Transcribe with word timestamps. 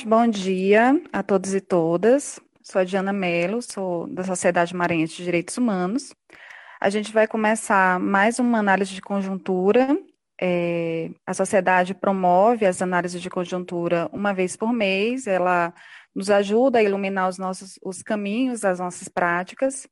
Gente, 0.00 0.08
bom 0.08 0.26
dia 0.26 0.98
a 1.12 1.22
todos 1.22 1.52
e 1.52 1.60
todas. 1.60 2.40
Sou 2.62 2.80
a 2.80 2.84
Diana 2.84 3.12
Mello, 3.12 3.60
sou 3.60 4.06
da 4.06 4.24
Sociedade 4.24 4.74
Maranhense 4.74 5.14
de 5.14 5.24
Direitos 5.24 5.58
Humanos. 5.58 6.14
A 6.80 6.88
gente 6.88 7.12
vai 7.12 7.26
começar 7.26 8.00
mais 8.00 8.38
uma 8.38 8.60
análise 8.60 8.94
de 8.94 9.02
conjuntura. 9.02 9.94
É, 10.40 11.10
a 11.26 11.34
sociedade 11.34 11.92
promove 11.92 12.64
as 12.64 12.80
análises 12.80 13.20
de 13.20 13.28
conjuntura 13.28 14.08
uma 14.10 14.32
vez 14.32 14.56
por 14.56 14.72
mês. 14.72 15.26
Ela 15.26 15.74
nos 16.14 16.30
ajuda 16.30 16.78
a 16.78 16.82
iluminar 16.82 17.28
os 17.28 17.36
nossos 17.36 17.78
os 17.84 18.02
caminhos 18.02 18.60
das 18.60 18.78
nossas 18.78 19.06
práticas. 19.06 19.86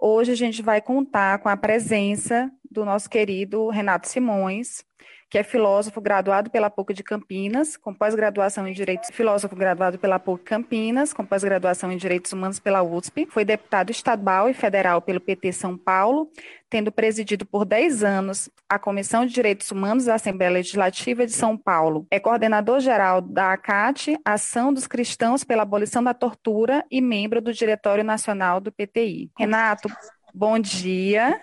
Hoje 0.00 0.32
a 0.32 0.36
gente 0.36 0.62
vai 0.62 0.80
contar 0.80 1.38
com 1.38 1.48
a 1.48 1.56
presença 1.56 2.50
do 2.68 2.84
nosso 2.84 3.08
querido 3.08 3.68
Renato 3.68 4.08
Simões, 4.08 4.84
que 5.30 5.38
é 5.38 5.42
filósofo 5.42 6.00
graduado 6.00 6.50
pela 6.50 6.70
PUC 6.70 6.94
de 6.94 7.02
Campinas, 7.02 7.76
com 7.76 7.92
pós-graduação 7.92 8.66
em 8.68 8.72
Direitos, 8.72 9.10
filósofo 9.12 9.56
graduado 9.56 9.98
pela 9.98 10.18
PUC 10.18 10.44
Campinas, 10.44 11.12
com 11.12 11.24
pós-graduação 11.24 11.90
em 11.90 11.96
Direitos 11.96 12.32
Humanos 12.32 12.58
pela 12.58 12.82
USP, 12.82 13.26
foi 13.30 13.44
deputado 13.44 13.90
estadual 13.90 14.48
e 14.48 14.54
federal 14.54 15.02
pelo 15.02 15.20
PT 15.20 15.52
São 15.52 15.76
Paulo, 15.76 16.30
tendo 16.70 16.90
presidido 16.90 17.46
por 17.46 17.64
10 17.64 18.02
anos 18.02 18.50
a 18.68 18.78
Comissão 18.78 19.24
de 19.24 19.32
Direitos 19.32 19.70
Humanos 19.70 20.06
da 20.06 20.14
Assembleia 20.14 20.52
Legislativa 20.52 21.26
de 21.26 21.32
São 21.32 21.56
Paulo. 21.56 22.06
É 22.10 22.18
coordenador 22.18 22.80
geral 22.80 23.20
da 23.20 23.52
ACAT, 23.52 24.16
Ação 24.24 24.72
dos 24.72 24.86
Cristãos 24.86 25.44
pela 25.44 25.62
Abolição 25.62 26.02
da 26.02 26.14
Tortura 26.14 26.84
e 26.90 27.00
membro 27.00 27.40
do 27.40 27.52
Diretório 27.52 28.04
Nacional 28.04 28.60
do 28.60 28.72
PTI. 28.72 29.30
Renato, 29.38 29.88
bom 30.34 30.58
dia. 30.58 31.40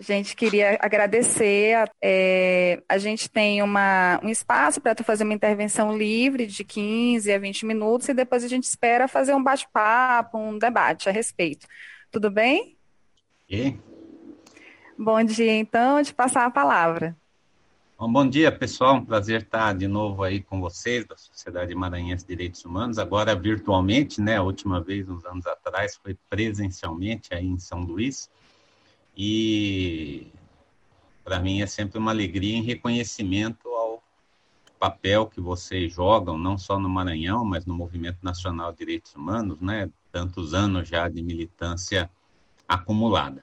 A 0.00 0.02
gente 0.04 0.36
queria 0.36 0.78
agradecer. 0.80 1.90
É, 2.00 2.80
a 2.88 2.98
gente 2.98 3.28
tem 3.28 3.62
uma, 3.62 4.20
um 4.22 4.28
espaço 4.28 4.80
para 4.80 4.94
tu 4.94 5.02
fazer 5.02 5.24
uma 5.24 5.34
intervenção 5.34 5.96
livre 5.96 6.46
de 6.46 6.62
15 6.62 7.32
a 7.32 7.38
20 7.38 7.66
minutos 7.66 8.08
e 8.08 8.14
depois 8.14 8.44
a 8.44 8.48
gente 8.48 8.64
espera 8.64 9.08
fazer 9.08 9.34
um 9.34 9.42
bate-papo, 9.42 10.38
um 10.38 10.56
debate 10.56 11.08
a 11.08 11.12
respeito. 11.12 11.66
Tudo 12.12 12.30
bem? 12.30 12.76
E? 13.50 13.76
Bom 14.96 15.22
dia, 15.24 15.56
então, 15.56 16.00
de 16.00 16.14
passar 16.14 16.46
a 16.46 16.50
palavra. 16.50 17.16
Bom, 17.98 18.12
bom 18.12 18.28
dia, 18.28 18.52
pessoal. 18.52 18.94
Um 18.94 19.04
prazer 19.04 19.42
estar 19.42 19.74
de 19.74 19.88
novo 19.88 20.22
aí 20.22 20.40
com 20.40 20.60
vocês, 20.60 21.04
da 21.04 21.16
Sociedade 21.16 21.74
Maranhense 21.74 22.24
de 22.24 22.36
Direitos 22.36 22.64
Humanos, 22.64 22.98
agora 22.98 23.34
virtualmente, 23.34 24.20
né? 24.20 24.36
A 24.36 24.42
última 24.42 24.80
vez, 24.80 25.08
uns 25.08 25.24
anos 25.24 25.44
atrás, 25.44 25.96
foi 25.96 26.16
presencialmente 26.30 27.34
aí 27.34 27.44
em 27.44 27.58
São 27.58 27.80
Luís. 27.80 28.30
E 29.20 30.28
para 31.24 31.40
mim 31.40 31.60
é 31.60 31.66
sempre 31.66 31.98
uma 31.98 32.12
alegria 32.12 32.56
em 32.56 32.62
reconhecimento 32.62 33.68
ao 33.68 34.00
papel 34.78 35.26
que 35.26 35.40
vocês 35.40 35.92
jogam, 35.92 36.38
não 36.38 36.56
só 36.56 36.78
no 36.78 36.88
Maranhão, 36.88 37.44
mas 37.44 37.66
no 37.66 37.74
Movimento 37.74 38.18
Nacional 38.22 38.70
de 38.70 38.78
Direitos 38.78 39.12
Humanos, 39.16 39.60
né? 39.60 39.90
Tantos 40.12 40.54
anos 40.54 40.88
já 40.88 41.08
de 41.08 41.20
militância 41.20 42.08
acumulada. 42.68 43.42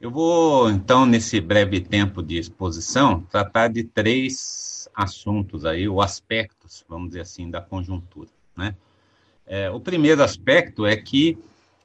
Eu 0.00 0.10
vou, 0.10 0.70
então, 0.70 1.04
nesse 1.04 1.38
breve 1.38 1.80
tempo 1.80 2.22
de 2.22 2.38
exposição, 2.38 3.20
tratar 3.30 3.68
de 3.68 3.84
três 3.84 4.88
assuntos 4.94 5.66
aí, 5.66 5.86
ou 5.86 6.00
aspectos, 6.00 6.84
vamos 6.88 7.08
dizer 7.08 7.20
assim, 7.20 7.50
da 7.50 7.60
conjuntura, 7.60 8.30
né? 8.56 8.74
É, 9.46 9.70
o 9.70 9.78
primeiro 9.78 10.22
aspecto 10.22 10.86
é 10.86 10.96
que 10.96 11.38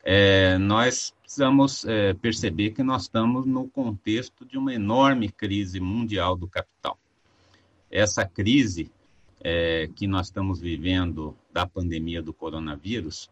é, 0.03 0.57
nós 0.57 1.13
precisamos 1.21 1.85
é, 1.85 2.13
perceber 2.13 2.71
que 2.71 2.83
nós 2.83 3.03
estamos 3.03 3.45
no 3.45 3.67
contexto 3.67 4.45
de 4.45 4.57
uma 4.57 4.73
enorme 4.73 5.29
crise 5.29 5.79
mundial 5.79 6.35
do 6.35 6.47
capital. 6.47 6.97
Essa 7.91 8.25
crise 8.25 8.91
é, 9.41 9.89
que 9.95 10.07
nós 10.07 10.27
estamos 10.27 10.59
vivendo 10.59 11.35
da 11.53 11.65
pandemia 11.67 12.21
do 12.21 12.33
coronavírus, 12.33 13.29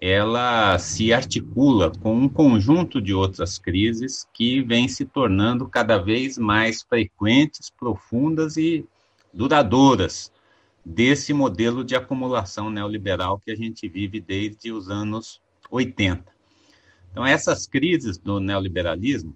ela 0.00 0.78
se 0.78 1.12
articula 1.12 1.90
com 1.90 2.16
um 2.16 2.28
conjunto 2.28 3.00
de 3.00 3.14
outras 3.14 3.58
crises 3.58 4.26
que 4.32 4.60
vêm 4.60 4.88
se 4.88 5.04
tornando 5.04 5.68
cada 5.68 5.98
vez 5.98 6.36
mais 6.38 6.82
frequentes, 6.82 7.70
profundas 7.70 8.56
e 8.56 8.84
duradouras 9.32 10.32
desse 10.84 11.32
modelo 11.32 11.84
de 11.84 11.94
acumulação 11.94 12.68
neoliberal 12.70 13.38
que 13.38 13.50
a 13.50 13.56
gente 13.56 13.88
vive 13.88 14.20
desde 14.20 14.72
os 14.72 14.88
anos 14.88 15.40
80. 15.72 16.24
Então, 17.10 17.26
essas 17.26 17.66
crises 17.66 18.18
do 18.18 18.38
neoliberalismo, 18.38 19.34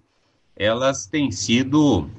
elas 0.55 1.05
têm 1.05 1.31
sido 1.31 2.09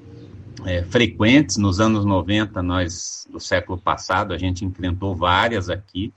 é, 0.66 0.82
frequentes. 0.84 1.56
Nos 1.56 1.80
anos 1.80 2.04
90, 2.04 2.62
nós, 2.62 3.26
do 3.30 3.40
século 3.40 3.78
passado, 3.78 4.34
a 4.34 4.38
gente 4.38 4.64
enfrentou 4.64 5.14
várias 5.14 5.70
aqui. 5.70 6.12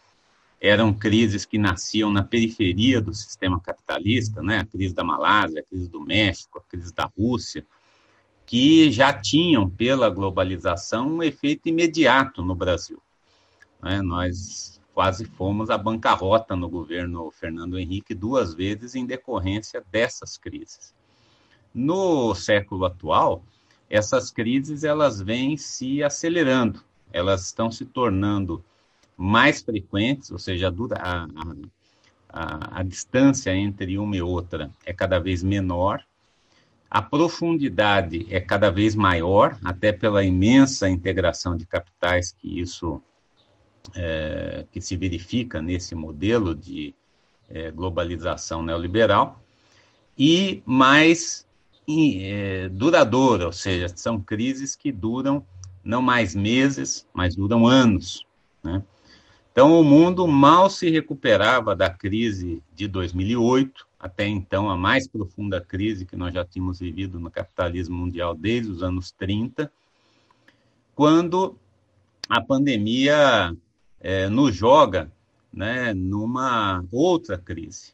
Eram 0.59 0.93
crises 0.93 1.45
que 1.45 1.57
nasciam 1.57 2.11
na 2.11 2.23
periferia 2.23 3.01
do 3.01 3.13
sistema 3.13 3.59
capitalista, 3.59 4.43
né? 4.43 4.59
a 4.59 4.65
crise 4.65 4.93
da 4.93 5.03
Malásia, 5.03 5.61
a 5.61 5.63
crise 5.63 5.89
do 5.89 6.01
México, 6.01 6.59
a 6.59 6.69
crise 6.69 6.93
da 6.93 7.09
Rússia, 7.17 7.65
que 8.45 8.91
já 8.91 9.11
tinham, 9.11 9.67
pela 9.67 10.09
globalização, 10.09 11.07
um 11.07 11.23
efeito 11.23 11.67
imediato 11.67 12.43
no 12.43 12.53
Brasil. 12.53 13.01
Né? 13.81 14.03
Nós 14.03 14.80
quase 14.93 15.25
fomos 15.25 15.69
à 15.69 15.77
bancarrota 15.77 16.55
no 16.55 16.69
governo 16.69 17.31
Fernando 17.31 17.79
Henrique 17.79 18.13
duas 18.13 18.53
vezes 18.53 18.95
em 18.95 19.05
decorrência 19.05 19.83
dessas 19.91 20.37
crises. 20.37 20.93
No 21.73 22.35
século 22.35 22.85
atual, 22.85 23.43
essas 23.89 24.31
crises 24.31 24.83
elas 24.83 25.21
vêm 25.21 25.55
se 25.57 26.03
acelerando, 26.03 26.83
elas 27.11 27.45
estão 27.45 27.71
se 27.71 27.85
tornando 27.85 28.63
mais 29.17 29.61
frequentes, 29.61 30.31
ou 30.31 30.39
seja, 30.39 30.67
a, 30.67 31.23
a, 31.23 31.27
a, 32.29 32.79
a 32.79 32.83
distância 32.83 33.55
entre 33.55 33.97
uma 33.97 34.15
e 34.15 34.21
outra 34.21 34.71
é 34.85 34.93
cada 34.93 35.19
vez 35.19 35.43
menor, 35.43 36.03
a 36.89 37.01
profundidade 37.01 38.27
é 38.29 38.41
cada 38.41 38.69
vez 38.69 38.95
maior, 38.95 39.57
até 39.63 39.93
pela 39.93 40.25
imensa 40.25 40.89
integração 40.89 41.55
de 41.55 41.65
capitais 41.65 42.33
que 42.33 42.59
isso 42.59 43.01
é, 43.95 44.65
que 44.71 44.79
se 44.81 44.95
verifica 44.95 45.61
nesse 45.61 45.95
modelo 45.95 46.55
de 46.55 46.93
é, 47.49 47.71
globalização 47.71 48.63
neoliberal, 48.63 49.41
e 50.17 50.61
mais 50.65 51.45
é, 51.87 52.69
duradoura, 52.69 53.45
ou 53.45 53.53
seja, 53.53 53.87
são 53.89 54.19
crises 54.19 54.75
que 54.75 54.91
duram 54.91 55.45
não 55.83 56.01
mais 56.01 56.35
meses, 56.35 57.07
mas 57.13 57.35
duram 57.35 57.67
anos. 57.67 58.25
Né? 58.63 58.83
Então, 59.51 59.79
o 59.79 59.83
mundo 59.83 60.27
mal 60.27 60.69
se 60.69 60.89
recuperava 60.89 61.75
da 61.75 61.89
crise 61.89 62.63
de 62.73 62.87
2008, 62.87 63.87
até 63.99 64.25
então 64.27 64.69
a 64.69 64.77
mais 64.77 65.07
profunda 65.07 65.59
crise 65.59 66.05
que 66.05 66.15
nós 66.15 66.33
já 66.33 66.45
tínhamos 66.45 66.79
vivido 66.79 67.19
no 67.19 67.29
capitalismo 67.29 67.95
mundial 67.95 68.33
desde 68.33 68.71
os 68.71 68.81
anos 68.81 69.11
30, 69.11 69.71
quando 70.95 71.57
a 72.29 72.39
pandemia 72.41 73.55
é, 74.01 74.27
nos 74.27 74.55
joga 74.55 75.11
né, 75.53 75.93
numa 75.93 76.83
outra 76.91 77.37
crise. 77.37 77.93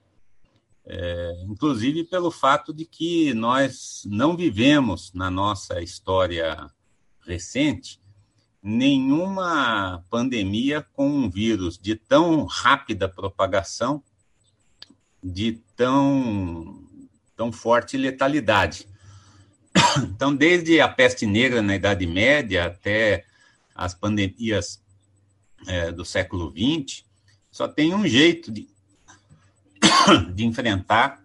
É, 0.85 1.43
inclusive 1.43 2.05
pelo 2.05 2.31
fato 2.31 2.73
de 2.73 2.85
que 2.85 3.33
nós 3.33 4.03
não 4.05 4.37
vivemos 4.37 5.11
na 5.13 5.29
nossa 5.29 5.81
história 5.81 6.71
recente 7.25 7.99
nenhuma 8.63 10.03
pandemia 10.09 10.85
com 10.93 11.09
um 11.09 11.29
vírus 11.29 11.77
de 11.77 11.95
tão 11.95 12.45
rápida 12.45 13.07
propagação, 13.07 14.01
de 15.21 15.61
tão, 15.75 16.83
tão 17.35 17.51
forte 17.51 17.97
letalidade. 17.97 18.87
Então, 19.99 20.35
desde 20.35 20.79
a 20.81 20.87
peste 20.87 21.25
negra 21.25 21.61
na 21.61 21.75
Idade 21.75 22.05
Média 22.07 22.65
até 22.65 23.25
as 23.75 23.93
pandemias 23.93 24.81
é, 25.65 25.91
do 25.91 26.05
século 26.05 26.51
XX, 26.51 27.03
só 27.51 27.67
tem 27.67 27.93
um 27.93 28.07
jeito 28.07 28.51
de, 28.51 28.69
de 30.33 30.45
enfrentar 30.45 31.23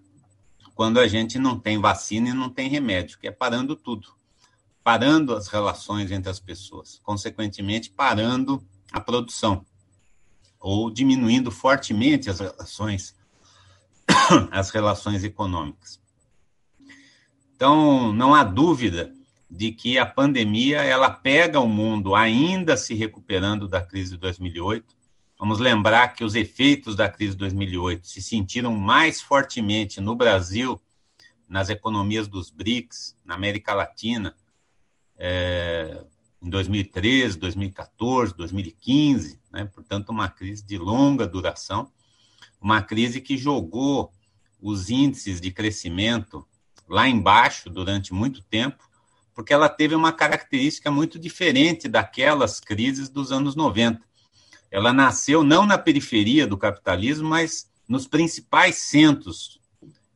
quando 0.75 0.99
a 0.99 1.07
gente 1.07 1.39
não 1.39 1.59
tem 1.59 1.79
vacina 1.79 2.31
e 2.31 2.33
não 2.33 2.49
tem 2.49 2.69
remédio, 2.69 3.19
que 3.19 3.29
é 3.29 3.31
parando 3.31 3.77
tudo. 3.77 4.09
Parando 4.83 5.35
as 5.35 5.47
relações 5.49 6.11
entre 6.11 6.31
as 6.31 6.41
pessoas, 6.41 6.99
consequentemente, 7.03 7.91
parando 7.91 8.65
a 8.91 9.01
produção, 9.01 9.65
ou 10.59 10.91
diminuindo 10.91 11.51
fortemente 11.51 12.29
as 12.29 12.41
relações, 12.41 13.15
as 14.51 14.71
relações 14.71 15.23
econômicas. 15.23 16.01
Então, 17.55 18.13
não 18.13 18.35
há 18.35 18.43
dúvida 18.43 19.15
de 19.55 19.71
que 19.71 19.99
a 19.99 20.07
pandemia 20.07 20.79
ela 20.81 21.11
pega 21.11 21.61
o 21.61 21.69
mundo 21.69 22.15
ainda 22.15 22.75
se 22.75 22.95
recuperando 22.95 23.69
da 23.69 23.83
crise 23.83 24.13
de 24.13 24.17
2008. 24.17 24.97
Vamos 25.39 25.59
lembrar 25.59 26.15
que 26.15 26.25
os 26.25 26.35
efeitos 26.35 26.97
da 26.97 27.07
crise 27.07 27.33
de 27.33 27.41
2008 27.41 28.07
se 28.07 28.23
sentiram 28.23 28.75
mais 28.75 29.21
fortemente 29.21 30.01
no 30.01 30.17
Brasil, 30.17 30.81
nas 31.47 31.69
economias 31.69 32.27
dos 32.27 32.49
BRICS, 32.49 33.15
na 33.23 33.35
América 33.35 33.75
Latina, 33.75 34.35
é, 35.19 36.03
em 36.41 36.49
2013, 36.49 37.39
2014, 37.39 38.35
2015, 38.35 39.39
né? 39.53 39.67
portanto, 39.67 40.09
uma 40.09 40.31
crise 40.31 40.65
de 40.65 40.79
longa 40.79 41.27
duração, 41.27 41.93
uma 42.59 42.81
crise 42.81 43.21
que 43.21 43.37
jogou 43.37 44.11
os 44.59 44.89
índices 44.89 45.43
de 45.43 45.51
crescimento 45.51 46.43
lá 46.89 47.07
embaixo 47.07 47.69
durante 47.69 48.15
muito 48.15 48.43
tempo, 48.45 48.91
porque 49.35 49.53
ela 49.53 49.69
teve 49.69 49.95
uma 49.95 50.13
característica 50.13 50.91
muito 50.91 51.19
diferente 51.19 51.89
daquelas 51.89 52.61
crises 52.61 53.09
dos 53.09 53.33
anos 53.33 53.55
90. 53.55 54.01
Ela 54.71 54.93
nasceu 54.93 55.45
não 55.45 55.67
na 55.67 55.77
periferia 55.77 56.47
do 56.47 56.57
capitalismo, 56.57 57.29
mas 57.29 57.71
nos 57.89 58.07
principais 58.07 58.77
centros 58.77 59.61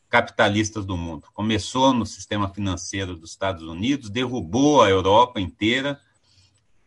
capitalistas 0.08 0.84
do 0.84 0.96
mundo. 0.96 1.28
Começou 1.34 1.92
no 1.92 2.06
sistema 2.06 2.48
financeiro 2.48 3.16
dos 3.16 3.30
Estados 3.30 3.62
Unidos, 3.64 4.08
derrubou 4.08 4.82
a 4.82 4.88
Europa 4.88 5.40
inteira, 5.40 6.00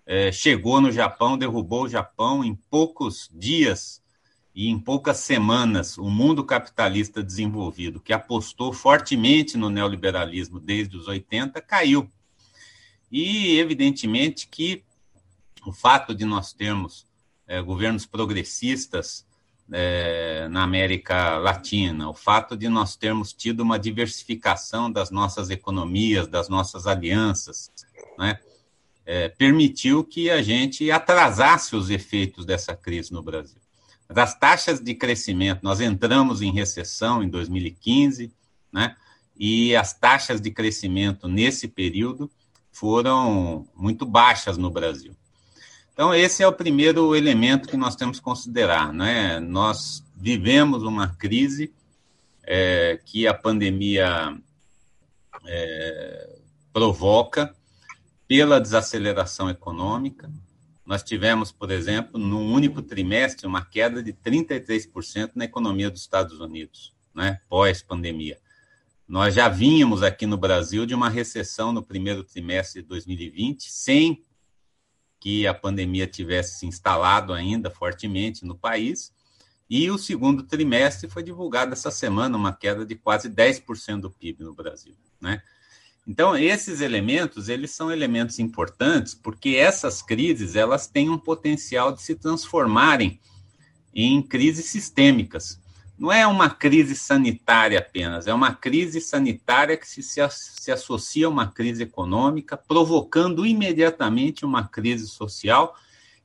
é, 0.05 0.31
chegou 0.31 0.81
no 0.81 0.91
Japão, 0.91 1.37
derrubou 1.37 1.83
o 1.83 1.89
Japão 1.89 2.43
em 2.43 2.55
poucos 2.55 3.29
dias 3.31 4.01
e 4.55 4.67
em 4.67 4.79
poucas 4.79 5.17
semanas. 5.17 5.97
O 5.97 6.09
mundo 6.09 6.43
capitalista 6.43 7.21
desenvolvido, 7.21 7.99
que 7.99 8.11
apostou 8.11 8.73
fortemente 8.73 9.55
no 9.55 9.69
neoliberalismo 9.69 10.59
desde 10.59 10.97
os 10.97 11.07
80, 11.07 11.61
caiu. 11.61 12.09
E, 13.11 13.57
evidentemente, 13.57 14.47
que 14.47 14.83
o 15.65 15.71
fato 15.71 16.13
de 16.13 16.25
nós 16.25 16.53
termos 16.53 17.05
é, 17.47 17.61
governos 17.61 18.05
progressistas 18.05 19.25
é, 19.71 20.47
na 20.49 20.63
América 20.63 21.37
Latina, 21.37 22.09
o 22.09 22.13
fato 22.13 22.55
de 22.55 22.67
nós 22.69 22.95
termos 22.95 23.33
tido 23.33 23.61
uma 23.61 23.77
diversificação 23.77 24.91
das 24.91 25.11
nossas 25.11 25.49
economias, 25.49 26.27
das 26.27 26.49
nossas 26.49 26.87
alianças, 26.87 27.71
né, 28.17 28.39
é, 29.05 29.29
permitiu 29.29 30.03
que 30.03 30.29
a 30.29 30.41
gente 30.41 30.89
atrasasse 30.91 31.75
os 31.75 31.89
efeitos 31.89 32.45
dessa 32.45 32.75
crise 32.75 33.11
no 33.11 33.23
Brasil. 33.23 33.59
Das 34.07 34.33
taxas 34.33 34.79
de 34.79 34.95
crescimento, 34.95 35.61
nós 35.61 35.81
entramos 35.81 36.41
em 36.41 36.51
recessão 36.51 37.23
em 37.23 37.29
2015, 37.29 38.31
né, 38.71 38.95
e 39.37 39.75
as 39.75 39.93
taxas 39.93 40.41
de 40.41 40.51
crescimento 40.51 41.27
nesse 41.27 41.67
período 41.67 42.29
foram 42.71 43.67
muito 43.75 44.05
baixas 44.05 44.57
no 44.57 44.69
Brasil. 44.69 45.15
Então, 45.93 46.13
esse 46.13 46.41
é 46.41 46.47
o 46.47 46.53
primeiro 46.53 47.13
elemento 47.13 47.67
que 47.67 47.75
nós 47.75 47.95
temos 47.95 48.19
que 48.19 48.23
considerar. 48.23 48.93
Né? 48.93 49.39
Nós 49.41 50.01
vivemos 50.15 50.83
uma 50.83 51.09
crise 51.09 51.73
é, 52.43 52.99
que 53.03 53.27
a 53.27 53.33
pandemia 53.33 54.37
é, 55.45 56.39
provoca 56.71 57.53
pela 58.27 58.61
desaceleração 58.61 59.49
econômica. 59.49 60.31
Nós 60.85 61.03
tivemos, 61.03 61.51
por 61.51 61.69
exemplo, 61.69 62.19
num 62.19 62.53
único 62.53 62.81
trimestre, 62.81 63.45
uma 63.45 63.65
queda 63.65 64.01
de 64.01 64.13
33% 64.13 65.31
na 65.35 65.45
economia 65.45 65.89
dos 65.89 66.01
Estados 66.01 66.39
Unidos, 66.39 66.93
né? 67.13 67.41
pós-pandemia. 67.49 68.39
Nós 69.09 69.33
já 69.33 69.49
vínhamos 69.49 70.03
aqui 70.03 70.27
no 70.27 70.37
Brasil 70.37 70.85
de 70.85 70.93
uma 70.93 71.09
recessão 71.09 71.73
no 71.73 71.81
primeiro 71.81 72.23
trimestre 72.23 72.83
de 72.83 72.87
2020, 72.87 73.63
sem 73.63 74.23
que 75.19 75.47
a 75.47 75.53
pandemia 75.53 76.05
tivesse 76.05 76.59
se 76.59 76.67
instalado 76.67 77.33
ainda 77.33 77.71
fortemente 77.71 78.45
no 78.45 78.55
país. 78.55 79.11
E 79.67 79.89
o 79.89 79.97
segundo 79.97 80.43
trimestre 80.43 81.09
foi 81.09 81.23
divulgado 81.23 81.73
essa 81.73 81.89
semana, 81.89 82.37
uma 82.37 82.53
queda 82.53 82.85
de 82.85 82.93
quase 82.93 83.27
10% 83.31 84.01
do 84.01 84.11
PIB 84.11 84.43
no 84.43 84.53
Brasil. 84.53 84.93
Né? 85.19 85.41
Então, 86.07 86.37
esses 86.37 86.79
elementos, 86.79 87.49
eles 87.49 87.71
são 87.71 87.91
elementos 87.91 88.37
importantes, 88.37 89.15
porque 89.15 89.55
essas 89.55 90.03
crises, 90.03 90.55
elas 90.55 90.85
têm 90.85 91.09
um 91.09 91.17
potencial 91.17 91.91
de 91.91 92.03
se 92.03 92.13
transformarem 92.13 93.19
em 93.91 94.21
crises 94.21 94.65
sistêmicas 94.65 95.59
não 95.99 96.09
é 96.09 96.25
uma 96.25 96.49
crise 96.49 96.95
sanitária 96.95 97.77
apenas, 97.77 98.25
é 98.25 98.33
uma 98.33 98.53
crise 98.53 99.01
sanitária 99.01 99.75
que 99.75 99.85
se, 99.85 100.01
se, 100.01 100.21
se 100.29 100.71
associa 100.71 101.27
a 101.27 101.29
uma 101.29 101.47
crise 101.47 101.83
econômica, 101.83 102.55
provocando 102.55 103.45
imediatamente 103.45 104.45
uma 104.45 104.65
crise 104.65 105.07
social, 105.07 105.75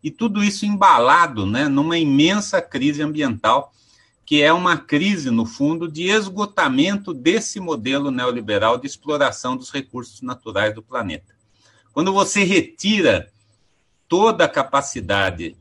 e 0.01 0.13
tudo 0.13 0.45
isso 0.45 0.65
embalado 0.65 1.45
né, 1.45 1.67
numa 1.67 1.99
imensa 1.99 2.63
crise 2.63 3.03
ambiental, 3.03 3.73
que 4.25 4.43
é 4.43 4.53
uma 4.53 4.77
crise, 4.77 5.29
no 5.31 5.45
fundo, 5.45 5.91
de 5.91 6.09
esgotamento 6.09 7.13
desse 7.13 7.59
modelo 7.59 8.13
neoliberal 8.13 8.79
de 8.79 8.87
exploração 8.87 9.57
dos 9.57 9.71
recursos 9.71 10.23
naturais 10.23 10.73
do 10.73 10.83
planeta. 10.83 11.35
Quando 11.93 12.13
você 12.13 12.45
retira 12.45 13.29
toda 14.09 14.45
a 14.45 14.49
capacidade 14.49 15.57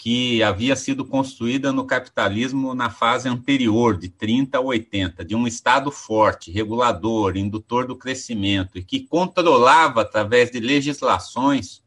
que 0.00 0.42
havia 0.42 0.74
sido 0.76 1.04
construída 1.04 1.74
no 1.74 1.84
capitalismo 1.84 2.74
na 2.74 2.88
fase 2.88 3.28
anterior, 3.28 3.98
de 3.98 4.08
30 4.08 4.56
a 4.56 4.60
80, 4.62 5.22
de 5.22 5.36
um 5.36 5.46
Estado 5.46 5.90
forte, 5.90 6.50
regulador, 6.50 7.36
indutor 7.36 7.86
do 7.86 7.94
crescimento, 7.94 8.78
e 8.78 8.82
que 8.82 9.00
controlava, 9.00 10.00
através 10.00 10.50
de 10.50 10.58
legislações, 10.58 11.82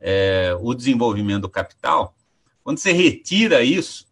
é, 0.00 0.56
o 0.60 0.72
desenvolvimento 0.74 1.42
do 1.42 1.48
capital, 1.48 2.14
quando 2.62 2.78
você 2.78 2.92
retira 2.92 3.64
isso, 3.64 4.06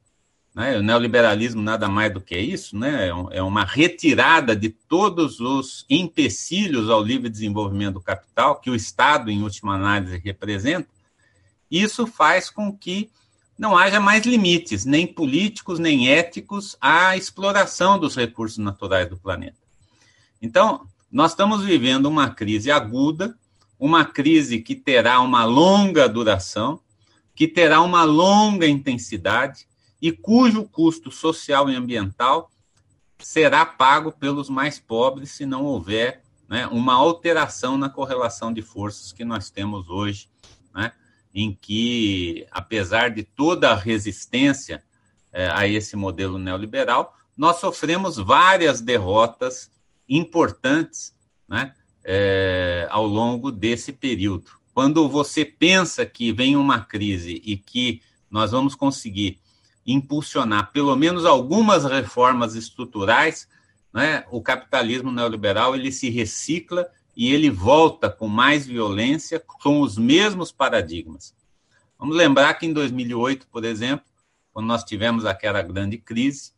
né, 0.53 0.79
o 0.79 0.83
neoliberalismo 0.83 1.63
nada 1.63 1.89
mais 1.89 2.13
do 2.13 2.21
que 2.21 2.37
isso, 2.37 2.77
né, 2.77 3.07
é, 3.07 3.37
é 3.39 3.43
uma 3.43 3.65
retirada 3.65 4.57
de 4.57 4.69
todos 4.69 5.39
os 5.39 5.87
empecilhos 5.89 6.91
ao 6.91 7.01
livre 7.01 7.31
desenvolvimento 7.31 7.95
do 7.95 8.01
capital, 8.01 8.57
que 8.57 8.69
o 8.69 8.75
Estado, 8.75 9.31
em 9.31 9.45
última 9.45 9.77
análise, 9.77 10.19
representa, 10.19 10.89
isso 11.81 12.07
faz 12.07 12.51
com 12.51 12.77
que 12.77 13.11
não 13.59 13.77
haja 13.77 13.99
mais 13.99 14.27
limites, 14.27 14.85
nem 14.85 15.07
políticos, 15.07 15.79
nem 15.79 16.09
éticos, 16.09 16.77
à 16.81 17.17
exploração 17.17 17.99
dos 17.99 18.15
recursos 18.15 18.59
naturais 18.59 19.09
do 19.09 19.17
planeta. 19.17 19.57
Então, 20.41 20.87
nós 21.11 21.33
estamos 21.33 21.65
vivendo 21.65 22.07
uma 22.07 22.31
crise 22.31 22.71
aguda, 22.71 23.39
uma 23.79 24.05
crise 24.05 24.61
que 24.61 24.75
terá 24.75 25.21
uma 25.21 25.45
longa 25.45 26.09
duração, 26.09 26.81
que 27.35 27.49
terá 27.49 27.81
uma 27.81 28.05
longa 28.05 28.67
intensidade 28.67 29.67
e 30.01 30.13
cujo 30.13 30.65
custo 30.65 31.11
social 31.11 31.71
e 31.71 31.77
ambiental 31.77 32.51
será 33.19 33.65
pago 33.65 34.13
pelos 34.13 34.51
mais 34.51 34.79
pobres 34.79 35.31
se 35.31 35.47
não 35.47 35.65
houver 35.65 36.23
né, 36.49 36.67
uma 36.67 36.95
alteração 36.95 37.79
na 37.79 37.89
correlação 37.89 38.53
de 38.53 38.61
forças 38.61 39.13
que 39.13 39.25
nós 39.25 39.49
temos 39.49 39.89
hoje, 39.89 40.29
né, 40.75 40.93
em 41.35 41.57
que, 41.59 42.47
apesar 42.51 43.11
de 43.11 43.23
toda 43.23 43.71
a 43.71 43.75
resistência 43.75 44.83
é, 45.33 45.51
a 45.51 45.67
esse 45.67 45.97
modelo 45.97 46.39
neoliberal, 46.39 47.17
nós 47.37 47.59
sofremos 47.59 48.17
várias 48.17 48.81
derrotas 48.81 49.71
importantes 50.09 51.15
né, 51.49 51.75
é, 52.05 52.87
ao 52.91 53.07
longo 53.07 53.51
desse 53.51 53.93
período. 53.93 54.51
Quando 54.75 55.09
você 55.09 55.45
pensa 55.45 56.05
que 56.05 56.33
vem 56.33 56.57
uma 56.57 56.81
crise 56.81 57.41
e 57.45 57.57
que 57.57 58.03
nós 58.31 58.51
vamos 58.51 58.75
conseguir 58.75 59.39
impulsionar 59.87 60.71
pelo 60.73 60.95
menos 60.97 61.25
algumas 61.25 61.85
reformas 61.85 62.55
estruturais, 62.55 63.49
né, 63.93 64.25
o 64.31 64.41
capitalismo 64.41 65.11
neoliberal 65.11 65.75
ele 65.75 65.93
se 65.93 66.09
recicla 66.09 66.89
e 67.17 67.33
ele 67.33 67.51
volta 67.51 68.09
com 68.09 68.27
mais 68.27 68.67
violência, 68.67 69.39
com 69.41 69.81
os 69.81 69.99
mesmos 69.99 70.51
paradigmas. 70.51 71.35
Vamos 71.99 72.17
lembrar 72.17 72.55
que 72.55 72.67
em 72.67 72.73
2008, 72.73 73.47
por 73.49 73.65
exemplo, 73.65 74.07
quando 74.53 74.67
nós 74.67 74.83
tivemos 74.85 75.25
aquela 75.25 75.63
grande 75.63 75.99
crise, 75.99 76.53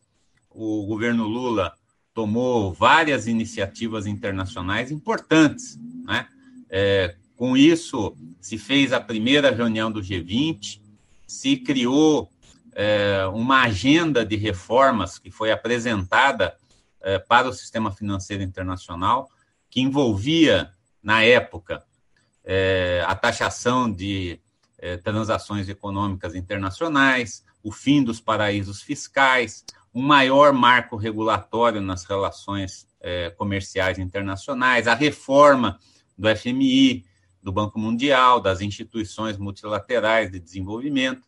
o 0.49 0.85
governo 0.85 1.27
Lula 1.27 1.73
tomou 2.13 2.73
várias 2.73 3.27
iniciativas 3.27 4.07
internacionais 4.07 4.89
importantes. 4.91 5.77
Né? 6.05 6.27
É, 6.69 7.15
com 7.35 7.57
isso, 7.57 8.15
se 8.39 8.57
fez 8.57 8.93
a 8.93 9.01
primeira 9.01 9.51
reunião 9.51 9.91
do 9.91 10.01
G20, 10.01 10.79
se 11.27 11.57
criou 11.57 12.29
é, 12.73 13.25
uma 13.33 13.63
agenda 13.63 14.25
de 14.25 14.35
reformas 14.35 15.19
que 15.19 15.29
foi 15.29 15.51
apresentada 15.51 16.55
é, 17.01 17.19
para 17.19 17.49
o 17.49 17.53
sistema 17.53 17.91
financeiro 17.91 18.43
internacional, 18.43 19.29
que 19.75 19.81
envolvia, 19.81 20.71
na 21.03 21.21
época, 21.21 21.83
é, 22.45 23.03
a 23.05 23.13
taxação 23.13 23.91
de 23.91 24.39
é, 24.77 24.95
transações 24.95 25.67
econômicas 25.67 26.33
internacionais, 26.33 27.43
o 27.61 27.73
fim 27.73 28.01
dos 28.01 28.21
paraísos 28.21 28.81
fiscais, 28.81 29.65
um 29.93 30.01
maior 30.01 30.53
marco 30.53 30.95
regulatório 30.95 31.81
nas 31.81 32.05
relações 32.05 32.87
é, 33.01 33.29
comerciais 33.31 33.99
internacionais, 33.99 34.87
a 34.87 34.95
reforma 34.95 35.77
do 36.17 36.33
FMI, 36.33 37.05
do 37.43 37.51
Banco 37.51 37.77
Mundial, 37.77 38.39
das 38.39 38.61
instituições 38.61 39.37
multilaterais 39.37 40.31
de 40.31 40.39
desenvolvimento. 40.39 41.27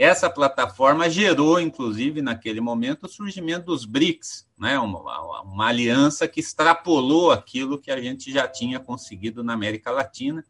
Essa 0.00 0.30
plataforma 0.30 1.10
gerou, 1.10 1.60
inclusive, 1.60 2.22
naquele 2.22 2.58
momento, 2.58 3.04
o 3.04 3.08
surgimento 3.08 3.66
dos 3.66 3.84
BRICS, 3.84 4.48
né? 4.58 4.78
uma, 4.78 5.42
uma 5.42 5.66
aliança 5.66 6.26
que 6.26 6.40
extrapolou 6.40 7.30
aquilo 7.30 7.78
que 7.78 7.90
a 7.90 8.00
gente 8.00 8.32
já 8.32 8.48
tinha 8.48 8.80
conseguido 8.80 9.44
na 9.44 9.52
América 9.52 9.90
Latina, 9.90 10.42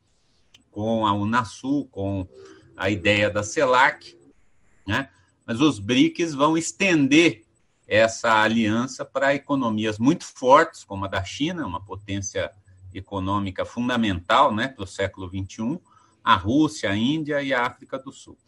com 0.70 1.04
a 1.04 1.12
Unasul, 1.12 1.88
com 1.88 2.28
a 2.76 2.90
ideia 2.90 3.28
da 3.28 3.42
CELAC, 3.42 4.16
né? 4.86 5.08
mas 5.44 5.60
os 5.60 5.80
BRICS 5.80 6.32
vão 6.32 6.56
estender 6.56 7.42
essa 7.88 8.40
aliança 8.40 9.04
para 9.04 9.34
economias 9.34 9.98
muito 9.98 10.24
fortes, 10.24 10.84
como 10.84 11.06
a 11.06 11.08
da 11.08 11.24
China, 11.24 11.66
uma 11.66 11.84
potência 11.84 12.52
econômica 12.94 13.64
fundamental 13.64 14.54
né, 14.54 14.68
para 14.68 14.84
o 14.84 14.86
século 14.86 15.28
XXI, 15.28 15.80
a 16.22 16.36
Rússia, 16.36 16.88
a 16.88 16.96
Índia 16.96 17.42
e 17.42 17.52
a 17.52 17.66
África 17.66 17.98
do 17.98 18.12
Sul. 18.12 18.38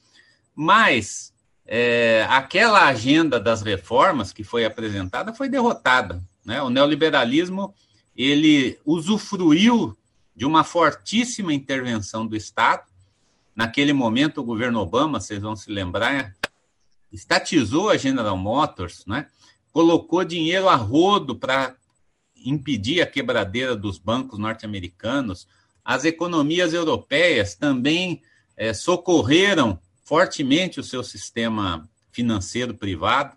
Mas 0.54 1.32
é, 1.64 2.26
aquela 2.28 2.86
agenda 2.86 3.38
das 3.40 3.62
reformas 3.62 4.32
que 4.32 4.44
foi 4.44 4.64
apresentada 4.64 5.32
foi 5.32 5.48
derrotada. 5.48 6.22
Né? 6.44 6.60
O 6.60 6.70
neoliberalismo 6.70 7.74
ele 8.14 8.78
usufruiu 8.84 9.96
de 10.34 10.44
uma 10.44 10.64
fortíssima 10.64 11.52
intervenção 11.52 12.26
do 12.26 12.36
Estado. 12.36 12.84
Naquele 13.54 13.92
momento, 13.92 14.40
o 14.40 14.44
governo 14.44 14.80
Obama, 14.80 15.20
vocês 15.20 15.40
vão 15.40 15.54
se 15.54 15.70
lembrar, 15.70 16.34
estatizou 17.12 17.90
a 17.90 17.96
General 17.96 18.36
Motors, 18.36 19.04
né? 19.06 19.26
colocou 19.72 20.24
dinheiro 20.24 20.68
a 20.68 20.74
rodo 20.74 21.36
para 21.36 21.74
impedir 22.44 23.00
a 23.00 23.06
quebradeira 23.06 23.76
dos 23.76 23.98
bancos 23.98 24.38
norte-americanos. 24.38 25.46
As 25.84 26.04
economias 26.04 26.72
europeias 26.72 27.54
também 27.54 28.22
é, 28.56 28.74
socorreram 28.74 29.78
fortemente 30.12 30.78
o 30.78 30.84
seu 30.84 31.02
sistema 31.02 31.88
financeiro 32.10 32.74
privado. 32.74 33.34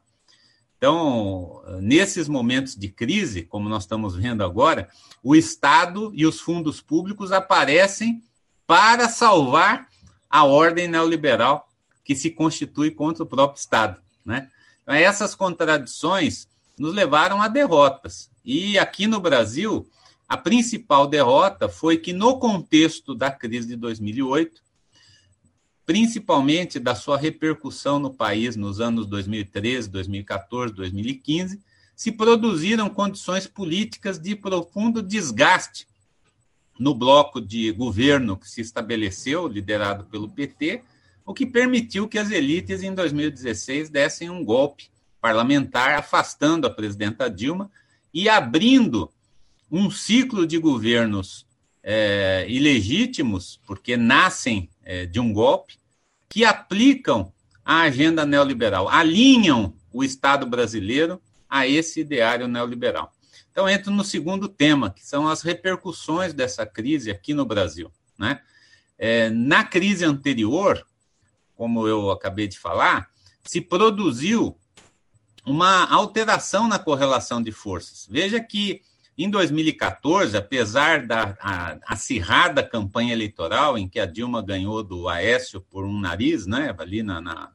Então, 0.77 1.63
nesses 1.79 2.27
momentos 2.27 2.75
de 2.75 2.89
crise, 2.89 3.43
como 3.43 3.69
nós 3.69 3.83
estamos 3.83 4.13
vendo 4.13 4.43
agora, 4.43 4.89
o 5.23 5.37
Estado 5.37 6.11
e 6.13 6.25
os 6.25 6.41
fundos 6.41 6.81
públicos 6.81 7.31
aparecem 7.31 8.21
para 8.67 9.07
salvar 9.07 9.87
a 10.29 10.43
ordem 10.43 10.89
neoliberal 10.89 11.65
que 12.03 12.13
se 12.13 12.29
constitui 12.29 12.91
contra 12.91 13.23
o 13.23 13.25
próprio 13.25 13.57
Estado. 13.57 14.01
Né? 14.25 14.49
Então, 14.83 14.95
essas 14.95 15.33
contradições 15.33 16.45
nos 16.77 16.93
levaram 16.93 17.41
a 17.41 17.47
derrotas. 17.47 18.29
E 18.43 18.77
aqui 18.77 19.07
no 19.07 19.21
Brasil, 19.21 19.89
a 20.27 20.35
principal 20.35 21.07
derrota 21.07 21.69
foi 21.69 21.95
que, 21.95 22.11
no 22.11 22.37
contexto 22.37 23.15
da 23.15 23.31
crise 23.31 23.65
de 23.65 23.77
2008, 23.77 24.64
principalmente 25.85 26.79
da 26.79 26.95
sua 26.95 27.17
repercussão 27.17 27.99
no 27.99 28.13
país 28.13 28.55
nos 28.55 28.79
anos 28.81 29.05
2013, 29.05 29.89
2014, 29.89 30.73
2015, 30.73 31.61
se 31.95 32.11
produziram 32.11 32.89
condições 32.89 33.47
políticas 33.47 34.19
de 34.19 34.35
profundo 34.35 35.01
desgaste 35.01 35.87
no 36.77 36.93
bloco 36.93 37.39
de 37.39 37.71
governo 37.71 38.35
que 38.35 38.49
se 38.49 38.61
estabeleceu, 38.61 39.47
liderado 39.47 40.05
pelo 40.05 40.27
PT, 40.27 40.81
o 41.25 41.33
que 41.33 41.45
permitiu 41.45 42.07
que 42.07 42.19
as 42.19 42.31
elites, 42.31 42.83
em 42.83 42.93
2016, 42.93 43.89
dessem 43.89 44.29
um 44.29 44.43
golpe 44.43 44.89
parlamentar, 45.21 45.97
afastando 45.97 46.67
a 46.67 46.69
presidenta 46.69 47.29
Dilma 47.29 47.71
e 48.13 48.27
abrindo 48.27 49.09
um 49.71 49.89
ciclo 49.89 50.45
de 50.45 50.57
governos 50.57 51.45
é, 51.81 52.45
ilegítimos, 52.49 53.59
porque 53.65 53.95
nascem 53.95 54.69
é, 54.85 55.05
de 55.05 55.19
um 55.19 55.33
golpe, 55.33 55.77
que 56.29 56.45
aplicam 56.45 57.33
a 57.63 57.81
agenda 57.81 58.25
neoliberal, 58.25 58.87
alinham 58.87 59.73
o 59.91 60.03
Estado 60.03 60.45
brasileiro 60.45 61.19
a 61.49 61.67
esse 61.67 62.01
ideário 62.01 62.47
neoliberal. 62.47 63.11
Então, 63.51 63.67
entro 63.67 63.91
no 63.91 64.03
segundo 64.03 64.47
tema, 64.47 64.91
que 64.91 65.05
são 65.05 65.27
as 65.27 65.41
repercussões 65.41 66.33
dessa 66.33 66.65
crise 66.65 67.09
aqui 67.09 67.33
no 67.33 67.45
Brasil. 67.45 67.91
Né? 68.17 68.41
É, 68.97 69.29
na 69.29 69.63
crise 69.63 70.05
anterior, 70.05 70.85
como 71.55 71.87
eu 71.87 72.11
acabei 72.11 72.47
de 72.47 72.59
falar, 72.59 73.09
se 73.43 73.61
produziu 73.61 74.57
uma 75.45 75.85
alteração 75.85 76.67
na 76.67 76.77
correlação 76.77 77.41
de 77.41 77.51
forças. 77.51 78.07
Veja 78.09 78.41
que 78.41 78.81
em 79.17 79.29
2014, 79.29 80.35
apesar 80.35 81.05
da 81.05 81.37
acirrada 81.87 82.61
campanha 82.61 83.13
eleitoral 83.13 83.77
em 83.77 83.87
que 83.87 83.99
a 83.99 84.05
Dilma 84.05 84.41
ganhou 84.41 84.83
do 84.83 85.07
Aécio 85.07 85.61
por 85.61 85.85
um 85.85 85.99
nariz, 85.99 86.45
né, 86.45 86.75
ali 86.77 87.01
na, 87.01 87.21
na, 87.21 87.51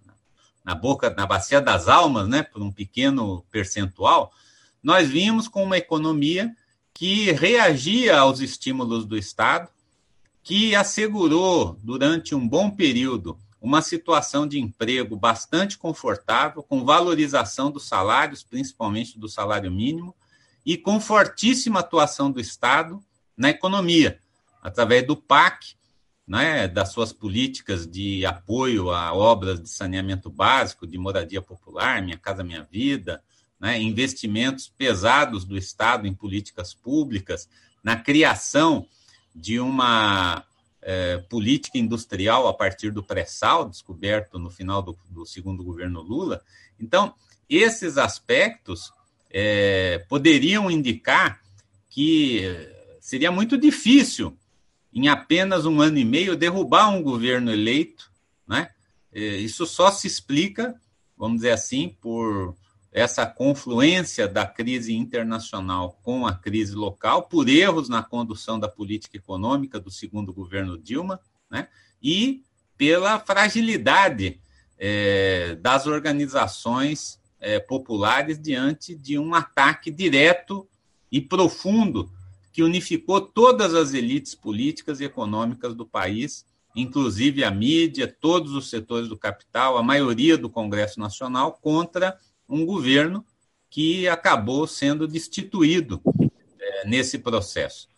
na 0.65 0.75
boca, 0.75 1.11
na 1.11 1.27
bacia 1.27 1.61
das 1.61 1.87
almas, 1.87 2.27
né, 2.29 2.43
por 2.43 2.63
um 2.63 2.73
pequeno 2.73 3.45
percentual, 3.51 4.33
nós 4.83 5.09
vimos 5.09 5.49
com 5.49 5.63
uma 5.63 5.77
economia 5.77 6.51
que 6.95 7.31
reagia 7.33 8.19
aos 8.19 8.41
estímulos 8.41 9.05
do 9.05 9.17
Estado, 9.17 9.69
que 10.43 10.75
assegurou 10.75 11.79
durante 11.83 12.35
um 12.35 12.49
bom 12.49 12.71
período 12.71 13.39
uma 13.61 13.83
situação 13.83 14.47
de 14.47 14.59
emprego 14.59 15.15
bastante 15.15 15.77
confortável, 15.77 16.63
com 16.63 16.85
valorização 16.85 17.71
dos 17.71 17.87
salários, 17.87 18.43
principalmente 18.43 19.19
do 19.19 19.29
salário 19.29 19.71
mínimo, 19.71 20.15
e 20.65 20.77
com 20.77 21.01
fortíssima 21.01 21.81
atuação 21.81 22.31
do 22.31 22.41
Estado 22.41 23.03
na 23.37 23.51
economia, 23.51 24.19
através 24.63 25.07
do 25.07 25.17
PAC, 25.17 25.75
né, 26.27 26.69
das 26.69 26.93
suas 26.93 27.13
políticas 27.13 27.87
de 27.87 28.25
apoio 28.25 28.91
a 28.91 29.13
obras 29.13 29.61
de 29.61 29.69
saneamento 29.69 30.31
básico, 30.31 30.87
de 30.87 30.97
moradia 30.97 31.43
popular, 31.43 32.01
Minha 32.03 32.19
Casa 32.19 32.45
Minha 32.45 32.63
Vida, 32.71 33.23
né, 33.59 33.81
investimentos 33.81 34.69
pesados 34.69 35.45
do 35.45 35.57
Estado 35.57 36.07
em 36.07 36.15
políticas 36.15 36.73
públicas, 36.73 37.49
na 37.83 37.97
criação 37.97 38.87
de 39.35 39.59
uma 39.59 40.45
é, 40.83 41.19
política 41.19 41.79
industrial 41.79 42.47
a 42.49 42.55
partir 42.55 42.91
do 42.91 43.03
pré-sal, 43.03 43.69
descoberto 43.69 44.39
no 44.39 44.51
final 44.51 44.83
do, 44.83 44.99
do, 45.09 45.27
segundo 45.27 45.63
governo 45.63 46.01
Lula. 46.01 46.43
Então, 46.79 47.15
esses 47.49 47.99
aspectos 47.99 48.93
é, 49.31 50.05
poderiam 50.09 50.71
indicar 50.71 51.41
que 51.89 52.43
seria 53.01 53.31
muito 53.31 53.57
difícil, 53.57 54.37
em 54.93 55.09
apenas 55.09 55.67
um 55.67 55.81
ano 55.81 55.99
e 55.99 56.05
meio, 56.05 56.37
derrubar 56.37 56.89
um 56.91 57.03
governo 57.03 57.51
eleito. 57.51 58.11
Né? 58.47 58.71
É, 59.13 59.21
isso 59.37 59.67
só 59.67 59.91
se 59.91 60.07
explica, 60.07 60.75
vamos 61.17 61.39
dizer 61.39 61.53
assim, 61.53 61.97
por 62.01 62.57
essa 62.93 63.25
confluência 63.25 64.27
da 64.27 64.45
crise 64.45 64.95
internacional 64.95 65.99
com 66.03 66.27
a 66.27 66.35
crise 66.35 66.75
local, 66.75 67.25
por 67.25 67.49
erros 67.49 67.89
na 67.89 68.03
condução 68.03 68.59
da 68.59 68.69
política 68.69 69.17
econômica 69.17 69.79
do 69.79 69.91
segundo 69.91 70.33
governo 70.33 70.77
Dilma, 70.77 71.21
né? 71.49 71.69
e 72.03 72.43
pela 72.77 73.21
fragilidade 73.21 74.41
é, 74.77 75.55
das 75.57 75.87
organizações 75.87 77.20
é, 77.41 77.59
populares 77.59 78.39
diante 78.39 78.95
de 78.95 79.19
um 79.19 79.35
ataque 79.35 79.91
direto 79.91 80.69
e 81.11 81.21
profundo 81.21 82.11
que 82.53 82.63
unificou 82.63 83.21
todas 83.21 83.75
as 83.75 83.95
elites 83.95 84.35
políticas 84.35 85.01
e 85.01 85.05
econômicas 85.05 85.75
do 85.75 85.87
país, 85.87 86.45
inclusive 86.75 87.43
a 87.43 87.51
mídia, 87.51 88.07
todos 88.07 88.53
os 88.53 88.69
setores 88.69 89.09
do 89.09 89.17
capital, 89.17 89.79
a 89.79 89.83
maioria 89.83 90.37
do 90.37 90.51
Congresso 90.51 91.01
Nacional, 91.01 91.59
contra 91.63 92.19
um 92.49 92.67
governo 92.67 93.25
que 93.69 94.09
acabou 94.09 94.67
sendo 94.67 95.07
destituído 95.07 96.01
é, 96.59 96.87
nesse 96.87 97.19
processo. 97.19 97.89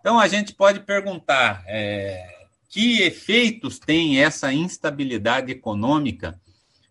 Então, 0.00 0.18
a 0.18 0.26
gente 0.26 0.54
pode 0.54 0.80
perguntar 0.80 1.62
é, 1.66 2.46
que 2.68 3.02
efeitos 3.02 3.78
tem 3.78 4.22
essa 4.22 4.52
instabilidade 4.52 5.52
econômica 5.52 6.40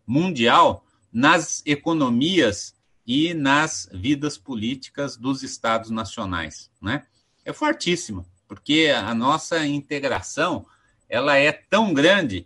mundial 0.05 0.85
nas 1.11 1.63
economias 1.65 2.75
e 3.05 3.33
nas 3.33 3.89
vidas 3.93 4.37
políticas 4.37 5.15
dos 5.15 5.43
estados 5.43 5.89
nacionais, 5.89 6.69
né? 6.81 7.05
É 7.45 7.53
fortíssima, 7.53 8.25
porque 8.47 8.93
a 8.93 9.15
nossa 9.15 9.65
integração 9.65 10.65
ela 11.09 11.37
é 11.37 11.51
tão 11.51 11.93
grande 11.93 12.45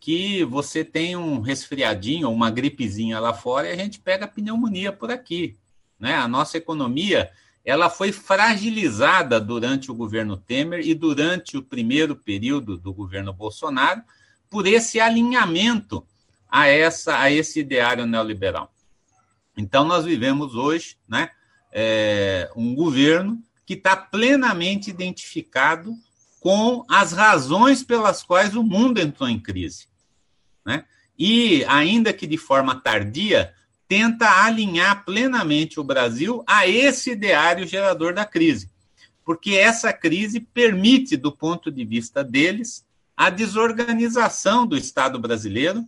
que 0.00 0.44
você 0.44 0.84
tem 0.84 1.14
um 1.14 1.40
resfriadinho, 1.40 2.30
uma 2.30 2.50
gripezinha 2.50 3.20
lá 3.20 3.34
fora 3.34 3.68
e 3.68 3.72
a 3.72 3.76
gente 3.76 4.00
pega 4.00 4.24
a 4.24 4.28
pneumonia 4.28 4.90
por 4.90 5.10
aqui. 5.10 5.56
Né? 5.98 6.14
A 6.14 6.26
nossa 6.26 6.56
economia 6.56 7.30
ela 7.62 7.90
foi 7.90 8.10
fragilizada 8.10 9.38
durante 9.38 9.90
o 9.90 9.94
governo 9.94 10.36
Temer 10.36 10.80
e 10.80 10.94
durante 10.94 11.58
o 11.58 11.62
primeiro 11.62 12.16
período 12.16 12.78
do 12.78 12.92
governo 12.92 13.32
Bolsonaro 13.32 14.02
por 14.48 14.66
esse 14.66 14.98
alinhamento 14.98 16.04
a, 16.50 16.66
essa, 16.66 17.18
a 17.18 17.30
esse 17.30 17.60
ideário 17.60 18.06
neoliberal. 18.06 18.72
Então, 19.56 19.84
nós 19.84 20.04
vivemos 20.04 20.54
hoje 20.54 20.96
né, 21.08 21.30
é, 21.72 22.50
um 22.56 22.74
governo 22.74 23.42
que 23.64 23.74
está 23.74 23.96
plenamente 23.96 24.90
identificado 24.90 25.94
com 26.40 26.84
as 26.88 27.12
razões 27.12 27.82
pelas 27.82 28.22
quais 28.22 28.56
o 28.56 28.62
mundo 28.62 28.98
entrou 28.98 29.28
em 29.28 29.38
crise. 29.38 29.86
Né? 30.64 30.84
E, 31.18 31.64
ainda 31.66 32.12
que 32.12 32.26
de 32.26 32.38
forma 32.38 32.80
tardia, 32.80 33.54
tenta 33.86 34.44
alinhar 34.44 35.04
plenamente 35.04 35.78
o 35.78 35.84
Brasil 35.84 36.42
a 36.46 36.66
esse 36.66 37.10
ideário 37.10 37.66
gerador 37.66 38.14
da 38.14 38.24
crise. 38.24 38.70
Porque 39.24 39.52
essa 39.52 39.92
crise 39.92 40.40
permite, 40.40 41.16
do 41.16 41.30
ponto 41.30 41.70
de 41.70 41.84
vista 41.84 42.24
deles, 42.24 42.86
a 43.16 43.28
desorganização 43.28 44.66
do 44.66 44.76
Estado 44.76 45.18
brasileiro 45.18 45.84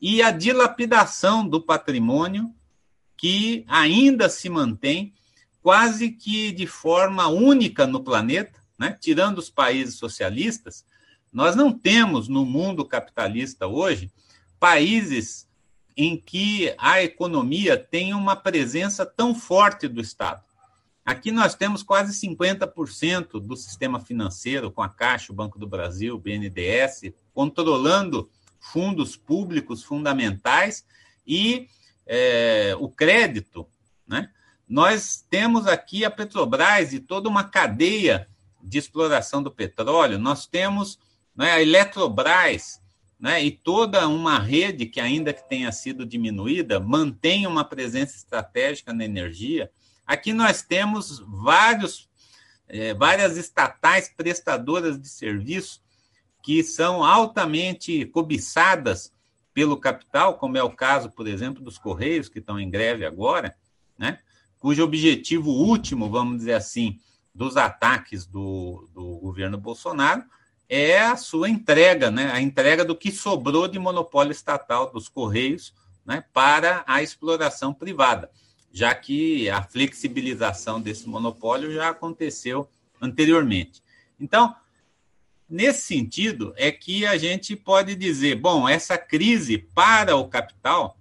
e 0.00 0.22
a 0.22 0.30
dilapidação 0.30 1.46
do 1.46 1.60
patrimônio 1.60 2.54
que 3.16 3.64
ainda 3.68 4.28
se 4.28 4.48
mantém 4.48 5.14
quase 5.62 6.10
que 6.10 6.52
de 6.52 6.66
forma 6.66 7.26
única 7.28 7.86
no 7.86 8.02
planeta, 8.02 8.60
né? 8.78 8.96
tirando 9.00 9.38
os 9.38 9.48
países 9.48 9.94
socialistas, 9.94 10.84
nós 11.32 11.56
não 11.56 11.72
temos 11.72 12.28
no 12.28 12.44
mundo 12.44 12.84
capitalista 12.84 13.66
hoje 13.66 14.10
países 14.60 15.48
em 15.96 16.16
que 16.16 16.74
a 16.78 17.02
economia 17.02 17.76
tem 17.76 18.14
uma 18.14 18.36
presença 18.36 19.06
tão 19.06 19.34
forte 19.34 19.88
do 19.88 20.00
Estado. 20.00 20.42
Aqui 21.04 21.30
nós 21.30 21.54
temos 21.54 21.82
quase 21.82 22.18
50% 22.26 23.40
do 23.40 23.56
sistema 23.56 24.00
financeiro, 24.00 24.70
com 24.70 24.82
a 24.82 24.88
Caixa, 24.88 25.32
o 25.32 25.34
Banco 25.34 25.58
do 25.58 25.66
Brasil, 25.66 26.14
o 26.14 26.18
BNDES, 26.18 27.12
controlando 27.32 28.30
fundos 28.72 29.14
públicos 29.14 29.84
fundamentais 29.84 30.84
e 31.26 31.68
é, 32.06 32.74
o 32.78 32.88
crédito. 32.88 33.68
Né? 34.06 34.30
Nós 34.66 35.24
temos 35.28 35.66
aqui 35.66 36.04
a 36.04 36.10
Petrobras 36.10 36.92
e 36.92 36.98
toda 36.98 37.28
uma 37.28 37.44
cadeia 37.44 38.26
de 38.62 38.78
exploração 38.78 39.42
do 39.42 39.50
petróleo, 39.50 40.18
nós 40.18 40.46
temos 40.46 40.98
né, 41.36 41.52
a 41.52 41.60
Eletrobras, 41.60 42.80
né, 43.20 43.44
e 43.44 43.50
toda 43.50 44.08
uma 44.08 44.38
rede 44.38 44.86
que, 44.86 45.00
ainda 45.00 45.34
que 45.34 45.46
tenha 45.46 45.70
sido 45.70 46.06
diminuída, 46.06 46.80
mantém 46.80 47.46
uma 47.46 47.64
presença 47.64 48.16
estratégica 48.16 48.92
na 48.94 49.04
energia. 49.04 49.70
Aqui 50.06 50.32
nós 50.32 50.62
temos 50.62 51.22
vários, 51.26 52.08
é, 52.66 52.94
várias 52.94 53.36
estatais 53.36 54.08
prestadoras 54.08 54.98
de 54.98 55.08
serviço 55.08 55.83
que 56.44 56.62
são 56.62 57.02
altamente 57.02 58.04
cobiçadas 58.04 59.10
pelo 59.54 59.78
capital, 59.78 60.36
como 60.36 60.58
é 60.58 60.62
o 60.62 60.68
caso, 60.68 61.10
por 61.10 61.26
exemplo, 61.26 61.64
dos 61.64 61.78
Correios, 61.78 62.28
que 62.28 62.38
estão 62.38 62.60
em 62.60 62.68
greve 62.68 63.06
agora, 63.06 63.56
né? 63.98 64.18
cujo 64.58 64.84
objetivo 64.84 65.50
último, 65.50 66.10
vamos 66.10 66.38
dizer 66.38 66.52
assim, 66.52 67.00
dos 67.34 67.56
ataques 67.56 68.26
do, 68.26 68.90
do 68.92 69.16
governo 69.16 69.56
Bolsonaro 69.56 70.22
é 70.68 71.00
a 71.00 71.16
sua 71.16 71.48
entrega, 71.48 72.10
né? 72.10 72.30
a 72.30 72.42
entrega 72.42 72.84
do 72.84 72.94
que 72.94 73.10
sobrou 73.10 73.66
de 73.66 73.78
monopólio 73.78 74.32
estatal 74.32 74.92
dos 74.92 75.08
Correios 75.08 75.72
né? 76.04 76.24
para 76.30 76.84
a 76.86 77.02
exploração 77.02 77.72
privada, 77.72 78.30
já 78.70 78.94
que 78.94 79.48
a 79.48 79.62
flexibilização 79.62 80.78
desse 80.78 81.08
monopólio 81.08 81.72
já 81.72 81.88
aconteceu 81.88 82.68
anteriormente. 83.00 83.82
Então, 84.20 84.54
nesse 85.48 85.82
sentido, 85.82 86.52
é 86.56 86.70
que 86.70 87.06
a 87.06 87.16
gente 87.16 87.54
pode 87.56 87.94
dizer: 87.94 88.36
bom, 88.36 88.68
essa 88.68 88.96
crise 88.96 89.58
para 89.58 90.16
o 90.16 90.28
capital, 90.28 90.98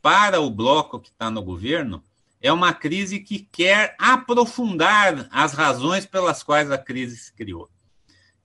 para 0.00 0.40
o 0.40 0.50
bloco 0.50 1.00
que 1.00 1.08
está 1.08 1.30
no 1.30 1.42
governo, 1.42 2.02
é 2.40 2.52
uma 2.52 2.74
crise 2.74 3.20
que 3.20 3.38
quer 3.38 3.96
aprofundar 3.98 5.26
as 5.30 5.54
razões 5.54 6.04
pelas 6.04 6.42
quais 6.42 6.70
a 6.70 6.76
crise 6.76 7.16
se 7.16 7.32
criou. 7.32 7.70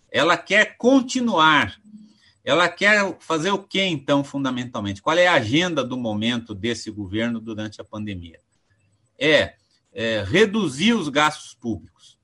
Ela 0.09 0.37
quer 0.37 0.77
continuar. 0.77 1.77
Ela 2.43 2.69
quer 2.69 3.17
fazer 3.19 3.51
o 3.51 3.59
que, 3.59 3.83
então, 3.83 4.23
fundamentalmente? 4.23 5.01
Qual 5.01 5.17
é 5.17 5.27
a 5.27 5.33
agenda 5.33 5.83
do 5.83 5.97
momento 5.97 6.55
desse 6.55 6.89
governo 6.89 7.39
durante 7.41 7.81
a 7.81 7.83
pandemia? 7.83 8.39
É, 9.19 9.55
é 9.91 10.23
reduzir 10.23 10.93
os 10.93 11.09
gastos 11.09 11.53
públicos. 11.53 12.17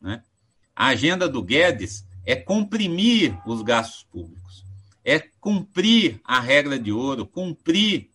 Né? 0.00 0.22
A 0.74 0.88
agenda 0.88 1.28
do 1.28 1.42
Guedes 1.42 2.04
é 2.24 2.36
comprimir 2.36 3.36
os 3.46 3.62
gastos 3.62 4.04
públicos, 4.04 4.64
é 5.04 5.18
cumprir 5.40 6.20
a 6.24 6.40
regra 6.40 6.78
de 6.78 6.92
ouro, 6.92 7.26
cumprir 7.26 8.10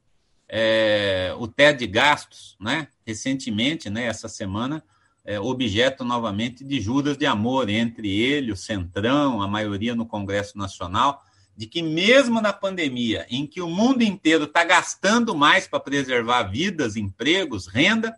é, 0.48 1.34
o 1.38 1.48
teto 1.48 1.80
de 1.80 1.88
gastos, 1.88 2.56
né? 2.60 2.88
recentemente, 3.06 3.89
né, 3.89 4.06
essa 4.06 4.28
semana, 4.28 4.84
é, 5.24 5.39
objeto 5.39 6.06
novamente 6.06 6.63
de 6.63 6.80
juras 6.80 7.18
de 7.18 7.26
amor 7.26 7.70
entre 7.70 8.10
ele, 8.10 8.52
o 8.52 8.56
Centrão, 8.56 9.41
a 9.41 9.48
maioria 9.48 9.96
no 9.96 10.06
Congresso 10.06 10.58
Nacional, 10.58 11.24
de 11.58 11.65
que 11.65 11.82
mesmo 11.82 12.41
na 12.41 12.54
pandemia, 12.54 13.26
em 13.30 13.48
que 13.48 13.62
o 13.62 13.70
mundo 13.70 14.04
inteiro 14.04 14.44
está 14.44 14.63
gastando 14.63 15.36
mais 15.36 15.68
para 15.68 15.80
preservar 15.80 16.44
vidas, 16.44 16.96
empregos, 16.96 17.68
renda, 17.68 18.15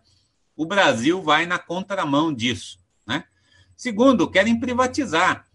o 0.56 0.66
Brasil 0.66 1.22
vai 1.22 1.46
na 1.46 1.58
contramão 1.58 2.34
disso. 2.34 2.78
Né? 3.06 3.24
Segundo, 3.76 4.28
querem 4.28 4.58
privatizar. 4.58 5.46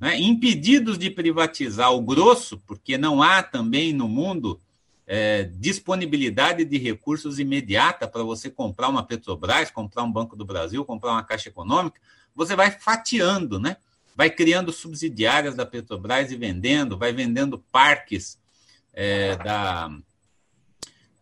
Né? 0.00 0.18
Impedidos 0.18 0.98
de 0.98 1.10
privatizar 1.10 1.92
o 1.92 2.00
grosso, 2.00 2.58
porque 2.66 2.96
não 2.96 3.22
há 3.22 3.42
também 3.42 3.92
no 3.92 4.08
mundo 4.08 4.60
é, 5.06 5.44
disponibilidade 5.44 6.64
de 6.64 6.78
recursos 6.78 7.38
imediata 7.38 8.06
para 8.06 8.22
você 8.22 8.50
comprar 8.50 8.88
uma 8.88 9.02
Petrobras, 9.02 9.70
comprar 9.70 10.02
um 10.02 10.12
Banco 10.12 10.36
do 10.36 10.44
Brasil, 10.44 10.84
comprar 10.84 11.12
uma 11.12 11.24
Caixa 11.24 11.48
Econômica, 11.48 12.00
você 12.34 12.54
vai 12.54 12.70
fatiando, 12.70 13.58
né? 13.58 13.78
Vai 14.14 14.30
criando 14.30 14.72
subsidiárias 14.72 15.54
da 15.54 15.64
Petrobras 15.64 16.30
e 16.30 16.36
vendendo, 16.36 16.98
vai 16.98 17.12
vendendo 17.12 17.58
parques 17.72 18.38
é, 18.92 19.36
da, 19.36 19.90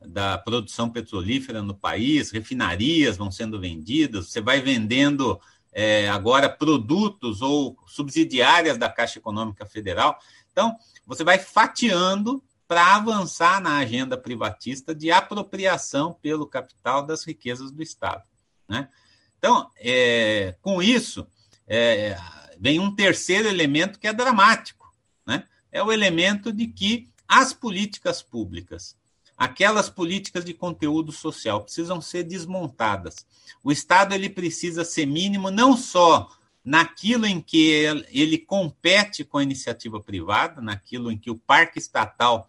da 0.04 0.38
produção 0.38 0.90
petrolífera 0.90 1.62
no 1.62 1.74
país, 1.74 2.30
refinarias 2.30 3.16
vão 3.16 3.30
sendo 3.30 3.60
vendidas, 3.60 4.28
você 4.28 4.40
vai 4.40 4.60
vendendo 4.60 5.40
é, 5.78 6.08
agora 6.08 6.48
produtos 6.48 7.42
ou 7.42 7.76
subsidiárias 7.86 8.78
da 8.78 8.88
Caixa 8.88 9.18
Econômica 9.18 9.66
Federal. 9.66 10.18
Então, 10.50 10.74
você 11.06 11.22
vai 11.22 11.38
fatiando 11.38 12.42
para 12.66 12.96
avançar 12.96 13.60
na 13.60 13.76
agenda 13.76 14.16
privatista 14.16 14.94
de 14.94 15.12
apropriação 15.12 16.14
pelo 16.14 16.46
capital 16.46 17.04
das 17.04 17.26
riquezas 17.26 17.70
do 17.70 17.82
Estado. 17.82 18.22
Né? 18.66 18.88
Então, 19.36 19.70
é, 19.76 20.56
com 20.62 20.82
isso, 20.82 21.26
é, 21.68 22.16
vem 22.58 22.80
um 22.80 22.94
terceiro 22.94 23.46
elemento 23.46 23.98
que 23.98 24.08
é 24.08 24.14
dramático. 24.14 24.90
Né? 25.26 25.44
É 25.70 25.82
o 25.82 25.92
elemento 25.92 26.54
de 26.54 26.68
que 26.68 27.10
as 27.28 27.52
políticas 27.52 28.22
públicas, 28.22 28.96
aquelas 29.36 29.90
políticas 29.90 30.44
de 30.44 30.54
conteúdo 30.54 31.12
social, 31.12 31.62
precisam 31.62 32.00
ser 32.00 32.24
desmontadas. 32.24 33.26
O 33.62 33.70
Estado 33.70 34.14
ele 34.14 34.30
precisa 34.30 34.84
ser 34.84 35.06
mínimo 35.06 35.50
não 35.50 35.76
só 35.76 36.28
naquilo 36.64 37.26
em 37.26 37.40
que 37.40 37.84
ele 38.10 38.38
compete 38.38 39.24
com 39.24 39.38
a 39.38 39.42
iniciativa 39.42 40.00
privada, 40.00 40.60
naquilo 40.60 41.12
em 41.12 41.18
que 41.18 41.30
o 41.30 41.36
parque 41.36 41.78
estatal 41.78 42.48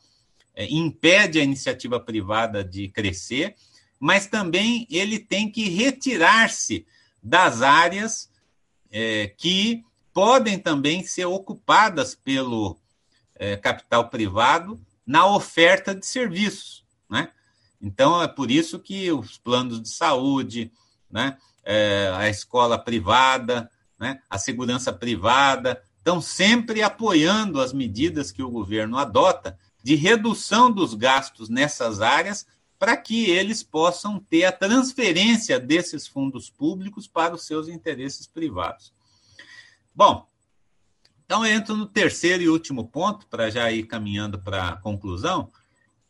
é, 0.55 0.65
impede 0.71 1.39
a 1.39 1.43
iniciativa 1.43 1.99
privada 1.99 2.63
de 2.63 2.87
crescer, 2.87 3.55
mas 3.99 4.25
também 4.25 4.87
ele 4.89 5.19
tem 5.19 5.51
que 5.51 5.69
retirar-se 5.69 6.85
das 7.21 7.61
áreas 7.61 8.31
é, 8.89 9.27
que 9.37 9.83
podem 10.13 10.57
também 10.57 11.03
ser 11.03 11.25
ocupadas 11.25 12.15
pelo 12.15 12.79
é, 13.35 13.55
capital 13.55 14.09
privado 14.09 14.79
na 15.07 15.25
oferta 15.25 15.95
de 15.95 16.05
serviços. 16.05 16.83
Né? 17.09 17.29
Então, 17.81 18.21
é 18.21 18.27
por 18.27 18.51
isso 18.51 18.77
que 18.77 19.09
os 19.11 19.37
planos 19.37 19.81
de 19.81 19.87
saúde, 19.87 20.71
né, 21.09 21.37
é, 21.63 22.11
a 22.13 22.29
escola 22.29 22.77
privada, 22.77 23.71
né, 23.97 24.21
a 24.29 24.37
segurança 24.37 24.91
privada, 24.91 25.81
estão 25.97 26.19
sempre 26.21 26.83
apoiando 26.83 27.61
as 27.61 27.71
medidas 27.71 28.31
que 28.31 28.43
o 28.43 28.51
governo 28.51 28.97
adota 28.97 29.57
de 29.83 29.95
redução 29.95 30.69
dos 30.71 30.93
gastos 30.93 31.49
nessas 31.49 32.01
áreas 32.01 32.45
para 32.77 32.95
que 32.95 33.29
eles 33.29 33.63
possam 33.63 34.19
ter 34.19 34.45
a 34.45 34.51
transferência 34.51 35.59
desses 35.59 36.05
fundos 36.05 36.49
públicos 36.49 37.07
para 37.07 37.33
os 37.33 37.45
seus 37.45 37.67
interesses 37.67 38.27
privados. 38.27 38.93
Bom, 39.95 40.27
então 41.27 41.45
eu 41.45 41.53
entro 41.53 41.75
no 41.75 41.85
terceiro 41.85 42.41
e 42.41 42.49
último 42.49 42.87
ponto, 42.87 43.27
para 43.27 43.51
já 43.51 43.71
ir 43.71 43.83
caminhando 43.83 44.39
para 44.39 44.69
a 44.69 44.75
conclusão, 44.77 45.51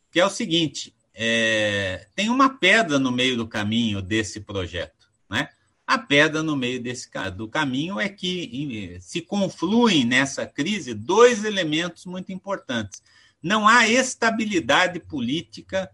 que 0.10 0.21
é 0.21 0.25
o 0.25 0.30
seguinte: 0.30 0.95
é, 1.13 2.08
tem 2.15 2.30
uma 2.30 2.58
pedra 2.58 2.97
no 2.97 3.12
meio 3.12 3.36
do 3.36 3.45
caminho 3.47 4.01
desse 4.01 4.39
projeto. 4.39 5.10
Né? 5.30 5.49
A 5.86 5.97
pedra 5.97 6.41
no 6.41 6.56
meio 6.56 6.82
desse, 6.82 7.10
do 7.36 7.49
caminho 7.49 7.99
é 7.99 8.08
que 8.08 8.97
se 9.01 9.19
confluem 9.19 10.06
nessa 10.06 10.45
crise 10.45 10.93
dois 10.93 11.43
elementos 11.43 12.06
muito 12.06 12.32
importantes 12.32 13.01
não 13.41 13.67
há 13.67 13.88
estabilidade 13.88 14.99
política 14.99 15.89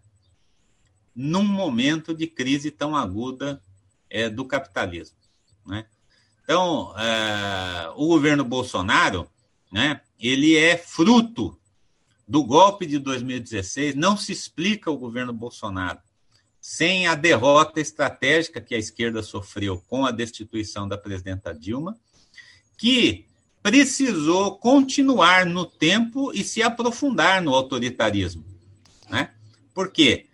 num 1.14 1.44
momento 1.44 2.14
de 2.14 2.26
crise 2.26 2.70
tão 2.70 2.96
aguda 2.96 3.62
é, 4.10 4.28
do 4.28 4.44
capitalismo. 4.44 5.16
Né? 5.64 5.86
Então, 6.44 6.94
é, 6.98 7.90
o 7.96 8.06
governo 8.06 8.44
Bolsonaro, 8.44 9.28
né, 9.72 10.00
ele 10.20 10.56
é 10.56 10.76
fruto 10.76 11.58
do 12.28 12.44
golpe 12.44 12.86
de 12.86 12.98
2016. 12.98 13.94
Não 13.94 14.16
se 14.16 14.30
explica 14.30 14.90
o 14.90 14.98
governo 14.98 15.32
Bolsonaro 15.32 15.98
sem 16.60 17.06
a 17.06 17.14
derrota 17.14 17.78
estratégica 17.78 18.58
que 18.58 18.74
a 18.74 18.78
esquerda 18.78 19.22
sofreu 19.22 19.84
com 19.86 20.06
a 20.06 20.10
destituição 20.10 20.88
da 20.88 20.96
presidenta 20.96 21.54
Dilma, 21.54 21.94
que 22.78 23.26
precisou 23.62 24.56
continuar 24.56 25.44
no 25.44 25.66
tempo 25.66 26.32
e 26.32 26.42
se 26.42 26.62
aprofundar 26.62 27.42
no 27.42 27.54
autoritarismo. 27.54 28.44
Né? 29.10 29.30
Por 29.74 29.90
quê? 29.90 30.26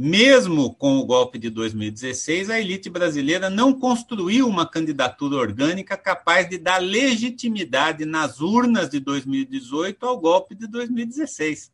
Mesmo 0.00 0.72
com 0.76 0.96
o 0.98 1.04
golpe 1.04 1.40
de 1.40 1.50
2016, 1.50 2.50
a 2.50 2.60
elite 2.60 2.88
brasileira 2.88 3.50
não 3.50 3.72
construiu 3.72 4.46
uma 4.46 4.64
candidatura 4.64 5.34
orgânica 5.34 5.96
capaz 5.96 6.48
de 6.48 6.56
dar 6.56 6.80
legitimidade 6.80 8.04
nas 8.04 8.40
urnas 8.40 8.88
de 8.88 9.00
2018 9.00 10.06
ao 10.06 10.16
golpe 10.16 10.54
de 10.54 10.68
2016. 10.68 11.72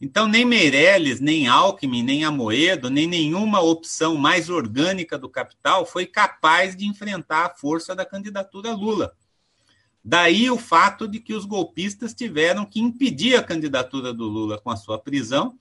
Então, 0.00 0.26
nem 0.26 0.44
Meirelles, 0.44 1.20
nem 1.20 1.46
Alckmin, 1.46 2.02
nem 2.02 2.24
Amoedo, 2.24 2.90
nem 2.90 3.06
nenhuma 3.06 3.60
opção 3.60 4.16
mais 4.16 4.50
orgânica 4.50 5.16
do 5.16 5.28
capital 5.28 5.86
foi 5.86 6.06
capaz 6.06 6.74
de 6.74 6.88
enfrentar 6.88 7.46
a 7.46 7.54
força 7.54 7.94
da 7.94 8.04
candidatura 8.04 8.72
Lula. 8.72 9.12
Daí 10.04 10.50
o 10.50 10.58
fato 10.58 11.06
de 11.06 11.20
que 11.20 11.34
os 11.34 11.44
golpistas 11.44 12.12
tiveram 12.12 12.66
que 12.66 12.80
impedir 12.80 13.36
a 13.36 13.44
candidatura 13.44 14.12
do 14.12 14.24
Lula 14.24 14.58
com 14.58 14.70
a 14.70 14.76
sua 14.76 14.98
prisão 14.98 15.56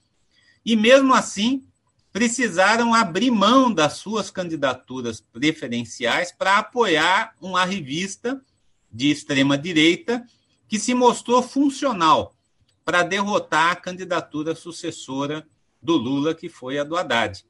e, 0.67 0.75
mesmo 0.75 1.13
assim, 1.13 1.63
precisaram 2.11 2.93
abrir 2.93 3.31
mão 3.31 3.73
das 3.73 3.93
suas 3.93 4.29
candidaturas 4.29 5.21
preferenciais 5.21 6.33
para 6.33 6.57
apoiar 6.57 7.33
uma 7.39 7.63
revista 7.63 8.43
de 8.91 9.09
extrema-direita 9.09 10.27
que 10.67 10.77
se 10.77 10.93
mostrou 10.93 11.41
funcional 11.41 12.35
para 12.83 13.01
derrotar 13.01 13.71
a 13.71 13.75
candidatura 13.77 14.53
sucessora 14.53 15.47
do 15.81 15.95
Lula, 15.95 16.35
que 16.35 16.49
foi 16.49 16.77
a 16.77 16.83
do 16.83 16.97
Haddad. 16.97 17.45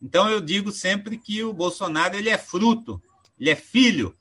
Então, 0.00 0.30
eu 0.30 0.40
digo 0.40 0.70
sempre 0.70 1.18
que 1.18 1.42
o 1.42 1.52
Bolsonaro 1.52 2.16
ele 2.16 2.28
é 2.28 2.38
fruto, 2.38 3.02
ele 3.40 3.50
é 3.50 3.56
filho 3.56 4.16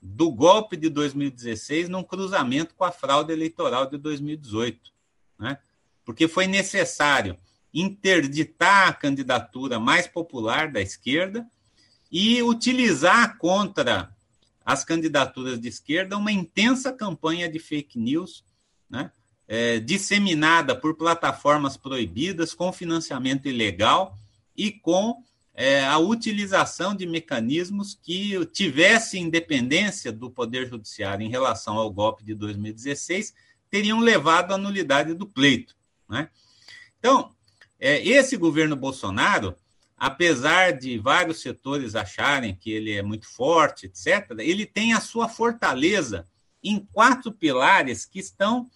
do 0.00 0.30
golpe 0.32 0.74
de 0.74 0.88
2016 0.88 1.90
num 1.90 2.02
cruzamento 2.02 2.74
com 2.74 2.84
a 2.84 2.90
fraude 2.90 3.30
eleitoral 3.30 3.84
de 3.84 3.98
2018. 3.98 4.90
Né? 5.38 5.58
Porque 6.02 6.26
foi 6.26 6.46
necessário 6.46 7.38
interditar 7.74 8.88
a 8.88 8.92
candidatura 8.92 9.80
mais 9.80 10.06
popular 10.06 10.70
da 10.70 10.80
esquerda 10.80 11.44
e 12.10 12.40
utilizar 12.42 13.36
contra 13.36 14.14
as 14.64 14.84
candidaturas 14.84 15.60
de 15.60 15.68
esquerda 15.68 16.16
uma 16.16 16.30
intensa 16.30 16.92
campanha 16.92 17.48
de 17.48 17.58
fake 17.58 17.98
news, 17.98 18.44
né, 18.88 19.10
é, 19.46 19.80
disseminada 19.80 20.74
por 20.74 20.94
plataformas 20.94 21.76
proibidas, 21.76 22.54
com 22.54 22.72
financiamento 22.72 23.46
ilegal 23.46 24.16
e 24.56 24.70
com 24.70 25.22
é, 25.52 25.84
a 25.84 25.98
utilização 25.98 26.94
de 26.94 27.06
mecanismos 27.06 27.98
que 28.00 28.44
tivessem 28.46 29.24
independência 29.24 30.10
do 30.10 30.30
Poder 30.30 30.66
Judiciário 30.66 31.26
em 31.26 31.30
relação 31.30 31.76
ao 31.76 31.90
golpe 31.90 32.24
de 32.24 32.34
2016, 32.34 33.34
teriam 33.70 34.00
levado 34.00 34.54
à 34.54 34.58
nulidade 34.58 35.14
do 35.14 35.26
pleito. 35.26 35.76
Né? 36.08 36.30
Então, 36.98 37.33
é, 37.84 38.02
esse 38.02 38.34
governo 38.38 38.74
Bolsonaro, 38.74 39.54
apesar 39.94 40.72
de 40.72 40.96
vários 40.96 41.42
setores 41.42 41.94
acharem 41.94 42.54
que 42.54 42.70
ele 42.70 42.92
é 42.92 43.02
muito 43.02 43.28
forte, 43.28 43.84
etc., 43.84 44.30
ele 44.38 44.64
tem 44.64 44.94
a 44.94 45.00
sua 45.02 45.28
fortaleza 45.28 46.26
em 46.62 46.78
quatro 46.78 47.30
pilares 47.30 48.06
que 48.06 48.18
estão 48.18 48.70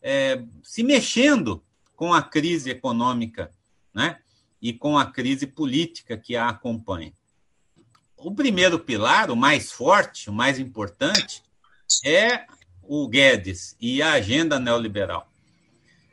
é, 0.00 0.44
se 0.62 0.84
mexendo 0.84 1.60
com 1.96 2.14
a 2.14 2.22
crise 2.22 2.70
econômica 2.70 3.50
né, 3.92 4.20
e 4.60 4.72
com 4.72 4.96
a 4.96 5.06
crise 5.06 5.44
política 5.44 6.16
que 6.16 6.36
a 6.36 6.48
acompanha. 6.48 7.12
O 8.16 8.32
primeiro 8.32 8.78
pilar, 8.78 9.28
o 9.32 9.36
mais 9.36 9.72
forte, 9.72 10.30
o 10.30 10.32
mais 10.32 10.60
importante, 10.60 11.42
é 12.04 12.46
o 12.80 13.08
Guedes 13.08 13.76
e 13.80 14.00
a 14.00 14.12
agenda 14.12 14.60
neoliberal. 14.60 15.28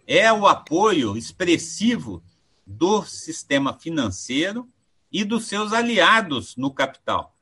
É 0.07 0.33
o 0.33 0.47
apoio 0.47 1.15
expressivo 1.15 2.23
do 2.69 3.03
sistema 3.03 3.73
financeiro 3.73 4.69
e 5.11 5.23
dos 5.23 5.47
seus 5.47 5.73
aliados 5.73 6.55
no 6.55 6.71
capital. 6.71 7.35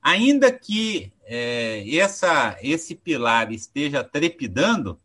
Ainda 0.00 0.52
que 0.52 1.12
é, 1.24 1.84
essa, 1.96 2.56
esse 2.62 2.94
pilar 2.94 3.50
esteja 3.50 4.04
trepidando, 4.04 4.96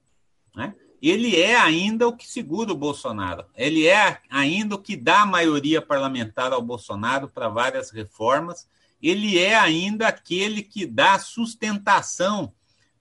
né, 0.56 0.75
ele 1.01 1.36
é 1.36 1.56
ainda 1.56 2.08
o 2.08 2.15
que 2.15 2.28
segura 2.28 2.71
o 2.71 2.78
Bolsonaro. 2.78 3.45
Ele 3.56 3.88
é 3.88 4.19
ainda 4.30 4.75
o 4.75 4.82
que 4.82 4.95
dá 4.95 5.23
a 5.23 5.25
maioria 5.25 5.82
parlamentar 5.82 6.54
ao 6.54 6.62
Bolsonaro 6.62 7.28
para 7.28 7.49
várias 7.49 7.89
reformas. 7.89 8.67
Ele 9.01 9.39
é 9.39 9.56
ainda 9.56 10.08
aquele 10.08 10.62
que 10.62 10.86
dá 10.86 11.17
sustentação 11.17 12.54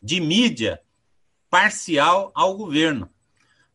de 0.03 0.19
mídia 0.19 0.81
parcial 1.51 2.33
ao 2.35 2.57
governo 2.57 3.14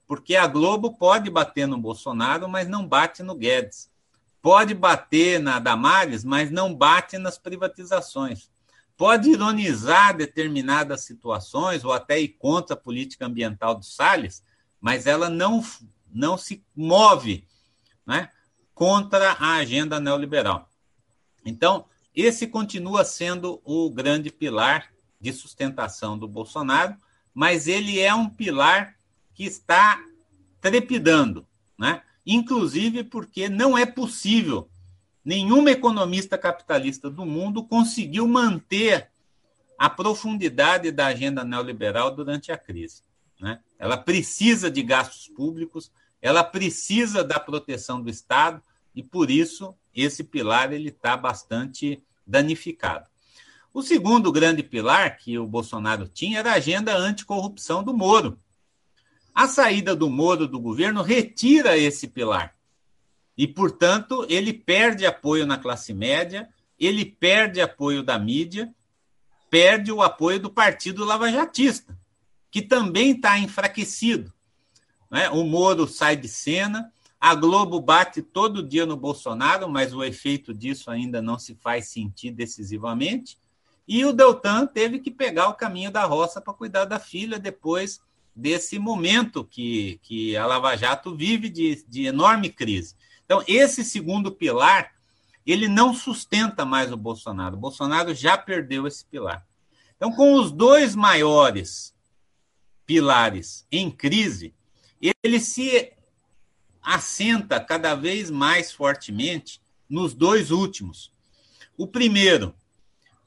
porque 0.10 0.36
a 0.36 0.48
Globo 0.48 0.98
pode 0.98 1.30
bater 1.30 1.68
no 1.68 1.78
Bolsonaro, 1.78 2.50
mas 2.50 2.68
não 2.68 2.84
bate 2.84 3.22
no 3.22 3.36
Guedes. 3.36 3.92
Pode 4.42 4.74
bater 4.74 5.40
na 5.40 5.60
Damares, 5.60 6.24
mas 6.24 6.50
não 6.50 6.74
bate 6.74 7.20
nas 7.20 7.38
privatizações. 7.38 8.50
Pode 8.98 9.30
ironizar 9.30 10.18
determinadas 10.18 11.02
situações 11.02 11.86
ou 11.86 11.94
até 11.94 12.20
ir 12.20 12.30
contra 12.30 12.74
a 12.74 12.80
política 12.80 13.28
ambiental 13.28 13.76
do 13.76 13.86
Salles, 13.86 14.44
mas 14.82 15.06
ela 15.06 15.30
não, 15.30 15.64
não 16.12 16.40
se 16.40 16.66
move 16.76 17.48
né, 18.04 18.32
contra 18.74 19.34
a 19.34 19.58
agenda 19.58 20.00
neoliberal. 20.00 20.68
Então, 21.46 21.86
esse 22.16 22.48
continua 22.48 23.06
sendo 23.06 23.62
o 23.64 23.92
grande 23.92 24.32
pilar 24.32 24.90
de 25.22 25.32
sustentação 25.32 26.18
do 26.18 26.28
Bolsonaro, 26.28 26.98
mas 27.32 27.68
ele 27.68 28.00
é 28.00 28.12
um 28.12 28.28
pilar 28.28 28.98
que 29.40 29.46
está 29.46 30.04
trepidando, 30.60 31.48
né? 31.78 32.02
inclusive 32.26 33.06
porque 33.06 33.48
não 33.48 33.78
é 33.78 33.86
possível. 33.86 34.70
Nenhuma 35.24 35.72
economista 35.72 36.38
capitalista 36.38 37.10
do 37.10 37.26
mundo 37.26 37.64
conseguiu 37.64 38.28
manter 38.28 39.10
a 39.78 39.90
profundidade 39.90 40.92
da 40.92 41.06
agenda 41.06 41.46
neoliberal 41.46 42.14
durante 42.14 42.52
a 42.52 42.58
crise. 42.58 43.02
Né? 43.40 43.62
Ela 43.80 43.96
precisa 43.96 44.70
de 44.70 44.84
gastos 44.84 45.30
públicos, 45.30 45.90
ela 46.22 46.44
precisa 46.44 47.24
da 47.24 47.40
proteção 47.40 48.02
do 48.02 48.10
Estado 48.10 48.62
e 48.94 49.02
por 49.02 49.32
isso 49.32 49.74
esse 49.96 50.22
pilar 50.22 50.74
ele 50.74 50.90
está 50.90 51.16
bastante 51.16 52.04
danificado. 52.28 53.08
O 53.74 53.82
segundo 53.82 54.34
grande 54.34 54.64
pilar 54.64 55.18
que 55.18 55.40
o 55.40 55.48
Bolsonaro 55.48 56.10
tinha 56.10 56.40
era 56.40 56.52
a 56.52 56.56
agenda 56.56 56.94
anticorrupção 56.94 57.82
do 57.82 57.94
Moro. 57.94 58.38
A 59.40 59.48
saída 59.48 59.96
do 59.96 60.10
Moro 60.10 60.46
do 60.46 60.60
governo 60.60 61.02
retira 61.02 61.78
esse 61.78 62.10
pilar. 62.10 62.54
E, 63.38 63.48
portanto, 63.48 64.26
ele 64.28 64.52
perde 64.52 65.06
apoio 65.06 65.46
na 65.46 65.58
classe 65.58 65.94
média, 65.94 66.50
ele 66.78 67.06
perde 67.06 67.62
apoio 67.62 68.04
da 68.04 68.20
mídia, 68.20 68.70
perde 69.50 69.94
o 69.94 70.02
apoio 70.02 70.42
do 70.42 70.50
Partido 70.50 71.06
Lavajatista, 71.06 71.98
que 72.52 72.62
também 72.62 73.12
está 73.12 73.40
enfraquecido. 73.40 74.34
Né? 75.10 75.30
O 75.30 75.46
Moro 75.46 75.88
sai 75.88 76.18
de 76.18 76.28
cena, 76.28 76.92
a 77.18 77.34
Globo 77.34 77.80
bate 77.80 78.22
todo 78.22 78.62
dia 78.62 78.86
no 78.86 78.98
Bolsonaro, 78.98 79.70
mas 79.70 79.94
o 79.94 80.04
efeito 80.04 80.54
disso 80.54 80.92
ainda 80.92 81.22
não 81.22 81.40
se 81.40 81.56
faz 81.56 81.88
sentir 81.88 82.32
decisivamente. 82.32 83.38
E 83.88 84.04
o 84.04 84.12
Deltan 84.12 84.68
teve 84.68 85.00
que 85.00 85.10
pegar 85.10 85.48
o 85.48 85.56
caminho 85.56 85.92
da 85.92 86.04
roça 86.04 86.42
para 86.42 86.54
cuidar 86.54 86.84
da 86.84 87.00
filha 87.00 87.40
depois 87.40 88.02
desse 88.40 88.80
momento 88.80 89.44
que, 89.44 90.00
que 90.02 90.36
a 90.38 90.46
Lava 90.46 90.76
Jato 90.76 91.16
vive 91.16 91.50
de, 91.50 91.84
de 91.88 92.06
enorme 92.06 92.50
crise. 92.50 92.96
Então, 93.26 93.44
esse 93.48 93.84
segundo 93.84 94.32
pilar, 94.32 94.94
ele 95.46 95.68
não 95.68 95.94
sustenta 95.94 96.66
mais 96.66 96.92
o 96.92 96.98
Bolsonaro. 96.98 97.56
O 97.56 97.60
Bolsonaro 97.60 98.16
já 98.16 98.38
perdeu 98.38 98.88
esse 98.88 99.06
pilar. 99.06 99.46
Então, 99.98 100.12
com 100.12 100.36
os 100.36 100.52
dois 100.52 100.96
maiores 100.96 101.94
pilares 102.86 103.68
em 103.72 103.92
crise, 103.92 104.54
ele 105.22 105.40
se 105.40 105.92
assenta 106.82 107.60
cada 107.60 107.94
vez 107.94 108.32
mais 108.32 108.72
fortemente 108.72 109.62
nos 109.90 110.14
dois 110.14 110.50
últimos. 110.50 111.12
O 111.78 111.86
primeiro, 111.86 112.56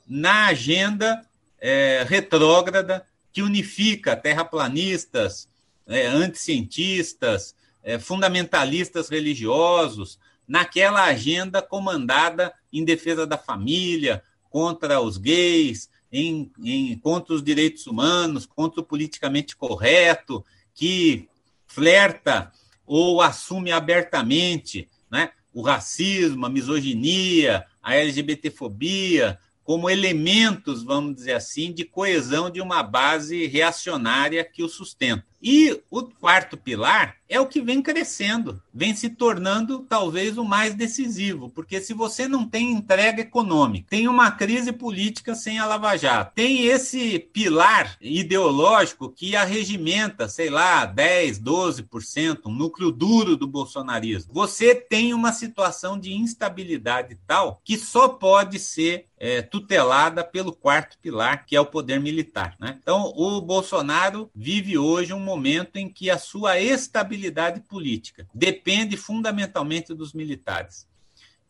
na 0.09 0.47
agenda 0.47 1.25
é, 1.61 2.05
retrógrada 2.09 3.07
que 3.33 3.43
unifica 3.43 4.17
terraplanistas, 4.17 5.49
é, 5.87 6.07
anticientistas, 6.07 7.55
é, 7.83 7.99
fundamentalistas 7.99 9.09
religiosos, 9.09 10.19
naquela 10.47 11.05
agenda 11.05 11.63
comandada 11.63 12.53
em 12.73 12.85
defesa 12.85 13.27
da 13.27 13.39
família, 13.39 14.23
contra 14.51 15.01
os 15.01 15.17
gays, 15.17 15.89
em, 16.13 16.53
em, 16.63 16.99
contra 16.99 17.35
os 17.35 17.43
direitos 17.43 17.87
humanos, 17.87 18.45
contra 18.45 18.81
o 18.81 18.85
politicamente 18.85 19.57
correto, 19.57 20.45
que 20.75 21.29
flerta 21.67 22.53
ou 22.85 23.23
assume 23.23 23.73
abertamente 23.73 24.89
né, 25.11 25.31
o 25.55 25.63
racismo, 25.63 26.45
a 26.45 26.51
misoginia, 26.51 27.65
a 27.83 27.97
LGBTfobia, 27.97 29.39
como 29.65 29.89
elementos, 29.89 30.83
vamos 30.83 31.15
dizer 31.15 31.35
assim, 31.35 31.73
de 31.73 31.85
coesão 31.85 32.51
de 32.51 32.61
uma 32.61 32.83
base 32.83 33.47
reacionária 33.47 34.45
que 34.45 34.63
o 34.63 34.69
sustenta. 34.69 35.32
E 35.43 35.83
o 35.91 36.03
quarto 36.05 36.57
pilar 36.57 37.17
é 37.29 37.41
o 37.41 37.47
que 37.47 37.63
vem 37.63 37.81
crescendo, 37.81 38.63
vem 38.73 38.95
se 38.95 39.09
tornando 39.09 39.81
talvez 39.81 40.37
o 40.37 40.45
mais 40.45 40.75
decisivo, 40.75 41.49
porque 41.49 41.81
se 41.81 41.95
você 41.95 42.29
não 42.29 42.47
tem 42.47 42.71
entrega 42.71 43.23
econômica, 43.23 43.87
tem 43.89 44.07
uma 44.07 44.31
crise 44.31 44.71
política 44.71 45.35
sem 45.35 45.59
a 45.59 45.65
Lava 45.65 45.97
Jato, 45.97 46.35
tem 46.35 46.67
esse 46.67 47.19
pilar 47.19 47.97
ideológico 48.03 49.11
que 49.11 49.35
arregimenta, 49.35 50.29
sei 50.29 50.51
lá, 50.51 50.85
10, 50.85 51.41
12%, 51.41 52.41
um 52.47 52.53
núcleo 52.53 52.93
duro 52.93 53.35
do 53.35 53.47
bolsonarismo, 53.47 54.33
você 54.33 54.75
tem 54.75 55.15
uma 55.15 55.33
situação 55.33 55.99
de 55.99 56.13
instabilidade 56.13 57.19
tal 57.27 57.61
que 57.65 57.79
só 57.79 58.09
pode 58.09 58.59
ser 58.59 59.07
é, 59.23 59.41
tutelada 59.41 60.25
pelo 60.25 60.53
quarto 60.53 60.99
pilar, 60.99 61.47
que 61.47 61.55
é 61.55 61.61
o 61.61 61.65
poder 61.65 62.01
militar. 62.01 62.57
Né? 62.59 62.77
Então, 62.83 63.13
o 63.15 63.41
Bolsonaro 63.41 64.29
vive 64.35 64.77
hoje 64.77 65.13
um 65.13 65.21
momento 65.33 65.77
em 65.77 65.89
que 65.89 66.11
a 66.11 66.19
sua 66.19 66.61
estabilidade 66.61 67.61
política 67.61 68.29
depende 68.35 68.97
fundamentalmente 68.97 69.95
dos 69.95 70.13
militares. 70.13 70.87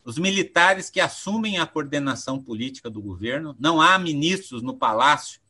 Os 0.05 0.19
militares 0.19 0.89
que 0.89 1.01
assumem 1.01 1.59
a 1.59 1.67
coordenação 1.67 2.41
política 2.41 2.89
do 2.89 3.03
governo, 3.03 3.57
não 3.59 3.81
há 3.81 3.99
ministros 3.99 4.63
no 4.63 4.75
palácio, 4.75 5.41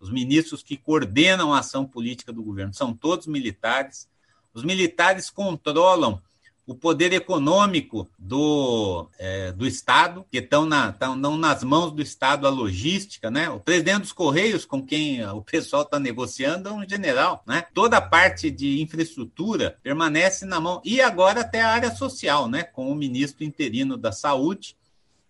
os 0.00 0.10
ministros 0.10 0.62
que 0.62 0.76
coordenam 0.76 1.54
a 1.54 1.60
ação 1.60 1.86
política 1.86 2.32
do 2.32 2.42
governo 2.42 2.74
são 2.74 2.92
todos 2.92 3.26
militares. 3.26 4.08
Os 4.52 4.62
militares 4.64 5.30
controlam 5.30 6.20
o 6.66 6.74
poder 6.74 7.12
econômico 7.12 8.08
do, 8.18 9.08
é, 9.18 9.52
do 9.52 9.66
Estado, 9.66 10.26
que 10.30 10.38
estão, 10.38 10.66
na, 10.66 10.90
estão 10.90 11.14
nas 11.16 11.62
mãos 11.62 11.92
do 11.92 12.02
Estado 12.02 12.46
a 12.46 12.50
logística, 12.50 13.30
né? 13.30 13.48
O 13.48 13.60
presidente 13.60 14.00
dos 14.00 14.12
Correios, 14.12 14.64
com 14.64 14.84
quem 14.84 15.24
o 15.30 15.42
pessoal 15.42 15.82
está 15.82 16.00
negociando, 16.00 16.68
é 16.68 16.72
um 16.72 16.88
general, 16.88 17.44
né? 17.46 17.64
Toda 17.72 17.98
a 17.98 18.02
parte 18.02 18.50
de 18.50 18.82
infraestrutura 18.82 19.78
permanece 19.80 20.44
na 20.44 20.58
mão. 20.58 20.82
E 20.84 21.00
agora 21.00 21.42
até 21.42 21.62
a 21.62 21.70
área 21.70 21.94
social, 21.94 22.48
né? 22.48 22.64
Com 22.64 22.90
o 22.90 22.96
ministro 22.96 23.44
interino 23.44 23.96
da 23.96 24.10
Saúde, 24.10 24.76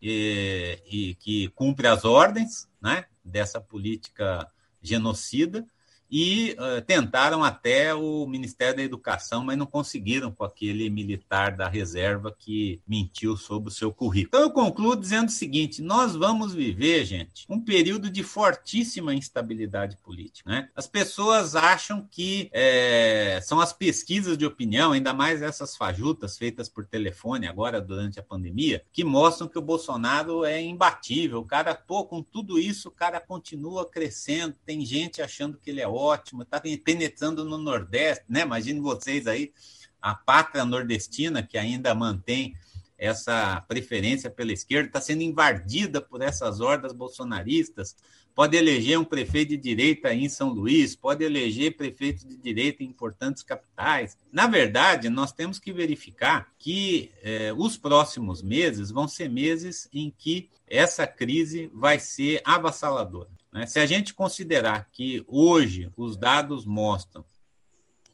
e, 0.00 0.78
e 0.90 1.14
que 1.16 1.48
cumpre 1.48 1.86
as 1.86 2.04
ordens, 2.04 2.66
né? 2.80 3.04
Dessa 3.22 3.60
política 3.60 4.50
genocida 4.80 5.66
e 6.10 6.56
uh, 6.58 6.80
tentaram 6.82 7.42
até 7.42 7.94
o 7.94 8.26
Ministério 8.26 8.76
da 8.76 8.82
Educação, 8.82 9.44
mas 9.44 9.58
não 9.58 9.66
conseguiram 9.66 10.30
com 10.30 10.44
aquele 10.44 10.88
militar 10.88 11.56
da 11.56 11.68
reserva 11.68 12.34
que 12.36 12.80
mentiu 12.86 13.36
sobre 13.36 13.68
o 13.68 13.72
seu 13.72 13.92
currículo. 13.92 14.28
Então 14.28 14.40
eu 14.42 14.50
concluo 14.50 14.96
dizendo 14.96 15.28
o 15.28 15.32
seguinte: 15.32 15.82
nós 15.82 16.14
vamos 16.14 16.54
viver, 16.54 17.04
gente, 17.04 17.44
um 17.48 17.60
período 17.60 18.10
de 18.10 18.22
fortíssima 18.22 19.14
instabilidade 19.14 19.96
política. 19.98 20.48
Né? 20.48 20.68
As 20.74 20.86
pessoas 20.86 21.54
acham 21.56 22.06
que 22.10 22.48
é, 22.52 23.40
são 23.42 23.60
as 23.60 23.72
pesquisas 23.72 24.38
de 24.38 24.46
opinião, 24.46 24.92
ainda 24.92 25.12
mais 25.12 25.42
essas 25.42 25.76
fajutas 25.76 26.38
feitas 26.38 26.68
por 26.68 26.86
telefone 26.86 27.46
agora 27.46 27.80
durante 27.80 28.18
a 28.18 28.22
pandemia, 28.22 28.82
que 28.92 29.04
mostram 29.04 29.48
que 29.48 29.58
o 29.58 29.62
Bolsonaro 29.62 30.44
é 30.44 30.60
imbatível. 30.60 31.40
O 31.40 31.44
cara, 31.44 31.74
pô, 31.74 32.04
com 32.04 32.22
tudo 32.22 32.58
isso, 32.58 32.88
o 32.88 32.92
cara 32.92 33.20
continua 33.20 33.88
crescendo. 33.88 34.56
Tem 34.64 34.84
gente 34.84 35.22
achando 35.22 35.58
que 35.58 35.70
ele 35.70 35.80
é 35.80 35.88
ótimo, 35.96 36.42
está 36.42 36.60
penetrando 36.60 37.44
no 37.44 37.58
Nordeste, 37.58 38.24
né? 38.28 38.42
Imagine 38.42 38.80
vocês 38.80 39.26
aí, 39.26 39.52
a 40.00 40.14
pátria 40.14 40.64
nordestina, 40.64 41.42
que 41.42 41.58
ainda 41.58 41.94
mantém 41.94 42.54
essa 42.98 43.60
preferência 43.68 44.30
pela 44.30 44.52
esquerda, 44.52 44.88
está 44.88 45.00
sendo 45.00 45.22
invadida 45.22 46.00
por 46.00 46.22
essas 46.22 46.60
hordas 46.60 46.92
bolsonaristas. 46.92 47.96
Pode 48.34 48.56
eleger 48.56 48.98
um 48.98 49.04
prefeito 49.04 49.50
de 49.50 49.56
direita 49.56 50.12
em 50.12 50.28
São 50.28 50.50
Luís, 50.50 50.94
pode 50.94 51.24
eleger 51.24 51.76
prefeito 51.76 52.26
de 52.26 52.36
direita 52.36 52.82
em 52.82 52.86
importantes 52.86 53.42
capitais. 53.42 54.16
Na 54.30 54.46
verdade, 54.46 55.08
nós 55.08 55.32
temos 55.32 55.58
que 55.58 55.72
verificar 55.72 56.52
que 56.58 57.10
eh, 57.22 57.52
os 57.56 57.78
próximos 57.78 58.42
meses 58.42 58.90
vão 58.90 59.08
ser 59.08 59.30
meses 59.30 59.88
em 59.92 60.12
que 60.16 60.50
essa 60.66 61.06
crise 61.06 61.70
vai 61.72 61.98
ser 61.98 62.42
avassaladora. 62.44 63.30
Né? 63.56 63.66
Se 63.66 63.80
a 63.80 63.86
gente 63.86 64.12
considerar 64.12 64.86
que 64.92 65.24
hoje 65.26 65.90
os 65.96 66.14
dados 66.14 66.66
mostram 66.66 67.24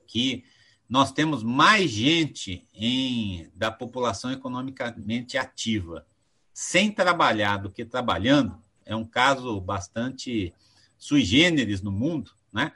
que 0.07 0.45
nós 0.89 1.11
temos 1.11 1.43
mais 1.43 1.91
gente 1.91 2.65
em, 2.73 3.51
da 3.53 3.69
população 3.69 4.31
economicamente 4.31 5.37
ativa 5.37 6.07
sem 6.55 6.93
trabalhar 6.93 7.57
do 7.57 7.71
que 7.71 7.85
trabalhando, 7.85 8.57
é 8.87 8.95
um 8.95 9.05
caso 9.05 9.61
bastante 9.61 10.55
sui 10.97 11.25
generis 11.25 11.83
no 11.83 11.91
mundo, 11.91 12.31
né? 12.53 12.71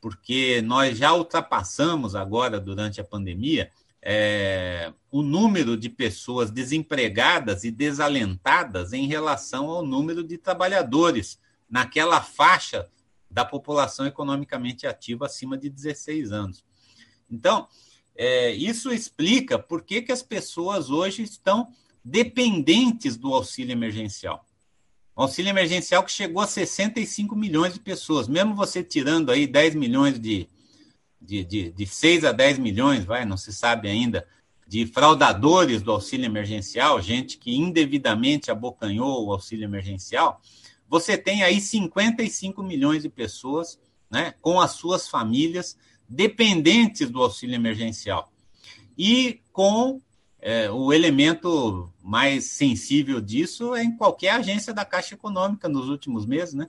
porque 0.00 0.62
nós 0.62 0.96
já 0.96 1.12
ultrapassamos 1.12 2.14
agora, 2.14 2.60
durante 2.60 3.00
a 3.00 3.04
pandemia, 3.04 3.68
é, 4.00 4.92
o 5.10 5.22
número 5.22 5.76
de 5.76 5.88
pessoas 5.88 6.52
desempregadas 6.52 7.64
e 7.64 7.70
desalentadas 7.72 8.92
em 8.92 9.08
relação 9.08 9.68
ao 9.68 9.84
número 9.84 10.22
de 10.22 10.38
trabalhadores 10.38 11.40
naquela 11.72 12.20
faixa 12.20 12.86
da 13.30 13.46
população 13.46 14.06
economicamente 14.06 14.86
ativa 14.86 15.24
acima 15.24 15.56
de 15.56 15.70
16 15.70 16.30
anos. 16.30 16.62
Então, 17.30 17.66
é, 18.14 18.52
isso 18.52 18.92
explica 18.92 19.58
por 19.58 19.82
que, 19.82 20.02
que 20.02 20.12
as 20.12 20.22
pessoas 20.22 20.90
hoje 20.90 21.22
estão 21.22 21.72
dependentes 22.04 23.16
do 23.16 23.32
auxílio 23.32 23.72
emergencial. 23.72 24.46
O 25.16 25.22
auxílio 25.22 25.48
emergencial 25.48 26.04
que 26.04 26.12
chegou 26.12 26.42
a 26.42 26.46
65 26.46 27.34
milhões 27.34 27.72
de 27.72 27.80
pessoas, 27.80 28.28
mesmo 28.28 28.54
você 28.54 28.84
tirando 28.84 29.30
aí 29.30 29.46
10 29.46 29.74
milhões 29.74 30.20
de, 30.20 30.46
de, 31.18 31.42
de, 31.42 31.70
de 31.70 31.86
6 31.86 32.26
a 32.26 32.32
10 32.32 32.58
milhões, 32.58 33.04
vai, 33.04 33.24
não 33.24 33.38
se 33.38 33.50
sabe 33.50 33.88
ainda, 33.88 34.26
de 34.66 34.84
fraudadores 34.86 35.80
do 35.80 35.90
auxílio 35.90 36.26
emergencial, 36.26 37.00
gente 37.00 37.38
que 37.38 37.54
indevidamente 37.54 38.50
abocanhou 38.50 39.26
o 39.26 39.32
auxílio 39.32 39.64
emergencial, 39.64 40.40
você 40.92 41.16
tem 41.16 41.42
aí 41.42 41.58
55 41.58 42.62
milhões 42.62 43.00
de 43.00 43.08
pessoas 43.08 43.80
né, 44.10 44.34
com 44.42 44.60
as 44.60 44.72
suas 44.72 45.08
famílias 45.08 45.74
dependentes 46.06 47.08
do 47.08 47.22
auxílio 47.22 47.54
emergencial. 47.54 48.30
E 48.98 49.40
com 49.54 50.02
é, 50.38 50.70
o 50.70 50.92
elemento 50.92 51.90
mais 52.02 52.44
sensível 52.44 53.22
disso 53.22 53.74
é 53.74 53.82
em 53.82 53.96
qualquer 53.96 54.32
agência 54.32 54.74
da 54.74 54.84
Caixa 54.84 55.14
Econômica 55.14 55.66
nos 55.66 55.88
últimos 55.88 56.26
meses, 56.26 56.52
né? 56.52 56.68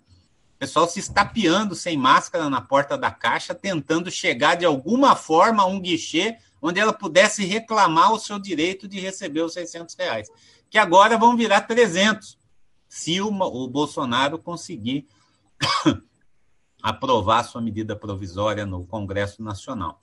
O 0.56 0.60
pessoal 0.60 0.88
se 0.88 1.02
estapeando 1.02 1.76
sem 1.76 1.98
máscara 1.98 2.50
na 2.50 2.62
porta 2.62 2.98
da 2.98 3.12
Caixa, 3.12 3.54
tentando 3.54 4.10
chegar 4.10 4.56
de 4.56 4.64
alguma 4.64 5.18
forma 5.18 5.64
a 5.64 5.66
um 5.66 5.82
guichê 5.82 6.38
onde 6.62 6.80
ela 6.80 6.94
pudesse 6.94 7.44
reclamar 7.44 8.14
o 8.14 8.20
seu 8.20 8.40
direito 8.40 8.88
de 8.88 9.02
receber 9.02 9.42
os 9.42 9.52
600 9.52 9.94
reais, 9.96 10.30
que 10.70 10.78
agora 10.78 11.18
vão 11.18 11.36
virar 11.36 11.60
300 11.60 12.42
se 12.94 13.20
o, 13.20 13.30
o 13.30 13.68
Bolsonaro 13.68 14.38
conseguir 14.38 15.08
aprovar 16.80 17.42
sua 17.42 17.60
medida 17.60 17.96
provisória 17.96 18.68
no 18.68 18.86
Congresso 18.86 19.42
Nacional. 19.42 20.00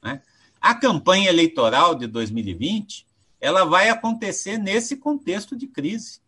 Né? 0.00 0.22
A 0.60 0.72
campanha 0.72 1.30
eleitoral 1.30 1.96
de 1.96 2.06
2020 2.06 3.08
ela 3.40 3.64
vai 3.64 3.88
acontecer 3.88 4.56
nesse 4.56 4.96
contexto 4.98 5.56
de 5.56 5.66
crise. 5.66 6.20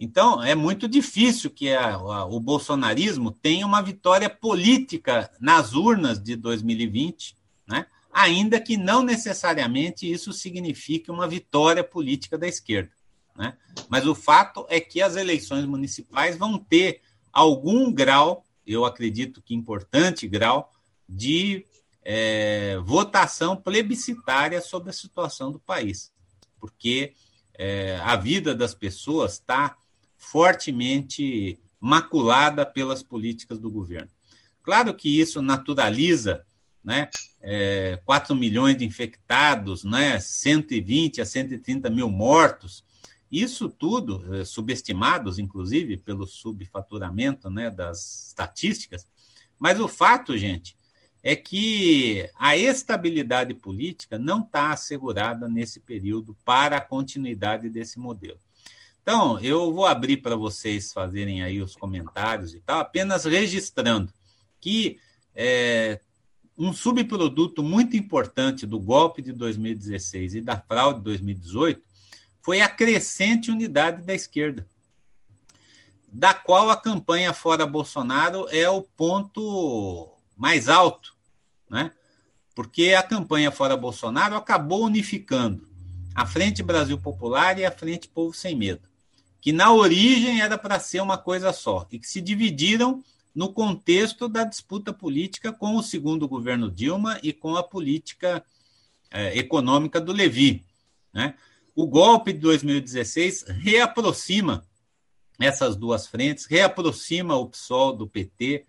Então, 0.00 0.42
é 0.42 0.54
muito 0.54 0.88
difícil 0.88 1.50
que 1.50 1.74
a, 1.74 1.92
a, 1.92 2.24
o 2.24 2.40
bolsonarismo 2.40 3.30
tenha 3.30 3.66
uma 3.66 3.82
vitória 3.82 4.30
política 4.30 5.30
nas 5.38 5.74
urnas 5.74 6.18
de 6.18 6.36
2020, 6.36 7.36
né? 7.68 7.84
ainda 8.10 8.58
que 8.58 8.78
não 8.78 9.02
necessariamente 9.02 10.10
isso 10.10 10.32
signifique 10.32 11.10
uma 11.10 11.28
vitória 11.28 11.84
política 11.84 12.38
da 12.38 12.48
esquerda. 12.48 12.90
Né? 13.36 13.56
Mas 13.88 14.06
o 14.06 14.14
fato 14.14 14.66
é 14.68 14.80
que 14.80 15.02
as 15.02 15.16
eleições 15.16 15.64
municipais 15.64 16.36
vão 16.36 16.58
ter 16.58 17.00
algum 17.32 17.92
grau, 17.92 18.44
eu 18.66 18.84
acredito 18.84 19.42
que 19.42 19.54
importante 19.54 20.28
grau, 20.28 20.72
de 21.08 21.66
é, 22.02 22.78
votação 22.84 23.56
plebiscitária 23.56 24.60
sobre 24.60 24.90
a 24.90 24.92
situação 24.92 25.50
do 25.50 25.58
país, 25.58 26.12
porque 26.60 27.14
é, 27.54 27.98
a 28.02 28.16
vida 28.16 28.54
das 28.54 28.74
pessoas 28.74 29.34
está 29.34 29.76
fortemente 30.16 31.58
maculada 31.80 32.64
pelas 32.64 33.02
políticas 33.02 33.58
do 33.58 33.70
governo. 33.70 34.08
Claro 34.62 34.94
que 34.94 35.20
isso 35.20 35.42
naturaliza 35.42 36.44
né, 36.82 37.08
é, 37.40 38.00
4 38.04 38.34
milhões 38.34 38.76
de 38.76 38.84
infectados, 38.84 39.84
né, 39.84 40.18
120 40.20 41.20
a 41.20 41.26
130 41.26 41.90
mil 41.90 42.08
mortos, 42.10 42.83
isso 43.40 43.68
tudo, 43.68 44.24
eh, 44.34 44.44
subestimados, 44.44 45.38
inclusive, 45.38 45.96
pelo 45.96 46.26
subfaturamento 46.26 47.50
né, 47.50 47.70
das 47.70 48.28
estatísticas, 48.28 49.06
mas 49.58 49.80
o 49.80 49.88
fato, 49.88 50.36
gente, 50.36 50.76
é 51.22 51.34
que 51.34 52.28
a 52.36 52.56
estabilidade 52.56 53.54
política 53.54 54.18
não 54.18 54.40
está 54.40 54.70
assegurada 54.70 55.48
nesse 55.48 55.80
período 55.80 56.36
para 56.44 56.76
a 56.76 56.80
continuidade 56.80 57.70
desse 57.70 57.98
modelo. 57.98 58.38
Então, 59.02 59.40
eu 59.40 59.72
vou 59.72 59.86
abrir 59.86 60.18
para 60.18 60.36
vocês 60.36 60.92
fazerem 60.92 61.42
aí 61.42 61.60
os 61.60 61.74
comentários 61.74 62.54
e 62.54 62.60
tal, 62.60 62.80
apenas 62.80 63.24
registrando 63.24 64.12
que 64.60 64.98
é, 65.34 66.00
um 66.56 66.72
subproduto 66.72 67.62
muito 67.62 67.96
importante 67.96 68.66
do 68.66 68.78
golpe 68.78 69.20
de 69.20 69.32
2016 69.32 70.36
e 70.36 70.40
da 70.40 70.56
fraude 70.58 70.98
de 70.98 71.04
2018 71.04 71.93
foi 72.44 72.60
a 72.60 72.68
crescente 72.68 73.50
unidade 73.50 74.02
da 74.02 74.14
esquerda, 74.14 74.68
da 76.06 76.32
qual 76.32 76.70
a 76.70 76.76
campanha 76.76 77.32
fora 77.32 77.66
Bolsonaro 77.66 78.46
é 78.50 78.68
o 78.68 78.82
ponto 78.82 80.12
mais 80.36 80.68
alto, 80.68 81.16
né? 81.68 81.90
Porque 82.54 82.94
a 82.94 83.02
campanha 83.02 83.50
fora 83.50 83.76
Bolsonaro 83.76 84.36
acabou 84.36 84.84
unificando 84.84 85.66
a 86.14 86.24
Frente 86.24 86.62
Brasil 86.62 86.96
Popular 86.98 87.58
e 87.58 87.64
a 87.64 87.72
Frente 87.72 88.06
Povo 88.06 88.32
Sem 88.32 88.54
Medo 88.54 88.94
que 89.44 89.52
na 89.52 89.70
origem 89.70 90.40
era 90.40 90.56
para 90.56 90.80
ser 90.80 91.02
uma 91.02 91.18
coisa 91.18 91.52
só, 91.52 91.86
e 91.92 91.98
que 91.98 92.08
se 92.08 92.18
dividiram 92.22 93.04
no 93.34 93.52
contexto 93.52 94.26
da 94.26 94.42
disputa 94.42 94.90
política 94.90 95.52
com 95.52 95.76
o 95.76 95.82
segundo 95.82 96.26
governo 96.26 96.70
Dilma 96.70 97.20
e 97.22 97.30
com 97.30 97.54
a 97.54 97.62
política 97.62 98.42
é, 99.10 99.38
econômica 99.38 100.00
do 100.00 100.12
Levi. 100.12 100.64
Né? 101.12 101.34
O 101.74 101.86
golpe 101.86 102.32
de 102.32 102.38
2016 102.38 103.46
reaproxima 103.48 104.64
essas 105.40 105.74
duas 105.74 106.06
frentes, 106.06 106.46
reaproxima 106.46 107.36
o 107.36 107.48
PSOL 107.48 107.96
do 107.96 108.06
PT, 108.06 108.64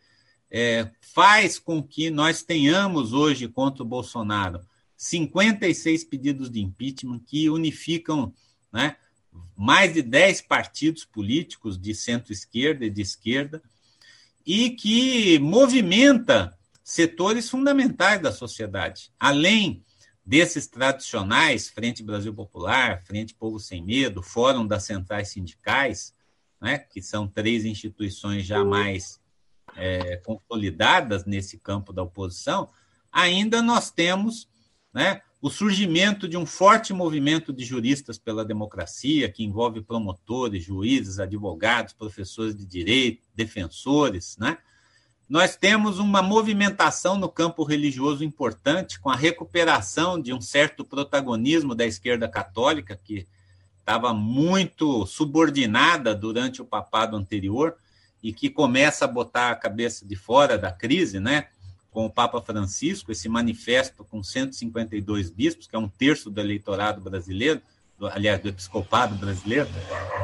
é, 0.50 0.90
faz 1.00 1.60
com 1.60 1.84
que 1.84 2.10
nós 2.10 2.42
tenhamos 2.42 3.14
hoje 3.14 3.48
contra 3.48 3.84
o 3.84 3.86
Bolsonaro 3.86 4.60
56 4.98 6.04
pedidos 6.06 6.50
de 6.50 6.62
impeachment 6.62 7.20
que 7.20 7.50
unificam 7.50 8.34
né, 8.72 8.96
mais 9.56 9.94
de 9.94 10.02
10 10.02 10.42
partidos 10.42 11.06
políticos 11.06 11.78
de 11.80 11.94
centro-esquerda 11.94 12.86
e 12.86 12.90
de 12.90 13.02
esquerda, 13.02 13.62
e 14.46 14.72
que 14.72 15.38
movimenta 15.40 16.58
setores 16.84 17.50
fundamentais 17.50 18.22
da 18.22 18.32
sociedade, 18.32 19.12
além 19.20 19.84
desses 20.26 20.68
tradicionais, 20.68 21.70
Frente 21.70 22.02
Brasil 22.02 22.34
Popular, 22.34 23.04
Frente 23.06 23.36
Povo 23.36 23.60
Sem 23.60 23.84
Medo, 23.84 24.24
Fórum 24.24 24.66
das 24.66 24.84
Centrais 24.84 25.30
Sindicais, 25.30 26.14
né, 26.60 26.80
que 26.80 27.02
são 27.02 27.28
três 27.28 27.64
instituições 27.64 28.46
já 28.46 28.64
mais 28.64 29.22
é, 29.76 30.18
consolidadas 30.18 31.26
nesse 31.26 31.60
campo 31.60 31.94
da 31.94 32.02
oposição, 32.02 32.70
ainda 33.12 33.62
nós 33.62 33.92
temos 33.92 34.50
né, 34.92 35.22
o 35.42 35.50
surgimento 35.50 36.28
de 36.28 36.38
um 36.38 36.46
forte 36.46 36.92
movimento 36.92 37.54
de 37.54 37.64
juristas 37.64 38.18
pela 38.18 38.44
democracia, 38.44 39.32
que 39.32 39.44
envolve 39.44 39.82
promotores, 39.82 40.64
juízes, 40.64 41.20
advogados, 41.20 41.94
professores 41.94 42.56
de 42.56 42.66
direito, 42.66 43.28
defensores, 43.36 44.38
né? 44.40 44.58
Nós 45.28 45.56
temos 45.56 45.98
uma 45.98 46.22
movimentação 46.22 47.18
no 47.18 47.28
campo 47.28 47.64
religioso 47.64 48.24
importante, 48.24 49.00
com 49.00 49.10
a 49.10 49.16
recuperação 49.16 50.22
de 50.22 50.32
um 50.32 50.40
certo 50.40 50.86
protagonismo 50.86 51.74
da 51.74 51.86
esquerda 51.86 52.28
católica, 52.28 53.00
que 53.04 53.28
estava 53.80 54.14
muito 54.14 55.06
subordinada 55.06 56.14
durante 56.14 56.62
o 56.62 56.66
papado 56.66 57.18
anterior 57.18 57.76
e 58.22 58.32
que 58.32 58.50
começa 58.50 59.06
a 59.06 59.08
botar 59.08 59.52
a 59.52 59.56
cabeça 59.56 60.06
de 60.06 60.16
fora 60.16 60.58
da 60.58 60.72
crise, 60.72 61.20
né? 61.20 61.48
com 61.96 62.06
o 62.06 62.12
Papa 62.12 62.42
Francisco, 62.42 63.10
esse 63.10 63.30
manifesto 63.30 64.04
com 64.04 64.22
152 64.22 65.30
bispos, 65.30 65.66
que 65.66 65.78
é 65.78 65.80
um 65.80 65.88
terço 65.88 66.30
do 66.30 66.42
eleitorado 66.42 67.00
brasileiro, 67.00 67.62
aliás, 68.12 68.42
do 68.42 68.50
episcopado 68.50 69.16
brasileiro, 69.16 69.70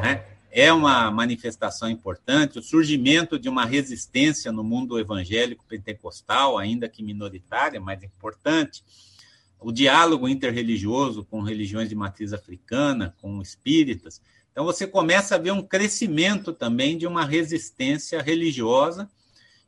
né? 0.02 0.22
É 0.54 0.70
uma 0.70 1.10
manifestação 1.10 1.88
importante, 1.88 2.58
o 2.58 2.62
surgimento 2.62 3.38
de 3.38 3.48
uma 3.48 3.64
resistência 3.64 4.52
no 4.52 4.62
mundo 4.62 4.98
evangélico 4.98 5.64
pentecostal, 5.66 6.58
ainda 6.58 6.90
que 6.90 7.02
minoritária, 7.02 7.80
mas 7.80 8.02
importante, 8.02 8.84
o 9.58 9.72
diálogo 9.72 10.28
interreligioso 10.28 11.24
com 11.24 11.40
religiões 11.40 11.88
de 11.88 11.94
matriz 11.94 12.34
africana, 12.34 13.16
com 13.22 13.40
espíritas. 13.40 14.20
Então, 14.50 14.66
você 14.66 14.86
começa 14.86 15.36
a 15.36 15.38
ver 15.38 15.52
um 15.52 15.62
crescimento 15.62 16.52
também 16.52 16.98
de 16.98 17.06
uma 17.06 17.24
resistência 17.24 18.20
religiosa 18.20 19.08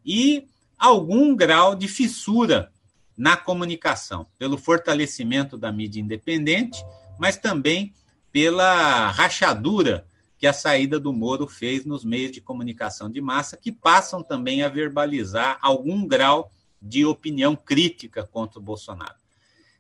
e 0.05 0.47
algum 0.79 1.35
grau 1.35 1.75
de 1.75 1.88
fissura 1.88 2.70
na 3.16 3.38
comunicação, 3.38 4.27
pelo 4.38 4.59
fortalecimento 4.59 5.57
da 5.57 5.73
mídia 5.73 6.03
independente, 6.03 6.85
mas 7.18 7.38
também 7.38 7.94
pela 8.31 9.09
rachadura 9.09 10.07
que 10.44 10.48
a 10.48 10.52
saída 10.52 11.00
do 11.00 11.11
Moro 11.11 11.48
fez 11.48 11.87
nos 11.87 12.04
meios 12.04 12.30
de 12.30 12.38
comunicação 12.38 13.09
de 13.09 13.18
massa, 13.18 13.57
que 13.57 13.72
passam 13.72 14.22
também 14.22 14.62
a 14.62 14.68
verbalizar 14.68 15.59
algum 15.62 16.07
grau 16.07 16.52
de 16.83 17.02
opinião 17.07 17.57
crítica 17.57 18.26
contra 18.26 18.59
o 18.59 18.62
Bolsonaro. 18.62 19.14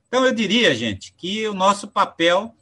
Então, 0.08 0.24
eu 0.24 0.34
diria, 0.34 0.74
gente, 0.74 1.12
que 1.12 1.46
o 1.46 1.52
nosso 1.52 1.86
papel 1.86 2.56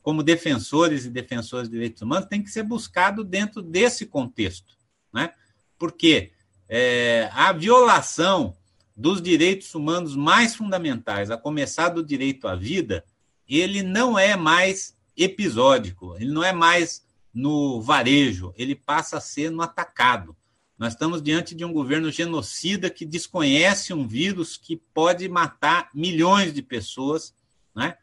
como 0.00 0.22
defensores 0.22 1.04
e 1.04 1.10
defensores 1.10 1.68
de 1.68 1.72
direitos 1.72 2.00
humanos 2.02 2.28
tem 2.28 2.40
que 2.40 2.50
ser 2.50 2.62
buscado 2.62 3.24
dentro 3.24 3.60
desse 3.60 4.06
contexto, 4.06 4.76
né? 5.12 5.34
Porque 5.76 6.30
é, 6.68 7.28
a 7.32 7.52
violação 7.52 8.56
dos 8.96 9.20
direitos 9.20 9.74
humanos 9.74 10.14
mais 10.14 10.54
fundamentais, 10.54 11.32
a 11.32 11.36
começar 11.36 11.88
do 11.88 12.04
direito 12.04 12.46
à 12.46 12.54
vida, 12.54 13.04
ele 13.48 13.82
não 13.82 14.16
é 14.16 14.36
mais 14.36 14.96
episódico, 15.16 16.14
ele 16.14 16.30
não 16.30 16.44
é 16.44 16.52
mais 16.52 17.09
no 17.32 17.80
varejo, 17.80 18.52
ele 18.56 18.74
passa 18.74 19.18
a 19.18 19.20
ser 19.20 19.50
no 19.50 19.62
atacado. 19.62 20.36
Nós 20.78 20.94
estamos 20.94 21.22
diante 21.22 21.54
de 21.54 21.64
um 21.64 21.72
governo 21.72 22.10
genocida 22.10 22.88
que 22.88 23.04
desconhece 23.04 23.92
um 23.92 24.08
vírus 24.08 24.56
que 24.56 24.76
pode 24.76 25.28
matar 25.28 25.90
milhões 25.94 26.54
de 26.54 26.62
pessoas, 26.62 27.34
né? 27.74 27.96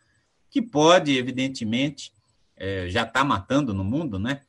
que 0.49 0.61
pode, 0.61 1.17
evidentemente, 1.17 2.13
é, 2.55 2.87
já 2.89 3.03
está 3.03 3.23
matando 3.23 3.73
no 3.73 3.83
mundo, 3.83 4.19
né? 4.19 4.41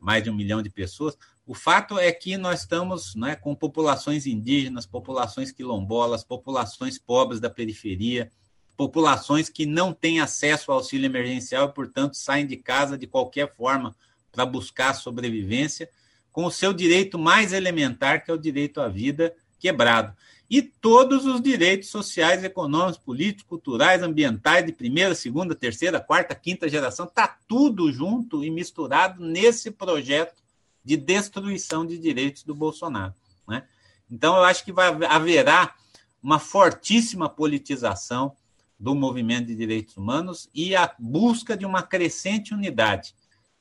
mais 0.00 0.22
de 0.22 0.30
um 0.30 0.34
milhão 0.34 0.62
de 0.62 0.70
pessoas, 0.70 1.16
o 1.46 1.54
fato 1.54 1.98
é 1.98 2.10
que 2.10 2.38
nós 2.38 2.60
estamos 2.60 3.14
né, 3.14 3.36
com 3.36 3.54
populações 3.54 4.26
indígenas, 4.26 4.86
populações 4.86 5.52
quilombolas, 5.52 6.24
populações 6.24 6.98
pobres 6.98 7.38
da 7.38 7.50
periferia, 7.50 8.30
populações 8.78 9.50
que 9.50 9.66
não 9.66 9.92
têm 9.92 10.20
acesso 10.20 10.72
ao 10.72 10.78
auxílio 10.78 11.04
emergencial 11.04 11.68
e, 11.68 11.72
portanto, 11.72 12.14
saem 12.14 12.46
de 12.46 12.56
casa 12.56 12.96
de 12.96 13.06
qualquer 13.06 13.54
forma 13.54 13.94
para 14.34 14.44
buscar 14.44 14.94
sobrevivência, 14.94 15.88
com 16.32 16.44
o 16.44 16.50
seu 16.50 16.72
direito 16.72 17.18
mais 17.18 17.52
elementar, 17.52 18.24
que 18.24 18.30
é 18.30 18.34
o 18.34 18.38
direito 18.38 18.80
à 18.80 18.88
vida, 18.88 19.34
quebrado. 19.58 20.14
E 20.50 20.60
todos 20.60 21.24
os 21.24 21.40
direitos 21.40 21.88
sociais, 21.88 22.44
econômicos, 22.44 22.98
políticos, 22.98 23.44
culturais, 23.48 24.02
ambientais, 24.02 24.66
de 24.66 24.72
primeira, 24.72 25.14
segunda, 25.14 25.54
terceira, 25.54 26.00
quarta, 26.00 26.34
quinta 26.34 26.68
geração, 26.68 27.06
está 27.06 27.38
tudo 27.48 27.90
junto 27.90 28.44
e 28.44 28.50
misturado 28.50 29.24
nesse 29.24 29.70
projeto 29.70 30.42
de 30.84 30.96
destruição 30.96 31.86
de 31.86 31.96
direitos 31.96 32.42
do 32.42 32.54
Bolsonaro. 32.54 33.14
Né? 33.48 33.64
Então, 34.10 34.36
eu 34.36 34.44
acho 34.44 34.64
que 34.64 34.72
vai, 34.72 34.88
haverá 35.08 35.74
uma 36.22 36.38
fortíssima 36.38 37.28
politização 37.28 38.36
do 38.78 38.94
movimento 38.94 39.46
de 39.46 39.54
direitos 39.54 39.96
humanos 39.96 40.50
e 40.52 40.76
a 40.76 40.92
busca 40.98 41.56
de 41.56 41.64
uma 41.64 41.82
crescente 41.82 42.52
unidade 42.52 43.14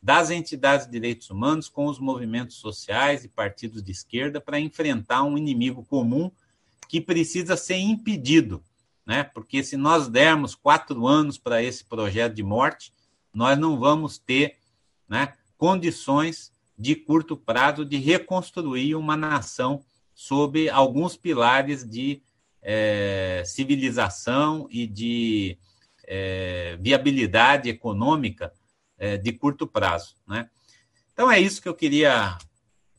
das 0.04 0.30
entidades 0.30 0.86
de 0.86 0.92
direitos 0.92 1.30
humanos 1.30 1.70
com 1.70 1.86
os 1.86 1.98
movimentos 1.98 2.58
sociais 2.58 3.24
e 3.24 3.30
partidos 3.30 3.82
de 3.82 3.94
esquerda 3.94 4.42
para 4.42 4.60
enfrentar 4.60 5.24
um 5.24 5.38
inimigo 5.38 5.86
comum 5.86 6.30
que 6.90 7.00
precisa 7.00 7.56
ser 7.56 7.78
impedido, 7.78 8.62
né? 9.06 9.24
Porque 9.24 9.64
se 9.64 9.78
nós 9.78 10.10
dermos 10.10 10.56
quatro 10.56 11.08
anos 11.08 11.38
para 11.38 11.64
esse 11.64 11.86
projeto 11.86 12.34
de 12.34 12.44
morte, 12.44 12.92
nós 13.34 13.58
não 13.58 13.80
vamos 13.80 14.18
ter, 14.18 14.58
né, 15.08 15.36
condições 15.58 16.52
de 16.78 16.96
curto 16.98 17.38
prazo 17.38 17.86
de 17.86 17.98
reconstruir 17.98 18.96
uma 18.96 19.16
nação 19.16 19.86
sob 20.14 20.70
alguns 20.70 21.16
pilares 21.16 21.90
de 21.90 22.22
é, 22.62 23.42
civilização 23.46 24.68
e 24.70 24.86
de 24.86 25.58
é, 26.06 26.78
viabilidade 26.82 27.70
econômica 27.70 28.52
é, 28.98 29.18
de 29.18 29.34
curto 29.34 29.68
prazo. 29.68 30.16
Né? 30.28 30.50
Então 31.14 31.32
é 31.32 31.40
isso 31.40 31.62
que 31.62 31.70
eu 31.70 31.76
queria 31.76 32.38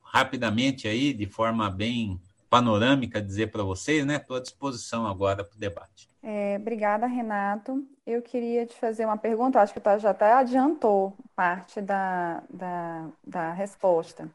rapidamente 0.02 0.86
aí, 0.86 1.12
de 1.12 1.26
forma 1.26 1.68
bem 1.68 2.20
panorâmica, 2.48 3.20
dizer 3.20 3.50
para 3.50 3.64
vocês, 3.64 4.06
né? 4.06 4.14
Estou 4.14 4.36
à 4.36 4.40
disposição 4.40 5.08
agora 5.08 5.42
para 5.42 5.56
o 5.56 5.58
debate. 5.58 6.08
É, 6.22 6.56
obrigada, 6.58 7.04
Renato. 7.04 7.84
Eu 8.06 8.22
queria 8.22 8.64
te 8.64 8.74
fazer 8.76 9.04
uma 9.04 9.16
pergunta, 9.16 9.60
acho 9.60 9.74
que 9.74 9.80
tu 9.80 9.98
já 9.98 10.10
até 10.10 10.32
adiantou 10.32 11.16
parte 11.34 11.80
da, 11.80 12.44
da, 12.48 13.08
da 13.26 13.52
resposta. 13.52 14.30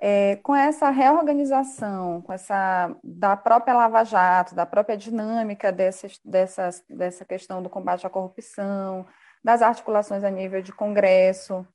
É, 0.00 0.36
com 0.42 0.56
essa 0.56 0.90
reorganização, 0.90 2.20
com 2.22 2.32
essa 2.32 2.92
da 3.04 3.36
própria 3.36 3.74
Lava 3.74 4.02
Jato, 4.02 4.56
da 4.56 4.66
própria 4.66 4.96
dinâmica 4.96 5.70
dessa, 5.70 6.08
dessa, 6.24 6.70
dessa 6.90 7.24
questão 7.24 7.62
do 7.62 7.70
combate 7.70 8.04
à 8.04 8.10
corrupção, 8.10 9.06
das 9.42 9.62
articulações 9.62 10.24
a 10.24 10.30
nível 10.30 10.62
de 10.62 10.72
Congresso, 10.72 11.66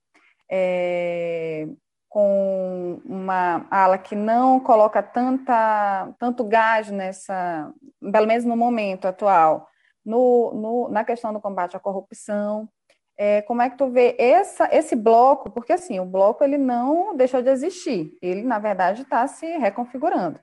é, 0.49 1.67
com 2.09 3.01
uma 3.05 3.67
ala 3.69 3.97
que 3.97 4.15
não 4.15 4.59
coloca 4.59 5.03
tanta, 5.03 6.13
tanto 6.17 6.43
gás 6.43 6.89
nessa, 6.89 7.71
pelo 8.11 8.27
menos 8.27 8.45
no 8.45 8.55
momento 8.55 9.07
atual, 9.07 9.67
no, 10.05 10.53
no, 10.53 10.89
na 10.89 11.03
questão 11.03 11.33
do 11.33 11.41
combate 11.41 11.75
à 11.75 11.79
corrupção. 11.79 12.67
É, 13.19 13.41
como 13.41 13.61
é 13.61 13.69
que 13.69 13.77
tu 13.77 13.89
vê 13.89 14.15
essa, 14.17 14.69
esse 14.71 14.95
bloco? 14.95 15.49
Porque 15.49 15.73
assim, 15.73 15.99
o 15.99 16.05
bloco 16.05 16.43
ele 16.43 16.57
não 16.57 17.15
deixou 17.15 17.41
de 17.41 17.49
existir, 17.49 18.15
ele 18.21 18.43
na 18.43 18.59
verdade 18.59 19.01
está 19.01 19.27
se 19.27 19.45
reconfigurando. 19.57 20.39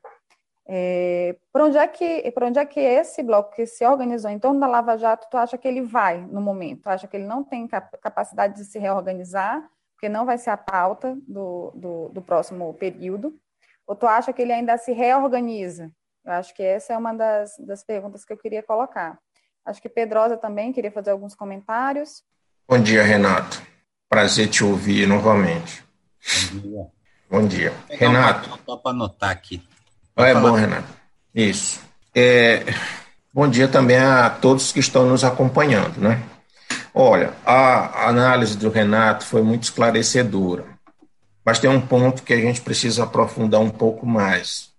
É, 0.66 1.36
para 1.52 1.64
onde 1.66 1.76
é 1.76 1.86
que 1.86 2.30
para 2.32 2.46
onde 2.46 2.58
é 2.58 2.64
que 2.64 2.80
esse 2.80 3.22
bloco 3.22 3.54
que 3.54 3.66
se 3.66 3.84
organizou 3.84 4.30
em 4.30 4.38
torno 4.38 4.58
da 4.58 4.66
Lava 4.66 4.96
Jato, 4.96 5.28
tu 5.30 5.36
acha 5.36 5.58
que 5.58 5.68
ele 5.68 5.82
vai 5.82 6.18
no 6.18 6.40
momento? 6.40 6.82
Tu 6.82 6.88
acha 6.88 7.06
que 7.06 7.16
ele 7.16 7.26
não 7.26 7.44
tem 7.44 7.68
capacidade 7.68 8.56
de 8.56 8.64
se 8.64 8.78
reorganizar, 8.78 9.62
porque 9.92 10.08
não 10.08 10.24
vai 10.24 10.38
ser 10.38 10.50
a 10.50 10.56
pauta 10.56 11.16
do, 11.28 11.70
do, 11.74 12.08
do 12.08 12.22
próximo 12.22 12.72
período? 12.74 13.38
Ou 13.86 13.94
tu 13.94 14.06
acha 14.06 14.32
que 14.32 14.40
ele 14.40 14.52
ainda 14.52 14.78
se 14.78 14.92
reorganiza? 14.92 15.92
Eu 16.24 16.32
acho 16.32 16.54
que 16.54 16.62
essa 16.62 16.94
é 16.94 16.96
uma 16.96 17.12
das, 17.12 17.54
das 17.58 17.84
perguntas 17.84 18.24
que 18.24 18.32
eu 18.32 18.38
queria 18.38 18.62
colocar. 18.62 19.18
Acho 19.64 19.80
que 19.80 19.88
Pedrosa 19.88 20.36
também 20.36 20.72
queria 20.72 20.90
fazer 20.90 21.10
alguns 21.10 21.34
comentários. 21.34 22.22
Bom 22.66 22.78
dia, 22.78 23.02
Renato. 23.02 23.62
Prazer 24.08 24.48
te 24.48 24.64
ouvir 24.64 25.06
novamente. 25.06 25.84
Bom 26.52 26.60
dia. 26.60 26.86
Bom 27.30 27.46
dia. 27.46 27.72
Renato. 27.90 28.58
Só 28.64 28.76
para 28.78 28.92
anotar 28.92 29.30
aqui. 29.30 29.62
É 30.16 30.34
bom, 30.34 30.52
Renato. 30.52 30.88
Isso. 31.34 31.80
É, 32.14 32.64
bom 33.32 33.48
dia 33.48 33.66
também 33.66 33.96
a 33.96 34.30
todos 34.30 34.72
que 34.72 34.80
estão 34.80 35.08
nos 35.08 35.24
acompanhando, 35.24 35.98
né? 35.98 36.22
Olha, 36.94 37.34
a 37.44 38.08
análise 38.08 38.56
do 38.56 38.70
Renato 38.70 39.24
foi 39.24 39.42
muito 39.42 39.64
esclarecedora, 39.64 40.64
mas 41.44 41.58
tem 41.58 41.68
um 41.68 41.80
ponto 41.80 42.22
que 42.22 42.32
a 42.32 42.40
gente 42.40 42.60
precisa 42.60 43.02
aprofundar 43.02 43.60
um 43.60 43.70
pouco 43.70 44.06
mais. 44.06 44.72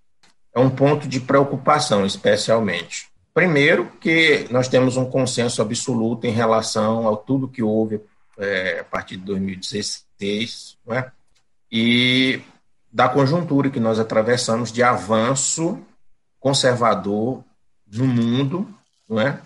É 0.54 0.60
um 0.60 0.70
ponto 0.70 1.08
de 1.08 1.20
preocupação, 1.20 2.06
especialmente. 2.06 3.08
Primeiro, 3.34 3.92
que 4.00 4.48
nós 4.50 4.70
temos 4.70 4.96
um 4.96 5.04
consenso 5.04 5.62
absoluto 5.62 6.26
em 6.26 6.32
relação 6.32 7.12
a 7.12 7.18
tudo 7.18 7.50
que 7.50 7.62
houve 7.62 8.00
é, 8.38 8.80
a 8.80 8.84
partir 8.86 9.18
de 9.18 9.26
2016, 9.26 10.78
né? 10.88 11.12
e 11.70 12.42
da 12.96 13.10
conjuntura 13.10 13.70
que 13.70 13.78
nós 13.78 14.00
atravessamos 14.00 14.72
de 14.72 14.82
avanço 14.82 15.78
conservador 16.39 17.43
no 17.91 18.08
mundo, 18.08 18.74
não 19.10 19.20
é? 19.20 19.41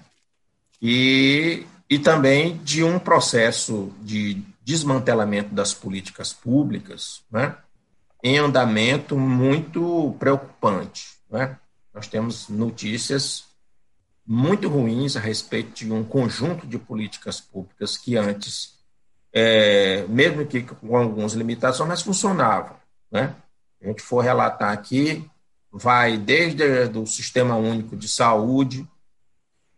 E, 0.79 1.65
e 1.89 1.97
também 1.97 2.57
de 2.57 2.83
um 2.83 2.99
processo 2.99 3.91
de 4.01 4.43
desmantelamento 4.63 5.51
das 5.51 5.73
políticas 5.73 6.31
públicas, 6.31 7.23
né? 7.31 7.55
em 8.23 8.37
andamento 8.37 9.17
muito 9.17 10.15
preocupante. 10.19 11.07
Né? 11.27 11.57
Nós 11.91 12.05
temos 12.05 12.49
notícias 12.49 13.45
muito 14.27 14.69
ruins 14.69 15.17
a 15.17 15.19
respeito 15.19 15.73
de 15.73 15.91
um 15.91 16.03
conjunto 16.03 16.67
de 16.67 16.77
políticas 16.77 17.41
públicas 17.41 17.97
que 17.97 18.15
antes, 18.15 18.75
é, 19.33 20.05
mesmo 20.07 20.45
que 20.45 20.61
com 20.61 20.95
algumas 20.95 21.33
limitações, 21.33 21.89
mas 21.89 22.03
funcionavam. 22.03 22.78
Né? 23.11 23.35
A 23.81 23.87
gente 23.87 24.01
for 24.01 24.21
relatar 24.21 24.71
aqui, 24.71 25.29
vai 25.71 26.17
desde 26.17 26.63
o 26.97 27.05
Sistema 27.05 27.55
Único 27.55 27.95
de 27.95 28.07
Saúde, 28.07 28.87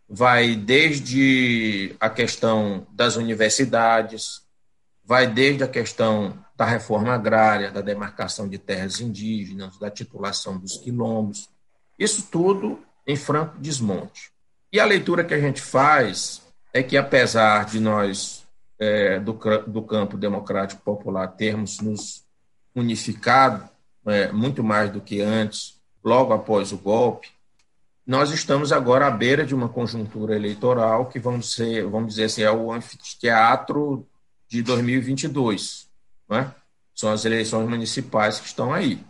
vai 0.08 0.54
desde 0.54 1.94
a 1.98 2.10
questão 2.10 2.86
das 2.90 3.16
universidades, 3.16 4.42
vai 5.04 5.26
desde 5.26 5.64
a 5.64 5.68
questão 5.68 6.38
da 6.56 6.64
reforma 6.64 7.14
agrária, 7.14 7.70
da 7.70 7.80
demarcação 7.80 8.48
de 8.48 8.58
terras 8.58 9.00
indígenas, 9.00 9.78
da 9.78 9.90
titulação 9.90 10.58
dos 10.58 10.76
quilombos, 10.76 11.48
isso 11.98 12.28
tudo 12.30 12.78
em 13.06 13.16
franco 13.16 13.58
desmonte. 13.58 14.30
E 14.72 14.80
a 14.80 14.84
leitura 14.84 15.24
que 15.24 15.34
a 15.34 15.40
gente 15.40 15.60
faz 15.60 16.42
é 16.72 16.82
que, 16.82 16.96
apesar 16.96 17.66
de 17.66 17.78
nós, 17.78 18.46
é, 18.78 19.18
do, 19.20 19.32
do 19.66 19.82
campo 19.82 20.16
democrático 20.16 20.82
popular, 20.82 21.28
termos 21.28 21.80
nos 21.80 22.24
unificado 22.74 23.68
é, 24.06 24.32
muito 24.32 24.62
mais 24.64 24.90
do 24.90 25.00
que 25.00 25.20
antes, 25.20 25.80
logo 26.02 26.32
após 26.32 26.72
o 26.72 26.78
golpe, 26.78 27.28
nós 28.06 28.32
estamos 28.32 28.72
agora 28.72 29.06
à 29.06 29.10
beira 29.10 29.46
de 29.46 29.54
uma 29.54 29.68
conjuntura 29.68 30.34
eleitoral 30.34 31.06
que 31.06 31.20
vamos 31.20 31.54
ser, 31.54 31.86
vamos 31.86 32.10
dizer 32.10 32.24
assim, 32.24 32.42
é 32.42 32.50
o 32.50 32.72
anfiteatro 32.72 34.06
de 34.48 34.62
2022, 34.62 35.88
né? 36.28 36.52
São 36.94 37.10
as 37.10 37.24
eleições 37.24 37.68
municipais 37.68 38.38
que 38.38 38.46
estão 38.46 38.72
aí. 38.72 39.02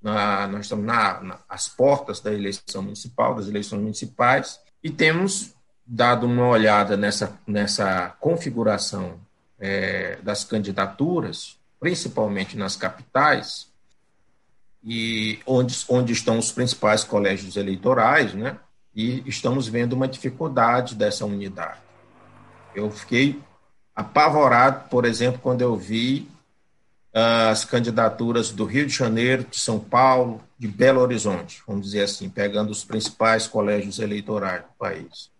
Na, 0.00 0.46
nós 0.46 0.66
estamos 0.66 0.84
na, 0.84 1.20
na, 1.20 1.38
às 1.48 1.68
portas 1.68 2.20
da 2.20 2.32
eleição 2.32 2.82
municipal, 2.82 3.34
das 3.34 3.48
eleições 3.48 3.80
municipais, 3.80 4.60
e 4.82 4.90
temos 4.90 5.54
dado 5.86 6.26
uma 6.26 6.46
olhada 6.46 6.96
nessa, 6.96 7.38
nessa 7.46 8.14
configuração 8.20 9.18
é, 9.58 10.16
das 10.22 10.44
candidaturas, 10.44 11.58
principalmente 11.84 12.56
nas 12.56 12.76
capitais, 12.76 13.68
e 14.82 15.38
onde, 15.46 15.76
onde 15.86 16.14
estão 16.14 16.38
os 16.38 16.50
principais 16.50 17.04
colégios 17.04 17.58
eleitorais, 17.58 18.32
né? 18.32 18.56
E 18.94 19.22
estamos 19.26 19.68
vendo 19.68 19.92
uma 19.92 20.08
dificuldade 20.08 20.94
dessa 20.94 21.26
unidade. 21.26 21.80
Eu 22.74 22.90
fiquei 22.90 23.38
apavorado, 23.94 24.88
por 24.88 25.04
exemplo, 25.04 25.38
quando 25.42 25.60
eu 25.60 25.76
vi 25.76 26.26
uh, 27.14 27.50
as 27.50 27.66
candidaturas 27.66 28.50
do 28.50 28.64
Rio 28.64 28.86
de 28.86 28.94
Janeiro, 28.94 29.44
de 29.44 29.60
São 29.60 29.78
Paulo, 29.78 30.40
de 30.58 30.66
Belo 30.66 31.02
Horizonte, 31.02 31.62
vamos 31.66 31.84
dizer 31.84 32.04
assim, 32.04 32.30
pegando 32.30 32.70
os 32.70 32.82
principais 32.82 33.46
colégios 33.46 33.98
eleitorais 33.98 34.62
do 34.62 34.72
país, 34.78 35.30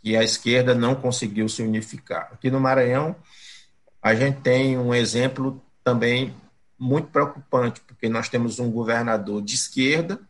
que 0.00 0.16
a 0.16 0.22
esquerda 0.22 0.72
não 0.72 0.94
conseguiu 0.94 1.48
se 1.48 1.64
unificar. 1.64 2.28
Aqui 2.32 2.48
no 2.48 2.60
Maranhão, 2.60 3.16
a 4.00 4.14
gente 4.14 4.40
tem 4.40 4.78
um 4.78 4.94
exemplo 4.94 5.60
também 5.82 6.34
muito 6.78 7.08
preocupante, 7.08 7.80
porque 7.82 8.08
nós 8.08 8.28
temos 8.28 8.58
um 8.58 8.70
governador 8.70 9.42
de 9.42 9.54
esquerda, 9.54 10.20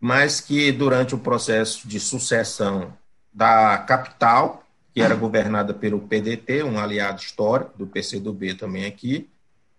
mas 0.00 0.40
que 0.40 0.72
durante 0.72 1.14
o 1.14 1.18
processo 1.18 1.86
de 1.86 2.00
sucessão 2.00 2.92
da 3.32 3.78
capital, 3.78 4.64
que 4.92 5.00
era 5.00 5.14
governada 5.14 5.72
pelo 5.72 6.00
PDT, 6.00 6.64
um 6.64 6.78
aliado 6.78 7.20
histórico 7.20 7.78
do 7.78 7.86
PCdoB 7.86 8.54
também 8.54 8.86
aqui, 8.86 9.30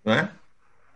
né? 0.06 0.32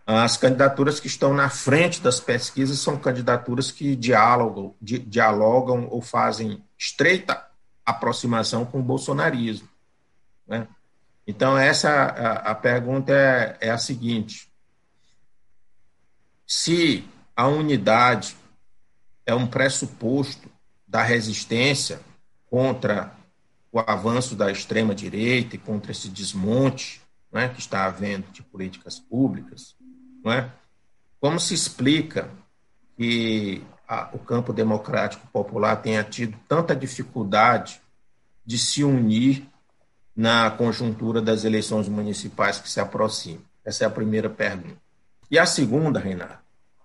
as 0.06 0.36
candidaturas 0.36 1.00
que 1.00 1.08
estão 1.08 1.34
na 1.34 1.50
frente 1.50 2.00
das 2.00 2.20
pesquisas 2.20 2.78
são 2.78 2.96
candidaturas 2.96 3.72
que 3.72 3.96
dialogam, 3.96 4.72
di, 4.80 4.98
dialogam 5.00 5.88
ou 5.90 6.00
fazem 6.00 6.62
estreita 6.78 7.44
aproximação 7.84 8.64
com 8.64 8.78
o 8.78 8.82
bolsonarismo. 8.82 9.68
Né? 10.46 10.68
Então, 11.26 11.58
essa 11.58 11.90
a, 11.90 12.50
a 12.50 12.54
pergunta 12.54 13.12
é, 13.12 13.58
é 13.60 13.70
a 13.70 13.78
seguinte: 13.78 14.48
se 16.46 17.04
a 17.34 17.46
unidade 17.48 18.36
é 19.24 19.34
um 19.34 19.46
pressuposto 19.46 20.48
da 20.86 21.02
resistência 21.02 22.00
contra 22.48 23.12
o 23.72 23.80
avanço 23.80 24.36
da 24.36 24.50
extrema-direita 24.50 25.56
e 25.56 25.58
contra 25.58 25.90
esse 25.90 26.08
desmonte 26.08 27.02
né, 27.32 27.48
que 27.48 27.58
está 27.58 27.84
havendo 27.84 28.30
de 28.30 28.42
políticas 28.42 28.98
públicas, 28.98 29.74
não 30.24 30.32
é? 30.32 30.50
como 31.20 31.40
se 31.40 31.54
explica 31.54 32.30
que 32.96 33.62
a, 33.86 34.08
o 34.12 34.18
campo 34.18 34.52
democrático 34.52 35.26
popular 35.28 35.76
tenha 35.76 36.02
tido 36.02 36.38
tanta 36.48 36.74
dificuldade 36.74 37.80
de 38.44 38.56
se 38.56 38.84
unir 38.84 39.46
na 40.16 40.50
conjuntura 40.50 41.20
das 41.20 41.44
eleições 41.44 41.88
municipais 41.88 42.58
que 42.58 42.70
se 42.70 42.80
aproximam? 42.80 43.42
Essa 43.64 43.84
é 43.84 43.86
a 43.86 43.90
primeira 43.90 44.30
pergunta. 44.30 44.76
E 45.30 45.38
a 45.38 45.44
segunda, 45.44 45.98
Renato, 45.98 46.38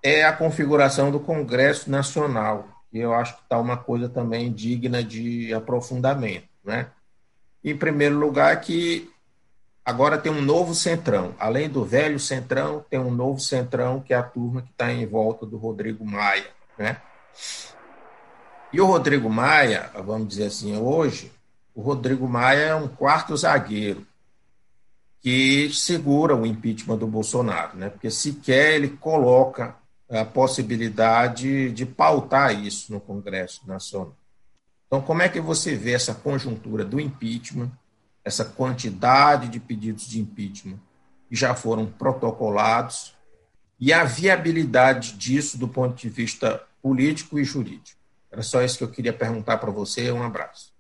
é 0.03 0.25
a 0.25 0.33
configuração 0.33 1.11
do 1.11 1.19
Congresso 1.19 1.89
Nacional, 1.89 2.67
que 2.89 2.97
eu 2.97 3.13
acho 3.13 3.35
que 3.37 3.43
está 3.43 3.59
uma 3.59 3.77
coisa 3.77 4.09
também 4.09 4.51
digna 4.51 5.03
de 5.03 5.53
aprofundamento. 5.53 6.47
Né? 6.63 6.87
Em 7.63 7.77
primeiro 7.77 8.17
lugar, 8.17 8.59
que 8.59 9.09
agora 9.85 10.17
tem 10.17 10.31
um 10.31 10.41
novo 10.41 10.73
centrão. 10.73 11.35
Além 11.39 11.69
do 11.69 11.85
velho 11.85 12.19
centrão, 12.19 12.83
tem 12.89 12.99
um 12.99 13.11
novo 13.11 13.39
centrão, 13.39 14.01
que 14.01 14.13
é 14.13 14.17
a 14.17 14.23
turma 14.23 14.63
que 14.63 14.71
está 14.71 14.91
em 14.91 15.05
volta 15.05 15.45
do 15.45 15.57
Rodrigo 15.57 16.03
Maia. 16.03 16.49
Né? 16.77 16.97
E 18.73 18.81
o 18.81 18.85
Rodrigo 18.85 19.29
Maia, 19.29 19.91
vamos 20.03 20.27
dizer 20.29 20.45
assim, 20.45 20.77
hoje, 20.77 21.31
o 21.73 21.81
Rodrigo 21.81 22.27
Maia 22.27 22.59
é 22.59 22.75
um 22.75 22.87
quarto 22.87 23.35
zagueiro 23.35 24.05
que 25.21 25.69
segura 25.71 26.35
o 26.35 26.45
impeachment 26.45 26.97
do 26.97 27.05
Bolsonaro, 27.05 27.77
né? 27.77 27.89
Porque 27.89 28.09
sequer 28.09 28.73
ele 28.73 28.89
coloca 28.89 29.75
a 30.09 30.25
possibilidade 30.25 31.71
de 31.71 31.85
pautar 31.85 32.59
isso 32.59 32.91
no 32.91 32.99
Congresso 32.99 33.61
Nacional. 33.67 34.15
Então, 34.87 35.01
como 35.01 35.21
é 35.21 35.29
que 35.29 35.39
você 35.39 35.75
vê 35.75 35.93
essa 35.93 36.13
conjuntura 36.13 36.83
do 36.83 36.99
impeachment, 36.99 37.71
essa 38.25 38.43
quantidade 38.43 39.47
de 39.47 39.59
pedidos 39.59 40.05
de 40.05 40.19
impeachment 40.19 40.79
que 41.29 41.35
já 41.35 41.55
foram 41.55 41.85
protocolados 41.85 43.15
e 43.79 43.93
a 43.93 44.03
viabilidade 44.03 45.13
disso 45.13 45.57
do 45.57 45.67
ponto 45.67 45.95
de 45.95 46.09
vista 46.09 46.61
político 46.81 47.39
e 47.39 47.43
jurídico. 47.43 47.99
Era 48.29 48.43
só 48.43 48.61
isso 48.61 48.77
que 48.77 48.83
eu 48.83 48.91
queria 48.91 49.13
perguntar 49.13 49.57
para 49.59 49.71
você. 49.71 50.11
Um 50.11 50.23
abraço. 50.23 50.70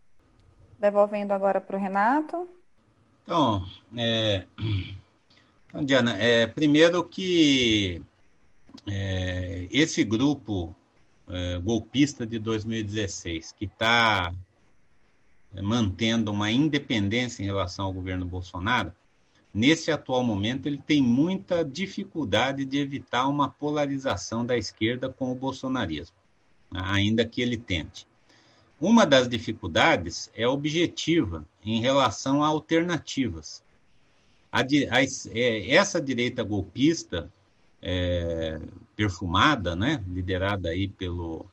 Devolvendo 0.81 1.31
agora 1.31 1.61
para 1.61 1.77
o 1.77 1.79
Renato. 1.79 2.49
Então, 3.23 3.63
é, 3.95 4.47
então, 5.69 5.85
Diana, 5.85 6.17
é, 6.17 6.47
primeiro 6.47 7.03
que 7.03 8.01
é, 8.87 9.67
esse 9.69 10.03
grupo 10.03 10.75
é, 11.29 11.59
golpista 11.59 12.25
de 12.25 12.39
2016, 12.39 13.51
que 13.51 13.65
está 13.65 14.33
mantendo 15.61 16.31
uma 16.31 16.49
independência 16.49 17.43
em 17.43 17.45
relação 17.45 17.85
ao 17.85 17.93
governo 17.93 18.25
Bolsonaro, 18.25 18.91
nesse 19.53 19.91
atual 19.91 20.23
momento 20.23 20.65
ele 20.65 20.79
tem 20.79 20.99
muita 20.99 21.63
dificuldade 21.63 22.65
de 22.65 22.79
evitar 22.79 23.27
uma 23.27 23.47
polarização 23.47 24.43
da 24.43 24.57
esquerda 24.57 25.09
com 25.09 25.31
o 25.31 25.35
bolsonarismo, 25.35 26.15
ainda 26.73 27.23
que 27.23 27.39
ele 27.39 27.57
tente. 27.57 28.07
Uma 28.81 29.05
das 29.05 29.29
dificuldades 29.29 30.31
é 30.33 30.47
objetiva 30.47 31.45
em 31.63 31.79
relação 31.79 32.43
a 32.43 32.47
alternativas. 32.47 33.63
A, 34.51 34.61
a, 34.61 35.03
é, 35.35 35.75
essa 35.75 36.01
direita 36.01 36.41
golpista 36.41 37.31
é, 37.79 38.59
perfumada, 38.95 39.75
né, 39.75 40.03
liderada 40.07 40.69
aí 40.69 40.87
pelo, 40.87 41.45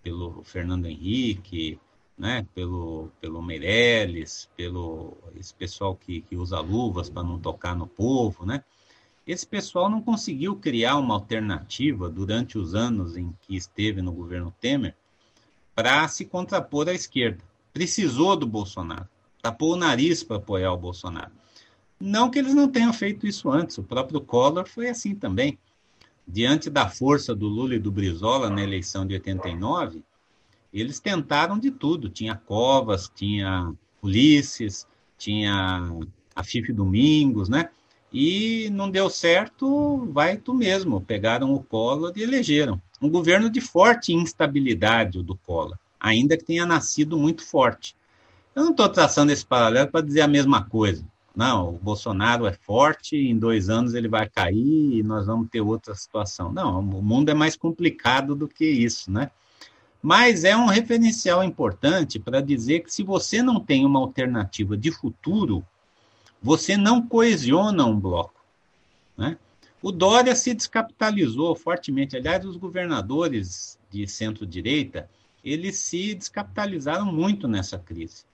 pelo 0.00 0.44
Fernando 0.44 0.86
Henrique, 0.86 1.76
né, 2.16 2.46
pelo, 2.54 3.10
pelo 3.20 3.42
Meirelles, 3.42 4.48
pelo 4.56 5.18
esse 5.34 5.52
pessoal 5.52 5.96
que, 5.96 6.20
que 6.20 6.36
usa 6.36 6.60
luvas 6.60 7.10
para 7.10 7.24
não 7.24 7.36
tocar 7.36 7.74
no 7.74 7.88
povo, 7.88 8.46
né? 8.46 8.62
Esse 9.26 9.46
pessoal 9.46 9.90
não 9.90 10.00
conseguiu 10.00 10.54
criar 10.54 10.98
uma 10.98 11.14
alternativa 11.14 12.08
durante 12.08 12.56
os 12.56 12.76
anos 12.76 13.16
em 13.16 13.34
que 13.42 13.56
esteve 13.56 14.00
no 14.00 14.12
governo 14.12 14.54
Temer 14.60 14.94
para 15.80 16.06
se 16.08 16.26
contrapor 16.26 16.90
à 16.90 16.92
esquerda. 16.92 17.42
Precisou 17.72 18.36
do 18.36 18.46
Bolsonaro, 18.46 19.08
tapou 19.40 19.72
o 19.72 19.76
nariz 19.76 20.22
para 20.22 20.36
apoiar 20.36 20.74
o 20.74 20.76
Bolsonaro. 20.76 21.32
Não 21.98 22.30
que 22.30 22.38
eles 22.38 22.54
não 22.54 22.68
tenham 22.68 22.92
feito 22.92 23.26
isso 23.26 23.50
antes, 23.50 23.78
o 23.78 23.82
próprio 23.82 24.20
Collor 24.20 24.68
foi 24.68 24.90
assim 24.90 25.14
também. 25.14 25.58
Diante 26.28 26.68
da 26.68 26.86
força 26.86 27.34
do 27.34 27.48
Lula 27.48 27.76
e 27.76 27.78
do 27.78 27.90
Brizola 27.90 28.50
na 28.50 28.62
eleição 28.62 29.06
de 29.06 29.14
89, 29.14 30.02
eles 30.70 31.00
tentaram 31.00 31.58
de 31.58 31.70
tudo. 31.70 32.10
Tinha 32.10 32.34
Covas, 32.34 33.10
tinha 33.14 33.72
Ulisses, 34.02 34.86
tinha 35.16 35.82
a 36.36 36.44
Fife 36.44 36.74
Domingos, 36.74 37.48
né? 37.48 37.70
E 38.12 38.68
não 38.70 38.90
deu 38.90 39.08
certo, 39.08 40.06
vai 40.12 40.36
tu 40.36 40.52
mesmo. 40.52 41.00
Pegaram 41.00 41.54
o 41.54 41.62
Collor 41.62 42.12
e 42.16 42.22
elegeram. 42.22 42.80
Um 43.00 43.08
governo 43.08 43.48
de 43.48 43.60
forte 43.60 44.12
instabilidade, 44.12 45.18
o 45.18 45.22
do 45.22 45.34
Collor, 45.34 45.78
ainda 45.98 46.36
que 46.36 46.44
tenha 46.44 46.66
nascido 46.66 47.16
muito 47.16 47.44
forte. 47.44 47.96
Eu 48.54 48.64
não 48.64 48.70
estou 48.72 48.88
traçando 48.88 49.32
esse 49.32 49.44
paralelo 49.44 49.90
para 49.90 50.04
dizer 50.04 50.20
a 50.22 50.28
mesma 50.28 50.64
coisa. 50.64 51.04
Não, 51.34 51.70
o 51.70 51.78
Bolsonaro 51.78 52.46
é 52.46 52.52
forte, 52.52 53.16
em 53.16 53.38
dois 53.38 53.70
anos 53.70 53.94
ele 53.94 54.08
vai 54.08 54.28
cair 54.28 54.98
e 54.98 55.02
nós 55.02 55.26
vamos 55.26 55.48
ter 55.48 55.60
outra 55.60 55.94
situação. 55.94 56.52
Não, 56.52 56.80
o 56.80 57.02
mundo 57.02 57.30
é 57.30 57.34
mais 57.34 57.56
complicado 57.56 58.34
do 58.34 58.48
que 58.48 58.64
isso, 58.64 59.10
né? 59.10 59.30
Mas 60.02 60.44
é 60.44 60.56
um 60.56 60.66
referencial 60.66 61.44
importante 61.44 62.18
para 62.18 62.40
dizer 62.40 62.80
que 62.80 62.92
se 62.92 63.02
você 63.02 63.42
não 63.42 63.60
tem 63.60 63.84
uma 63.84 64.00
alternativa 64.00 64.76
de 64.76 64.90
futuro, 64.90 65.64
você 66.42 66.76
não 66.76 67.06
coesiona 67.06 67.84
um 67.84 67.98
bloco. 67.98 68.40
Né? 69.16 69.36
O 69.82 69.90
Dória 69.90 70.34
se 70.34 70.54
descapitalizou 70.54 71.54
fortemente. 71.54 72.16
Aliás, 72.16 72.44
os 72.44 72.56
governadores 72.56 73.78
de 73.90 74.06
centro-direita, 74.06 75.08
eles 75.42 75.76
se 75.76 76.14
descapitalizaram 76.14 77.06
muito 77.06 77.48
nessa 77.48 77.78
crise 77.78 78.24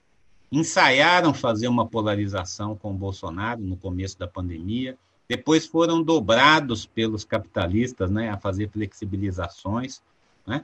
ensaiaram 0.51 1.33
fazer 1.33 1.67
uma 1.67 1.85
polarização 1.85 2.75
com 2.75 2.91
o 2.91 2.97
Bolsonaro 2.97 3.61
no 3.61 3.75
começo 3.75 4.17
da 4.17 4.27
pandemia, 4.27 4.97
depois 5.27 5.65
foram 5.65 6.01
dobrados 6.01 6.85
pelos 6.85 7.25
capitalistas 7.25 8.09
né, 8.09 8.29
a 8.29 8.37
fazer 8.37 8.69
flexibilizações. 8.69 10.01
Né? 10.45 10.63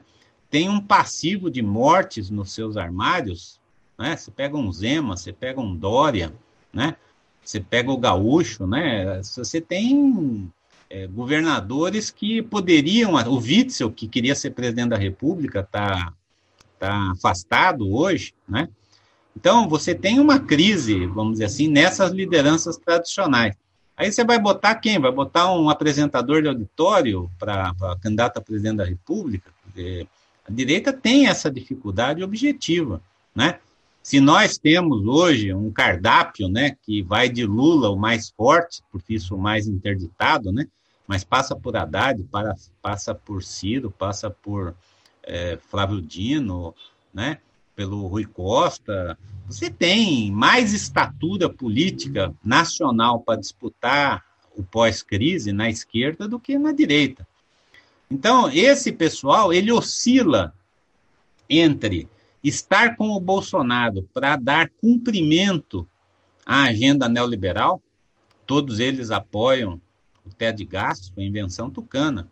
Tem 0.50 0.70
um 0.70 0.80
passivo 0.80 1.50
de 1.50 1.60
mortes 1.60 2.30
nos 2.30 2.52
seus 2.52 2.76
armários. 2.76 3.60
Né? 3.98 4.16
Você 4.16 4.30
pega 4.30 4.56
um 4.56 4.72
Zema, 4.72 5.16
você 5.16 5.34
pega 5.34 5.60
um 5.60 5.76
Dória, 5.76 6.32
né? 6.72 6.96
você 7.44 7.60
pega 7.60 7.92
o 7.92 7.98
Gaúcho, 7.98 8.66
né? 8.66 9.22
você 9.22 9.60
tem 9.60 10.50
é, 10.94 11.08
governadores 11.08 12.08
que 12.08 12.40
poderiam. 12.40 13.14
O 13.14 13.38
Witzel, 13.38 13.90
que 13.90 14.06
queria 14.06 14.34
ser 14.36 14.50
presidente 14.50 14.90
da 14.90 14.96
República, 14.96 15.60
está 15.60 16.12
tá 16.78 17.10
afastado 17.10 17.92
hoje, 17.92 18.32
né? 18.48 18.68
Então, 19.36 19.68
você 19.68 19.92
tem 19.92 20.20
uma 20.20 20.38
crise, 20.38 21.06
vamos 21.06 21.32
dizer 21.32 21.46
assim, 21.46 21.66
nessas 21.66 22.12
lideranças 22.12 22.76
tradicionais. 22.76 23.56
Aí 23.96 24.12
você 24.12 24.24
vai 24.24 24.38
botar 24.38 24.76
quem? 24.76 25.00
Vai 25.00 25.10
botar 25.10 25.52
um 25.52 25.68
apresentador 25.68 26.40
de 26.40 26.48
auditório 26.48 27.28
para 27.40 27.74
candidato 28.00 28.38
a 28.38 28.40
presidente 28.40 28.76
da 28.76 28.84
República? 28.84 29.50
A 30.46 30.52
direita 30.52 30.92
tem 30.92 31.26
essa 31.26 31.50
dificuldade 31.50 32.22
objetiva, 32.22 33.02
né? 33.34 33.58
Se 34.00 34.20
nós 34.20 34.58
temos 34.58 35.04
hoje 35.06 35.52
um 35.52 35.72
cardápio, 35.72 36.46
né, 36.48 36.76
que 36.82 37.02
vai 37.02 37.28
de 37.28 37.46
Lula 37.46 37.88
o 37.88 37.96
mais 37.96 38.30
forte, 38.36 38.82
porque 38.92 39.14
isso 39.14 39.34
o 39.34 39.38
mais 39.38 39.66
interditado, 39.66 40.52
né, 40.52 40.66
mas 41.06 41.24
passa 41.24 41.54
por 41.54 41.76
Haddad, 41.76 42.22
para, 42.24 42.54
passa 42.80 43.14
por 43.14 43.42
Ciro, 43.42 43.90
passa 43.90 44.30
por 44.30 44.74
é, 45.22 45.58
Flávio 45.68 46.00
Dino, 46.00 46.74
né, 47.12 47.38
pelo 47.74 48.06
Rui 48.06 48.24
Costa, 48.24 49.18
você 49.46 49.68
tem 49.70 50.30
mais 50.30 50.72
estatura 50.72 51.50
política 51.50 52.34
nacional 52.42 53.20
para 53.20 53.38
disputar 53.38 54.24
o 54.56 54.62
pós-crise 54.62 55.52
na 55.52 55.68
esquerda 55.68 56.28
do 56.28 56.38
que 56.38 56.58
na 56.58 56.72
direita. 56.72 57.26
Então, 58.10 58.48
esse 58.50 58.92
pessoal, 58.92 59.52
ele 59.52 59.72
oscila 59.72 60.54
entre 61.48 62.08
estar 62.42 62.96
com 62.96 63.10
o 63.10 63.20
Bolsonaro 63.20 64.08
para 64.14 64.36
dar 64.36 64.70
cumprimento 64.80 65.86
à 66.46 66.64
agenda 66.64 67.08
neoliberal, 67.08 67.82
todos 68.46 68.78
eles 68.78 69.10
apoiam 69.10 69.80
o 70.24 70.30
teto 70.30 70.56
de 70.56 70.64
gastos, 70.64 71.12
a 71.16 71.22
invenção 71.22 71.70
tucana, 71.70 72.28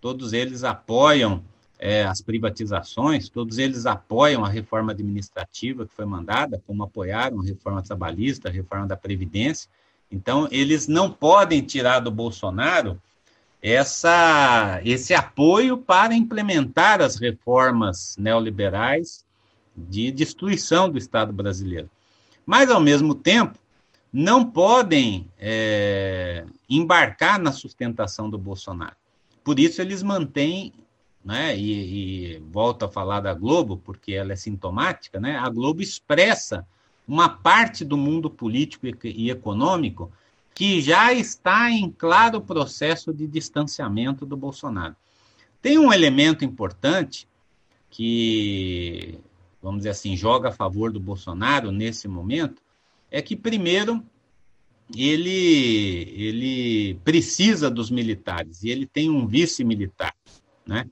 todos 0.00 0.32
eles 0.32 0.64
apoiam 0.64 1.42
é, 1.78 2.04
as 2.04 2.20
privatizações, 2.20 3.28
todos 3.28 3.58
eles 3.58 3.86
apoiam 3.86 4.44
a 4.44 4.48
reforma 4.48 4.92
administrativa 4.92 5.86
que 5.86 5.94
foi 5.94 6.06
mandada, 6.06 6.62
como 6.66 6.82
apoiaram 6.82 7.40
a 7.40 7.44
reforma 7.44 7.82
trabalhista, 7.82 8.48
a 8.48 8.52
reforma 8.52 8.86
da 8.86 8.96
Previdência. 8.96 9.68
Então, 10.10 10.48
eles 10.50 10.86
não 10.88 11.10
podem 11.10 11.60
tirar 11.60 12.00
do 12.00 12.10
Bolsonaro 12.10 13.00
essa, 13.60 14.80
esse 14.84 15.12
apoio 15.12 15.76
para 15.76 16.14
implementar 16.14 17.00
as 17.00 17.16
reformas 17.16 18.16
neoliberais 18.18 19.24
de 19.76 20.10
destruição 20.10 20.88
do 20.88 20.96
Estado 20.96 21.32
brasileiro. 21.32 21.90
Mas, 22.46 22.70
ao 22.70 22.80
mesmo 22.80 23.14
tempo, 23.14 23.58
não 24.18 24.50
podem 24.50 25.28
é, 25.38 26.46
embarcar 26.70 27.38
na 27.38 27.52
sustentação 27.52 28.30
do 28.30 28.38
Bolsonaro. 28.38 28.96
Por 29.44 29.60
isso, 29.60 29.82
eles 29.82 30.02
mantêm 30.02 30.72
né, 31.22 31.54
e, 31.54 32.36
e 32.36 32.38
volto 32.50 32.86
a 32.86 32.88
falar 32.88 33.20
da 33.20 33.34
Globo, 33.34 33.76
porque 33.76 34.14
ela 34.14 34.32
é 34.32 34.36
sintomática, 34.36 35.20
né, 35.20 35.36
a 35.36 35.50
Globo 35.50 35.82
expressa 35.82 36.66
uma 37.06 37.28
parte 37.28 37.84
do 37.84 37.98
mundo 37.98 38.30
político 38.30 38.86
e 39.04 39.30
econômico 39.30 40.10
que 40.54 40.80
já 40.80 41.12
está 41.12 41.70
em 41.70 41.90
claro 41.90 42.40
processo 42.40 43.12
de 43.12 43.26
distanciamento 43.26 44.24
do 44.24 44.34
Bolsonaro. 44.34 44.96
Tem 45.60 45.78
um 45.78 45.92
elemento 45.92 46.42
importante 46.42 47.28
que, 47.90 49.20
vamos 49.62 49.80
dizer 49.80 49.90
assim, 49.90 50.16
joga 50.16 50.48
a 50.48 50.52
favor 50.52 50.90
do 50.90 50.98
Bolsonaro 50.98 51.70
nesse 51.70 52.08
momento, 52.08 52.64
é 53.16 53.22
que, 53.22 53.34
primeiro, 53.34 54.04
ele, 54.94 56.12
ele 56.14 56.94
precisa 57.02 57.70
dos 57.70 57.90
militares 57.90 58.62
e 58.62 58.68
ele 58.68 58.84
tem 58.84 59.08
um 59.08 59.26
vice 59.26 59.64
militar, 59.64 60.14
né? 60.66 60.86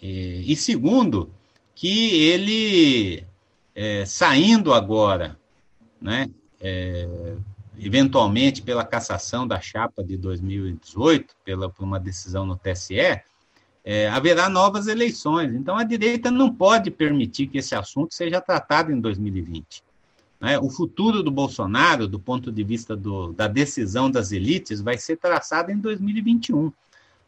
É, 0.00 0.06
e 0.06 0.54
segundo, 0.54 1.28
que 1.74 2.22
ele, 2.22 3.24
é, 3.74 4.04
saindo 4.06 4.72
agora, 4.72 5.36
né, 6.00 6.30
é, 6.60 7.34
eventualmente 7.76 8.62
pela 8.62 8.84
cassação 8.84 9.44
da 9.44 9.60
chapa 9.60 10.04
de 10.04 10.16
2018, 10.16 11.34
pela, 11.44 11.68
por 11.68 11.82
uma 11.82 11.98
decisão 11.98 12.46
no 12.46 12.56
TSE, 12.56 13.20
é, 13.84 14.08
haverá 14.08 14.48
novas 14.48 14.86
eleições. 14.86 15.52
Então, 15.52 15.76
a 15.76 15.82
direita 15.82 16.30
não 16.30 16.54
pode 16.54 16.88
permitir 16.88 17.48
que 17.48 17.58
esse 17.58 17.74
assunto 17.74 18.14
seja 18.14 18.40
tratado 18.40 18.92
em 18.92 19.00
2020. 19.00 19.87
Né? 20.40 20.58
O 20.58 20.70
futuro 20.70 21.22
do 21.22 21.30
Bolsonaro, 21.30 22.06
do 22.06 22.18
ponto 22.18 22.52
de 22.52 22.62
vista 22.62 22.96
do, 22.96 23.32
da 23.32 23.48
decisão 23.48 24.10
das 24.10 24.32
elites, 24.32 24.80
vai 24.80 24.96
ser 24.98 25.16
traçado 25.16 25.70
em 25.70 25.78
2021. 25.78 26.72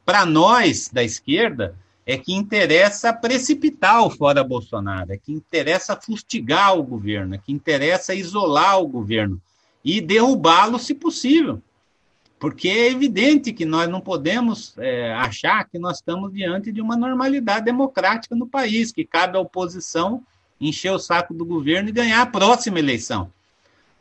Para 0.04 0.24
nós, 0.24 0.88
da 0.92 1.02
esquerda, 1.02 1.74
é 2.06 2.16
que 2.16 2.34
interessa 2.34 3.12
precipitar 3.12 4.04
o 4.04 4.10
fora 4.10 4.42
Bolsonaro, 4.42 5.12
é 5.12 5.16
que 5.16 5.32
interessa 5.32 5.96
fustigar 5.96 6.76
o 6.76 6.82
governo, 6.82 7.34
é 7.34 7.38
que 7.38 7.52
interessa 7.52 8.14
isolar 8.14 8.80
o 8.80 8.88
governo 8.88 9.40
e 9.84 10.00
derrubá-lo 10.00 10.78
se 10.78 10.94
possível. 10.94 11.62
Porque 12.38 12.68
é 12.68 12.90
evidente 12.90 13.52
que 13.52 13.66
nós 13.66 13.88
não 13.88 14.00
podemos 14.00 14.74
é, 14.78 15.12
achar 15.12 15.68
que 15.68 15.78
nós 15.78 15.98
estamos 15.98 16.32
diante 16.32 16.72
de 16.72 16.80
uma 16.80 16.96
normalidade 16.96 17.66
democrática 17.66 18.34
no 18.34 18.46
país, 18.46 18.90
que 18.90 19.04
cabe 19.04 19.36
à 19.36 19.40
oposição 19.40 20.22
encher 20.60 20.92
o 20.92 20.98
saco 20.98 21.32
do 21.32 21.44
governo 21.44 21.88
e 21.88 21.92
ganhar 21.92 22.20
a 22.20 22.26
próxima 22.26 22.78
eleição. 22.78 23.32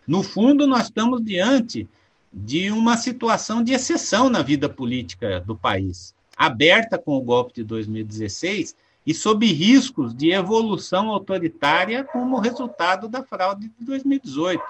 No 0.06 0.24
fundo, 0.24 0.68
nós 0.68 0.86
estamos 0.86 1.24
diante 1.24 1.88
de 2.32 2.72
uma 2.72 2.98
situação 2.98 3.64
de 3.64 3.74
exceção 3.74 4.30
na 4.30 4.42
vida 4.42 4.68
política 4.68 5.40
do 5.40 5.56
país, 5.56 6.14
aberta 6.36 6.98
com 6.98 7.18
o 7.18 7.22
golpe 7.22 7.54
de 7.54 7.64
2016 7.64 8.76
e 9.06 9.14
sob 9.14 9.46
riscos 9.46 10.14
de 10.14 10.32
evolução 10.32 11.10
autoritária 11.10 12.04
como 12.04 12.40
resultado 12.40 13.08
da 13.08 13.24
fraude 13.24 13.72
de 13.80 13.86
2018. 13.86 14.62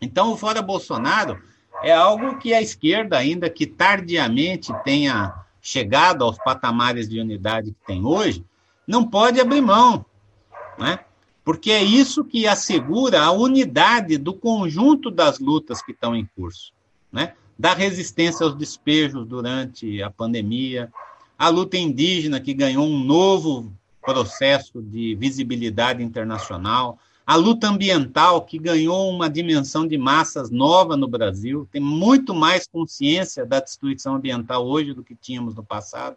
Então, 0.00 0.32
o 0.32 0.36
Fora 0.36 0.60
Bolsonaro 0.60 1.40
é 1.82 1.92
algo 1.92 2.38
que 2.38 2.52
a 2.52 2.60
esquerda, 2.60 3.16
ainda 3.16 3.48
que 3.48 3.66
tardiamente 3.66 4.72
tenha 4.84 5.34
chegado 5.62 6.24
aos 6.24 6.38
patamares 6.38 7.08
de 7.08 7.20
unidade 7.20 7.72
que 7.72 7.86
tem 7.86 8.04
hoje, 8.04 8.44
não 8.86 9.06
pode 9.06 9.40
abrir 9.40 9.60
mão 9.60 10.04
né? 10.80 11.00
porque 11.44 11.70
é 11.70 11.82
isso 11.82 12.24
que 12.24 12.46
assegura 12.46 13.22
a 13.22 13.30
unidade 13.30 14.16
do 14.16 14.32
conjunto 14.32 15.10
das 15.10 15.38
lutas 15.38 15.82
que 15.82 15.92
estão 15.92 16.14
em 16.14 16.28
curso, 16.36 16.72
né? 17.12 17.34
da 17.58 17.74
resistência 17.74 18.44
aos 18.44 18.54
despejos 18.54 19.26
durante 19.26 20.02
a 20.02 20.10
pandemia, 20.10 20.90
a 21.38 21.48
luta 21.48 21.76
indígena, 21.76 22.40
que 22.40 22.54
ganhou 22.54 22.86
um 22.86 23.04
novo 23.04 23.72
processo 24.00 24.80
de 24.80 25.14
visibilidade 25.14 26.02
internacional, 26.02 26.98
a 27.26 27.36
luta 27.36 27.68
ambiental, 27.68 28.42
que 28.42 28.58
ganhou 28.58 29.08
uma 29.08 29.30
dimensão 29.30 29.86
de 29.86 29.96
massas 29.96 30.50
nova 30.50 30.96
no 30.96 31.06
Brasil, 31.06 31.68
tem 31.70 31.80
muito 31.80 32.34
mais 32.34 32.66
consciência 32.66 33.46
da 33.46 33.60
destruição 33.60 34.16
ambiental 34.16 34.66
hoje 34.66 34.92
do 34.92 35.04
que 35.04 35.14
tínhamos 35.14 35.54
no 35.54 35.62
passado. 35.62 36.16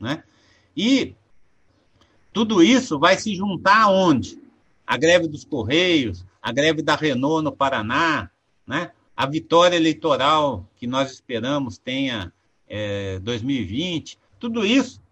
Né? 0.00 0.22
E 0.76 1.14
tudo 2.38 2.62
isso 2.62 3.00
vai 3.00 3.18
se 3.18 3.34
juntar 3.34 3.82
aonde? 3.82 4.40
A 4.86 4.96
greve 4.96 5.26
dos 5.26 5.44
Correios, 5.44 6.24
a 6.40 6.52
greve 6.52 6.82
da 6.82 6.94
Renault 6.94 7.42
no 7.42 7.50
Paraná, 7.50 8.30
né? 8.64 8.92
a 9.16 9.26
vitória 9.26 9.74
eleitoral 9.74 10.64
que 10.76 10.86
nós 10.86 11.10
esperamos 11.10 11.78
tenha 11.78 12.32
é, 12.68 13.18
2020, 13.18 14.16
tudo 14.38 14.64
isso 14.64 15.02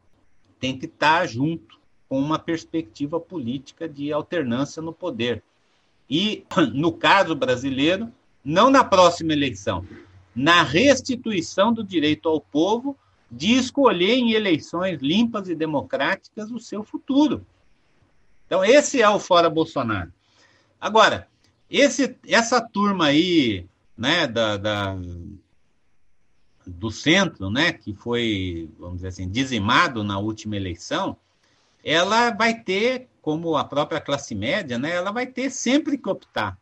tem 0.60 0.78
que 0.78 0.86
estar 0.86 1.26
junto 1.26 1.80
com 2.08 2.16
uma 2.16 2.38
perspectiva 2.38 3.18
política 3.18 3.88
de 3.88 4.12
alternância 4.12 4.80
no 4.80 4.92
poder. 4.92 5.42
E, 6.08 6.44
no 6.72 6.92
caso 6.92 7.34
brasileiro, 7.34 8.08
não 8.44 8.70
na 8.70 8.84
próxima 8.84 9.32
eleição, 9.32 9.84
na 10.32 10.62
restituição 10.62 11.72
do 11.72 11.82
direito 11.82 12.28
ao 12.28 12.40
povo 12.40 12.96
de 13.30 13.52
escolher 13.54 14.14
em 14.14 14.32
eleições 14.32 15.00
limpas 15.00 15.48
e 15.48 15.54
democráticas 15.54 16.50
o 16.50 16.58
seu 16.58 16.84
futuro. 16.84 17.44
Então, 18.46 18.64
esse 18.64 19.02
é 19.02 19.08
o 19.08 19.18
Fora 19.18 19.50
Bolsonaro. 19.50 20.12
Agora, 20.80 21.28
esse, 21.68 22.16
essa 22.26 22.60
turma 22.60 23.06
aí, 23.06 23.66
né, 23.96 24.26
da, 24.26 24.56
da, 24.56 24.96
do 26.64 26.90
centro, 26.90 27.50
né, 27.50 27.72
que 27.72 27.92
foi, 27.92 28.70
vamos 28.78 28.96
dizer 28.96 29.08
assim, 29.08 29.28
dizimado 29.28 30.04
na 30.04 30.18
última 30.18 30.56
eleição, 30.56 31.16
ela 31.82 32.30
vai 32.30 32.60
ter, 32.60 33.08
como 33.20 33.56
a 33.56 33.64
própria 33.64 34.00
classe 34.00 34.34
média, 34.34 34.78
né, 34.78 34.90
ela 34.92 35.10
vai 35.10 35.26
ter 35.26 35.50
sempre 35.50 35.98
que 35.98 36.08
optar, 36.08 36.58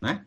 né? 0.00 0.24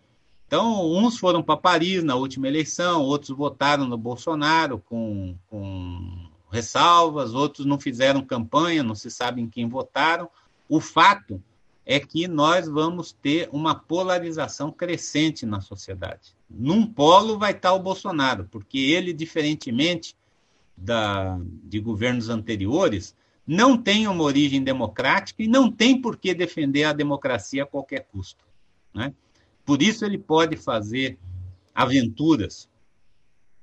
Então, 0.48 0.92
uns 0.94 1.18
foram 1.18 1.42
para 1.42 1.58
Paris 1.58 2.04
na 2.04 2.16
última 2.16 2.48
eleição, 2.48 3.02
outros 3.02 3.36
votaram 3.36 3.88
no 3.88 3.98
Bolsonaro 3.98 4.80
com, 4.80 5.36
com 5.50 6.30
ressalvas, 6.52 7.34
outros 7.34 7.66
não 7.66 7.80
fizeram 7.80 8.22
campanha, 8.22 8.84
não 8.84 8.96
se 8.96 9.10
sabe 9.10 9.42
em 9.42 9.50
quem 9.50 9.68
votaram. 9.68 10.30
O 10.70 10.80
fato 10.80 11.42
é 11.86 12.00
que 12.00 12.28
nós 12.28 12.68
vamos 12.68 13.12
ter 13.12 13.50
uma 13.52 13.76
polarização 13.76 14.72
crescente 14.72 15.46
na 15.46 15.62
sociedade. 15.62 16.36
Num 16.50 16.86
polo 16.86 17.38
vai 17.38 17.52
estar 17.52 17.74
o 17.74 17.80
Bolsonaro, 17.80 18.48
porque 18.50 18.78
ele, 18.78 19.14
diferentemente 19.14 20.16
da, 20.76 21.40
de 21.64 21.80
governos 21.80 22.30
anteriores, 22.30 23.16
não 23.46 23.78
tem 23.78 24.08
uma 24.08 24.24
origem 24.24 24.64
democrática 24.64 25.44
e 25.44 25.48
não 25.48 25.72
tem 25.72 26.02
por 26.02 26.18
que 26.18 26.34
defender 26.34 26.86
a 26.86 26.94
democracia 26.94 27.64
a 27.64 27.68
qualquer 27.68 28.08
custo. 28.12 28.44
Né? 28.94 29.14
Por 29.66 29.82
isso 29.82 30.06
ele 30.06 30.18
pode 30.18 30.56
fazer 30.56 31.18
aventuras 31.74 32.70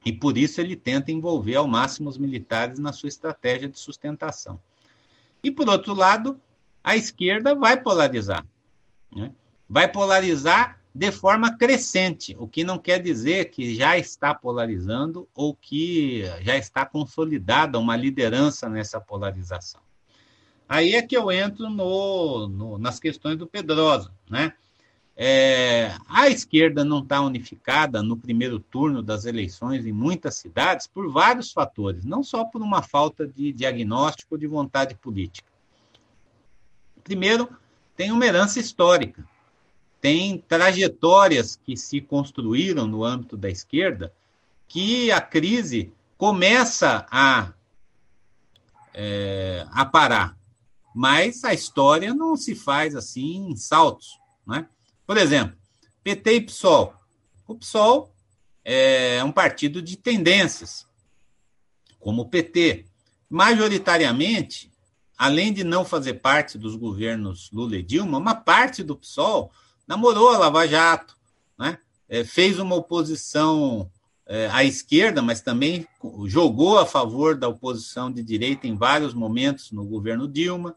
e 0.04 0.12
por 0.12 0.36
isso 0.36 0.60
ele 0.60 0.74
tenta 0.74 1.12
envolver 1.12 1.54
ao 1.54 1.68
máximo 1.68 2.10
os 2.10 2.18
militares 2.18 2.78
na 2.78 2.92
sua 2.92 3.08
estratégia 3.08 3.68
de 3.68 3.78
sustentação. 3.78 4.60
E 5.42 5.50
por 5.50 5.68
outro 5.68 5.94
lado, 5.94 6.40
a 6.82 6.96
esquerda 6.96 7.54
vai 7.54 7.80
polarizar. 7.80 8.44
Né? 9.14 9.32
Vai 9.68 9.90
polarizar 9.90 10.80
de 10.94 11.10
forma 11.10 11.56
crescente, 11.56 12.36
o 12.38 12.46
que 12.46 12.64
não 12.64 12.78
quer 12.78 13.00
dizer 13.00 13.46
que 13.46 13.74
já 13.74 13.96
está 13.96 14.34
polarizando 14.34 15.26
ou 15.34 15.54
que 15.54 16.24
já 16.42 16.56
está 16.56 16.84
consolidada 16.84 17.78
uma 17.78 17.96
liderança 17.96 18.68
nessa 18.68 19.00
polarização. 19.00 19.80
Aí 20.68 20.94
é 20.94 21.02
que 21.02 21.16
eu 21.16 21.32
entro 21.32 21.70
no, 21.70 22.48
no 22.48 22.78
nas 22.78 23.00
questões 23.00 23.38
do 23.38 23.46
Pedrosa, 23.46 24.12
né? 24.28 24.52
É, 25.14 25.94
a 26.08 26.28
esquerda 26.28 26.84
não 26.84 27.00
está 27.00 27.20
unificada 27.20 28.02
no 28.02 28.16
primeiro 28.16 28.58
turno 28.58 29.02
das 29.02 29.26
eleições 29.26 29.84
em 29.84 29.92
muitas 29.92 30.36
cidades 30.36 30.86
por 30.86 31.10
vários 31.10 31.52
fatores, 31.52 32.04
não 32.04 32.22
só 32.22 32.44
por 32.44 32.62
uma 32.62 32.82
falta 32.82 33.26
de 33.26 33.52
diagnóstico 33.52 34.38
de 34.38 34.46
vontade 34.46 34.94
política. 34.94 35.50
Primeiro, 37.04 37.48
tem 37.94 38.10
uma 38.10 38.24
herança 38.24 38.58
histórica, 38.58 39.26
tem 40.00 40.38
trajetórias 40.38 41.56
que 41.56 41.76
se 41.76 42.00
construíram 42.00 42.86
no 42.86 43.04
âmbito 43.04 43.36
da 43.36 43.50
esquerda 43.50 44.12
que 44.66 45.12
a 45.12 45.20
crise 45.20 45.92
começa 46.16 47.06
a, 47.10 47.52
é, 48.94 49.66
a 49.70 49.84
parar, 49.84 50.36
mas 50.94 51.44
a 51.44 51.52
história 51.52 52.14
não 52.14 52.36
se 52.36 52.54
faz 52.54 52.96
assim 52.96 53.50
em 53.50 53.56
saltos, 53.56 54.18
né? 54.46 54.66
Por 55.12 55.18
exemplo, 55.18 55.54
PT 56.02 56.36
e 56.36 56.40
PSOL. 56.40 56.94
O 57.46 57.54
PSOL 57.54 58.10
é 58.64 59.22
um 59.22 59.30
partido 59.30 59.82
de 59.82 59.94
tendências, 59.94 60.86
como 62.00 62.22
o 62.22 62.28
PT. 62.30 62.86
Majoritariamente, 63.28 64.72
além 65.18 65.52
de 65.52 65.64
não 65.64 65.84
fazer 65.84 66.14
parte 66.14 66.56
dos 66.56 66.76
governos 66.76 67.50
Lula 67.52 67.76
e 67.76 67.82
Dilma, 67.82 68.16
uma 68.16 68.34
parte 68.34 68.82
do 68.82 68.96
PSOL 68.96 69.52
namorou 69.86 70.30
a 70.30 70.38
Lava 70.38 70.66
Jato, 70.66 71.14
né? 71.58 71.76
É, 72.08 72.24
fez 72.24 72.58
uma 72.58 72.76
oposição 72.76 73.90
é, 74.24 74.48
à 74.50 74.64
esquerda, 74.64 75.20
mas 75.20 75.42
também 75.42 75.86
jogou 76.24 76.78
a 76.78 76.86
favor 76.86 77.36
da 77.36 77.48
oposição 77.48 78.10
de 78.10 78.22
direita 78.22 78.66
em 78.66 78.74
vários 78.74 79.12
momentos 79.12 79.72
no 79.72 79.84
governo 79.84 80.26
Dilma. 80.26 80.74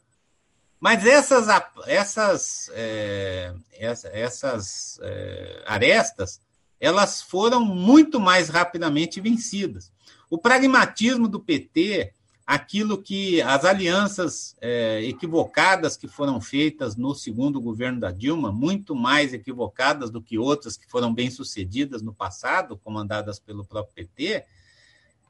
Mas 0.85 1.03
essas, 1.03 1.47
essas, 1.87 2.69
é, 2.75 3.55
essas 3.71 4.99
é, 5.01 5.63
arestas, 5.65 6.39
elas 6.79 7.23
foram 7.23 7.65
muito 7.65 8.19
mais 8.19 8.49
rapidamente 8.49 9.19
vencidas. 9.19 9.91
O 10.29 10.37
pragmatismo 10.37 11.27
do 11.27 11.39
PT, 11.39 12.13
aquilo 12.45 13.01
que 13.01 13.41
as 13.41 13.65
alianças 13.65 14.55
é, 14.61 15.03
equivocadas 15.03 15.97
que 15.97 16.07
foram 16.07 16.39
feitas 16.39 16.95
no 16.95 17.15
segundo 17.15 17.59
governo 17.59 17.99
da 17.99 18.11
Dilma, 18.11 18.51
muito 18.51 18.93
mais 18.93 19.33
equivocadas 19.33 20.11
do 20.11 20.21
que 20.21 20.37
outras 20.37 20.77
que 20.77 20.87
foram 20.87 21.11
bem 21.11 21.31
sucedidas 21.31 22.03
no 22.03 22.13
passado, 22.13 22.77
comandadas 22.77 23.39
pelo 23.39 23.65
próprio 23.65 24.07
PT, 24.07 24.45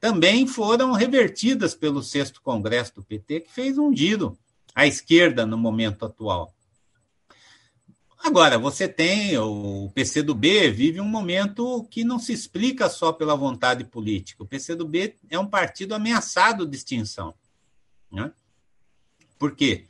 também 0.01 0.45
foram 0.45 0.91
revertidas 0.91 1.73
pelo 1.73 2.03
sexto 2.03 2.41
congresso 2.41 2.95
do 2.95 3.03
PT, 3.03 3.39
que 3.39 3.53
fez 3.53 3.77
um 3.77 3.95
giro 3.95 4.37
à 4.75 4.85
esquerda 4.85 5.45
no 5.45 5.57
momento 5.57 6.05
atual. 6.05 6.53
Agora, 8.19 8.59
você 8.59 8.87
tem 8.87 9.37
o 9.37 9.89
PCdoB 9.95 10.71
vive 10.71 10.99
um 10.99 11.07
momento 11.07 11.87
que 11.89 12.03
não 12.03 12.19
se 12.19 12.33
explica 12.33 12.89
só 12.89 13.13
pela 13.13 13.35
vontade 13.35 13.85
política. 13.85 14.43
O 14.43 14.47
PCdoB 14.47 15.15
é 15.29 15.39
um 15.39 15.47
partido 15.47 15.95
ameaçado 15.95 16.67
de 16.67 16.75
extinção. 16.75 17.33
Né? 18.11 18.31
Por 19.39 19.55
quê? 19.55 19.85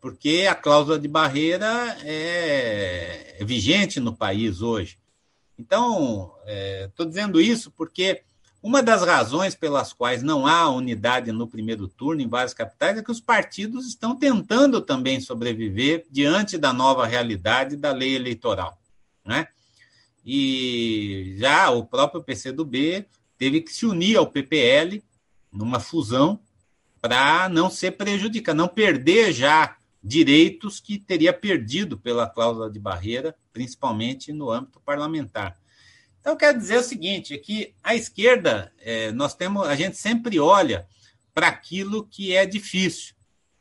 porque 0.00 0.46
a 0.48 0.54
cláusula 0.54 0.98
de 0.98 1.08
barreira 1.08 1.96
é, 2.04 3.38
vigente 3.42 3.98
no 3.98 4.14
país 4.14 4.62
hoje. 4.62 4.98
Então, 5.58 6.32
estou 6.86 7.06
é, 7.06 7.08
dizendo 7.08 7.40
isso 7.40 7.70
porque 7.72 8.22
uma 8.62 8.82
das 8.82 9.02
razões 9.02 9.54
pelas 9.54 9.92
quais 9.92 10.22
não 10.22 10.46
há 10.46 10.68
unidade 10.68 11.30
no 11.30 11.46
primeiro 11.46 11.86
turno 11.86 12.20
em 12.20 12.28
várias 12.28 12.52
capitais 12.52 12.98
é 12.98 13.02
que 13.02 13.10
os 13.10 13.20
partidos 13.20 13.86
estão 13.86 14.16
tentando 14.16 14.80
também 14.80 15.20
sobreviver 15.20 16.04
diante 16.10 16.58
da 16.58 16.72
nova 16.72 17.06
realidade 17.06 17.76
da 17.76 17.92
lei 17.92 18.16
eleitoral. 18.16 18.76
Né? 19.24 19.46
E 20.24 21.36
já 21.38 21.70
o 21.70 21.84
próprio 21.84 22.22
PCdoB 22.22 23.06
teve 23.38 23.60
que 23.60 23.72
se 23.72 23.86
unir 23.86 24.16
ao 24.16 24.26
PPL 24.26 25.02
numa 25.52 25.78
fusão 25.78 26.40
para 27.00 27.48
não 27.48 27.70
ser 27.70 27.92
prejudicado, 27.92 28.58
não 28.58 28.66
perder 28.66 29.32
já 29.32 29.76
direitos 30.02 30.80
que 30.80 30.98
teria 30.98 31.32
perdido 31.32 31.96
pela 31.96 32.28
cláusula 32.28 32.70
de 32.70 32.78
barreira, 32.78 33.36
principalmente 33.52 34.32
no 34.32 34.50
âmbito 34.50 34.80
parlamentar. 34.80 35.56
Então, 36.20 36.36
quero 36.36 36.58
dizer 36.58 36.78
o 36.78 36.82
seguinte: 36.82 37.34
é 37.34 37.38
que 37.38 37.74
a 37.82 37.94
esquerda, 37.94 38.72
é, 38.80 39.12
nós 39.12 39.34
temos, 39.34 39.66
a 39.66 39.74
gente 39.74 39.96
sempre 39.96 40.38
olha 40.38 40.86
para 41.34 41.48
aquilo 41.48 42.04
que 42.04 42.34
é 42.34 42.44
difícil, 42.44 43.14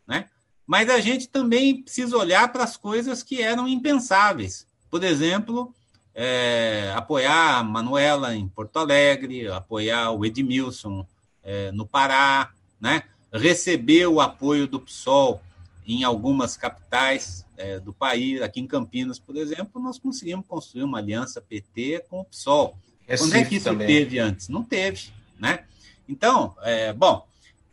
né? 0.08 0.26
Mas 0.66 0.90
a 0.90 1.00
gente 1.00 1.30
também 1.30 1.82
precisa 1.82 2.18
olhar 2.18 2.52
para 2.52 2.64
as 2.64 2.76
coisas 2.76 3.24
que 3.24 3.42
eram 3.42 3.68
impensáveis. 3.68 4.68
Por 4.90 5.04
exemplo, 5.04 5.74
é, 6.14 6.92
apoiar 6.96 7.60
a 7.60 7.64
Manuela 7.64 8.36
em 8.36 8.48
Porto 8.50 8.78
Alegre, 8.78 9.48
apoiar 9.48 10.12
o 10.12 10.26
Edmilson 10.26 11.08
é, 11.44 11.72
no 11.72 11.86
Pará, 11.86 12.52
né? 12.82 13.04
receber 13.32 14.08
o 14.08 14.20
apoio 14.20 14.68
do 14.68 14.80
PSOL 14.80 15.42
em 15.86 16.04
algumas 16.04 16.58
capitais 16.58 17.46
é, 17.58 17.80
do 17.80 17.92
país, 17.92 18.42
aqui 18.42 18.60
em 18.60 18.68
Campinas, 18.68 19.20
por 19.20 19.36
exemplo, 19.36 19.82
nós 19.82 20.00
conseguimos 20.00 20.46
construir 20.48 20.84
uma 20.84 21.00
aliança 21.00 21.42
PT 21.42 22.06
com 22.10 22.22
o 22.22 22.26
PSOL. 22.26 22.78
Recife 23.08 23.30
Quando 23.30 23.36
é 23.36 23.46
que 23.46 23.56
isso 23.56 23.66
também. 23.66 23.88
teve 23.88 24.20
antes? 24.20 24.48
Não 24.48 24.64
teve, 24.64 25.10
né? 25.40 25.66
Então, 26.08 26.56
é, 26.62 26.94
bom, 26.94 27.28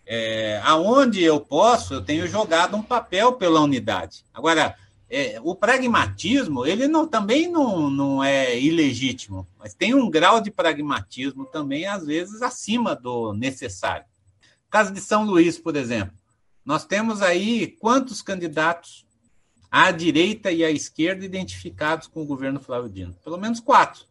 é, 0.07 0.61
aonde 0.65 1.23
eu 1.23 1.41
posso, 1.41 1.95
eu 1.95 2.03
tenho 2.03 2.27
jogado 2.27 2.77
um 2.77 2.83
papel 2.83 3.33
pela 3.35 3.61
unidade. 3.61 4.25
Agora, 4.33 4.77
é, 5.09 5.39
o 5.43 5.55
pragmatismo, 5.55 6.67
ele 6.67 6.89
não, 6.89 7.07
também 7.07 7.49
não, 7.49 7.91
não 7.91 8.25
é 8.25 8.59
ilegítimo, 8.59 9.47
mas 9.59 9.75
tem 9.75 9.95
um 9.95 10.11
grau 10.11 10.41
de 10.41 10.51
pragmatismo 10.51 11.45
também, 11.45 11.87
às 11.87 12.07
vezes, 12.07 12.43
acima 12.43 12.97
do 12.97 13.33
necessário. 13.33 14.07
caso 14.71 14.93
de 14.93 15.01
São 15.01 15.25
Luís, 15.25 15.59
por 15.59 15.77
exemplo, 15.77 16.15
nós 16.65 16.85
temos 16.85 17.23
aí 17.23 17.67
quantos 17.67 18.23
candidatos 18.23 19.05
à 19.77 19.91
direita 19.91 20.53
e 20.53 20.63
à 20.63 20.71
esquerda 20.71 21.25
identificados 21.25 22.07
com 22.07 22.23
o 22.23 22.25
governo 22.25 22.61
Flávio 22.61 22.89
Dino? 22.89 23.13
Pelo 23.25 23.37
menos 23.37 23.59
quatro, 23.59 24.05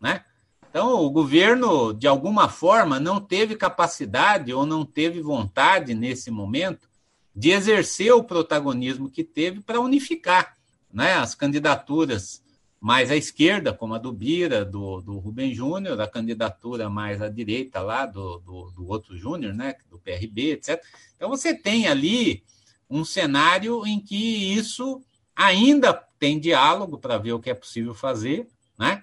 né? 0.00 0.24
Então, 0.68 1.04
o 1.04 1.08
governo, 1.08 1.92
de 1.92 2.08
alguma 2.08 2.48
forma, 2.48 2.98
não 2.98 3.20
teve 3.20 3.54
capacidade 3.54 4.52
ou 4.52 4.66
não 4.66 4.84
teve 4.84 5.20
vontade, 5.20 5.94
nesse 5.94 6.32
momento, 6.32 6.88
de 7.32 7.52
exercer 7.52 8.12
o 8.12 8.24
protagonismo 8.24 9.08
que 9.08 9.22
teve 9.22 9.60
para 9.60 9.78
unificar 9.78 10.56
né, 10.92 11.14
as 11.14 11.32
candidaturas 11.32 12.42
mais 12.80 13.08
à 13.08 13.16
esquerda, 13.16 13.72
como 13.72 13.94
a 13.94 13.98
do 13.98 14.12
Bira, 14.12 14.64
do, 14.64 15.00
do 15.00 15.18
Rubem 15.20 15.54
Júnior, 15.54 16.00
a 16.00 16.08
candidatura 16.08 16.90
mais 16.90 17.22
à 17.22 17.28
direita 17.28 17.80
lá 17.80 18.04
do, 18.04 18.38
do, 18.40 18.72
do 18.72 18.88
outro 18.88 19.16
Júnior, 19.16 19.54
né, 19.54 19.76
do 19.88 19.96
PRB, 20.00 20.54
etc. 20.54 20.82
Então 21.14 21.28
você 21.28 21.54
tem 21.54 21.86
ali 21.86 22.42
um 22.88 23.04
cenário 23.04 23.86
em 23.86 24.00
que 24.00 24.54
isso 24.54 25.02
ainda 25.34 25.92
tem 26.18 26.38
diálogo 26.38 26.98
para 26.98 27.18
ver 27.18 27.32
o 27.32 27.40
que 27.40 27.50
é 27.50 27.54
possível 27.54 27.94
fazer, 27.94 28.48
né? 28.78 29.02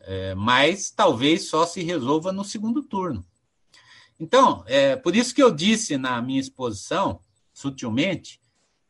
É, 0.00 0.34
mas 0.34 0.90
talvez 0.90 1.48
só 1.48 1.66
se 1.66 1.82
resolva 1.82 2.32
no 2.32 2.44
segundo 2.44 2.82
turno. 2.82 3.24
Então, 4.18 4.64
é 4.66 4.96
por 4.96 5.14
isso 5.14 5.34
que 5.34 5.42
eu 5.42 5.50
disse 5.50 5.98
na 5.98 6.22
minha 6.22 6.40
exposição, 6.40 7.20
sutilmente, 7.52 8.40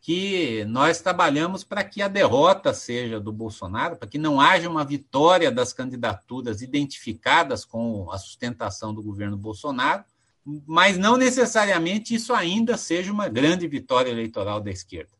que 0.07 0.65
nós 0.67 1.01
trabalhamos 1.01 1.65
para 1.65 1.83
que 1.83 2.01
a 2.01 2.07
derrota 2.07 2.73
seja 2.73 3.19
do 3.19 3.33
Bolsonaro, 3.33 3.97
para 3.97 4.09
que 4.09 4.19
não 4.19 4.41
haja 4.41 4.71
uma 4.71 4.85
vitória 4.85 5.51
das 5.51 5.73
candidaturas 5.73 6.63
identificadas 6.63 7.65
com 7.65 8.09
a 8.13 8.19
sustentação 8.19 8.95
do 8.95 9.03
governo 9.03 9.37
Bolsonaro, 9.37 10.05
mas 10.65 10.97
não 10.97 11.17
necessariamente 11.17 12.15
isso 12.15 12.33
ainda 12.33 12.77
seja 12.77 13.13
uma 13.13 13.29
grande 13.29 13.67
vitória 13.67 14.11
eleitoral 14.11 14.61
da 14.61 14.71
esquerda. 14.71 15.11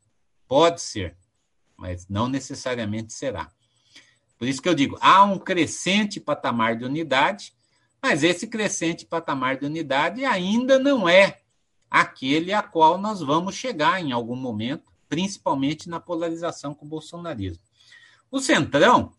Pode 0.47 0.81
ser, 0.81 1.17
mas 1.77 2.07
não 2.09 2.29
necessariamente 2.29 3.13
será. 3.13 3.51
Por 4.39 4.47
isso 4.47 4.63
que 4.63 4.69
eu 4.69 4.75
digo, 4.75 4.97
há 5.01 5.25
um 5.25 5.37
crescente 5.37 6.21
patamar 6.21 6.77
de 6.77 6.85
unidade, 6.85 7.53
mas 8.01 8.23
esse 8.23 8.47
crescente 8.47 9.05
patamar 9.05 9.57
de 9.57 9.67
unidade 9.67 10.25
ainda 10.25 10.79
não 10.79 11.09
é 11.09 11.41
aquele 11.91 12.53
a 12.53 12.63
qual 12.63 12.97
nós 12.97 13.21
vamos 13.21 13.57
chegar 13.57 14.01
em 14.01 14.13
algum 14.13 14.37
momento, 14.37 14.93
principalmente 15.09 15.89
na 15.89 15.99
polarização 15.99 16.73
com 16.73 16.87
o 16.87 16.89
bolsonarismo. 16.89 17.63
O 18.31 18.39
Centrão, 18.39 19.13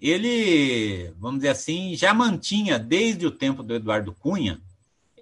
ele, 0.00 1.14
vamos 1.18 1.38
dizer 1.38 1.50
assim, 1.50 1.94
já 1.94 2.12
mantinha 2.12 2.80
desde 2.80 3.26
o 3.26 3.30
tempo 3.30 3.62
do 3.62 3.74
Eduardo 3.74 4.12
Cunha 4.12 4.60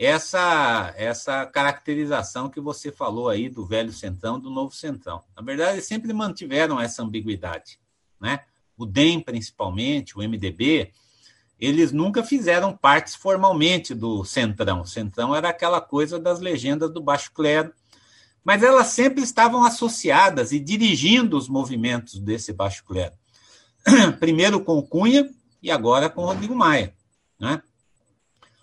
essa 0.01 0.95
essa 0.97 1.45
caracterização 1.45 2.49
que 2.49 2.59
você 2.59 2.91
falou 2.91 3.29
aí 3.29 3.51
do 3.51 3.67
velho 3.67 3.93
Centrão, 3.93 4.41
do 4.41 4.49
novo 4.49 4.75
Centrão. 4.75 5.23
Na 5.37 5.43
verdade, 5.43 5.73
eles 5.73 5.85
sempre 5.85 6.11
mantiveram 6.15 6.81
essa 6.81 7.03
ambiguidade, 7.03 7.79
né? 8.19 8.41
O 8.79 8.87
DEM, 8.87 9.21
principalmente, 9.21 10.17
o 10.17 10.23
MDB, 10.23 10.91
eles 11.59 11.93
nunca 11.93 12.25
fizeram 12.25 12.75
partes 12.75 13.15
formalmente 13.15 13.95
do 13.95 14.25
Centrão. 14.25 14.81
O 14.81 14.87
Centrão 14.87 15.37
era 15.37 15.51
aquela 15.51 15.83
coisa 15.83 16.19
das 16.19 16.41
legendas 16.41 16.91
do 16.91 17.03
baixo 17.03 17.31
clero, 17.35 17.71
mas 18.43 18.63
elas 18.63 18.87
sempre 18.87 19.23
estavam 19.23 19.63
associadas 19.65 20.51
e 20.51 20.59
dirigindo 20.59 21.37
os 21.37 21.47
movimentos 21.47 22.19
desse 22.19 22.55
baixo 22.55 22.83
clero. 22.87 23.13
Primeiro 24.19 24.65
com 24.65 24.81
Cunha 24.81 25.29
e 25.63 25.71
agora 25.71 26.09
com 26.09 26.25
Rodrigo 26.25 26.57
Maia. 26.57 26.95
Né? 27.39 27.63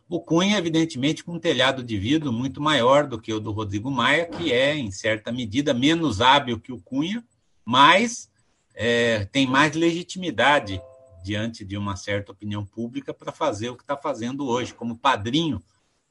O 0.09 0.21
Cunha, 0.21 0.57
evidentemente, 0.57 1.23
com 1.23 1.33
um 1.33 1.39
telhado 1.39 1.83
de 1.83 1.97
vidro 1.97 2.31
muito 2.31 2.61
maior 2.61 3.05
do 3.05 3.19
que 3.19 3.33
o 3.33 3.39
do 3.41 3.51
Rodrigo 3.51 3.91
Maia, 3.91 4.25
que 4.25 4.53
é, 4.53 4.73
em 4.75 4.89
certa 4.89 5.31
medida, 5.31 5.73
menos 5.73 6.21
hábil 6.21 6.59
que 6.59 6.71
o 6.71 6.79
Cunha, 6.79 7.25
mas 7.65 8.31
é, 8.73 9.25
tem 9.25 9.45
mais 9.45 9.75
legitimidade 9.75 10.81
diante 11.23 11.65
de 11.65 11.75
uma 11.75 11.97
certa 11.97 12.31
opinião 12.31 12.65
pública 12.65 13.13
para 13.13 13.33
fazer 13.33 13.69
o 13.69 13.75
que 13.75 13.83
está 13.83 13.97
fazendo 13.97 14.47
hoje, 14.47 14.73
como 14.73 14.97
padrinho 14.97 15.61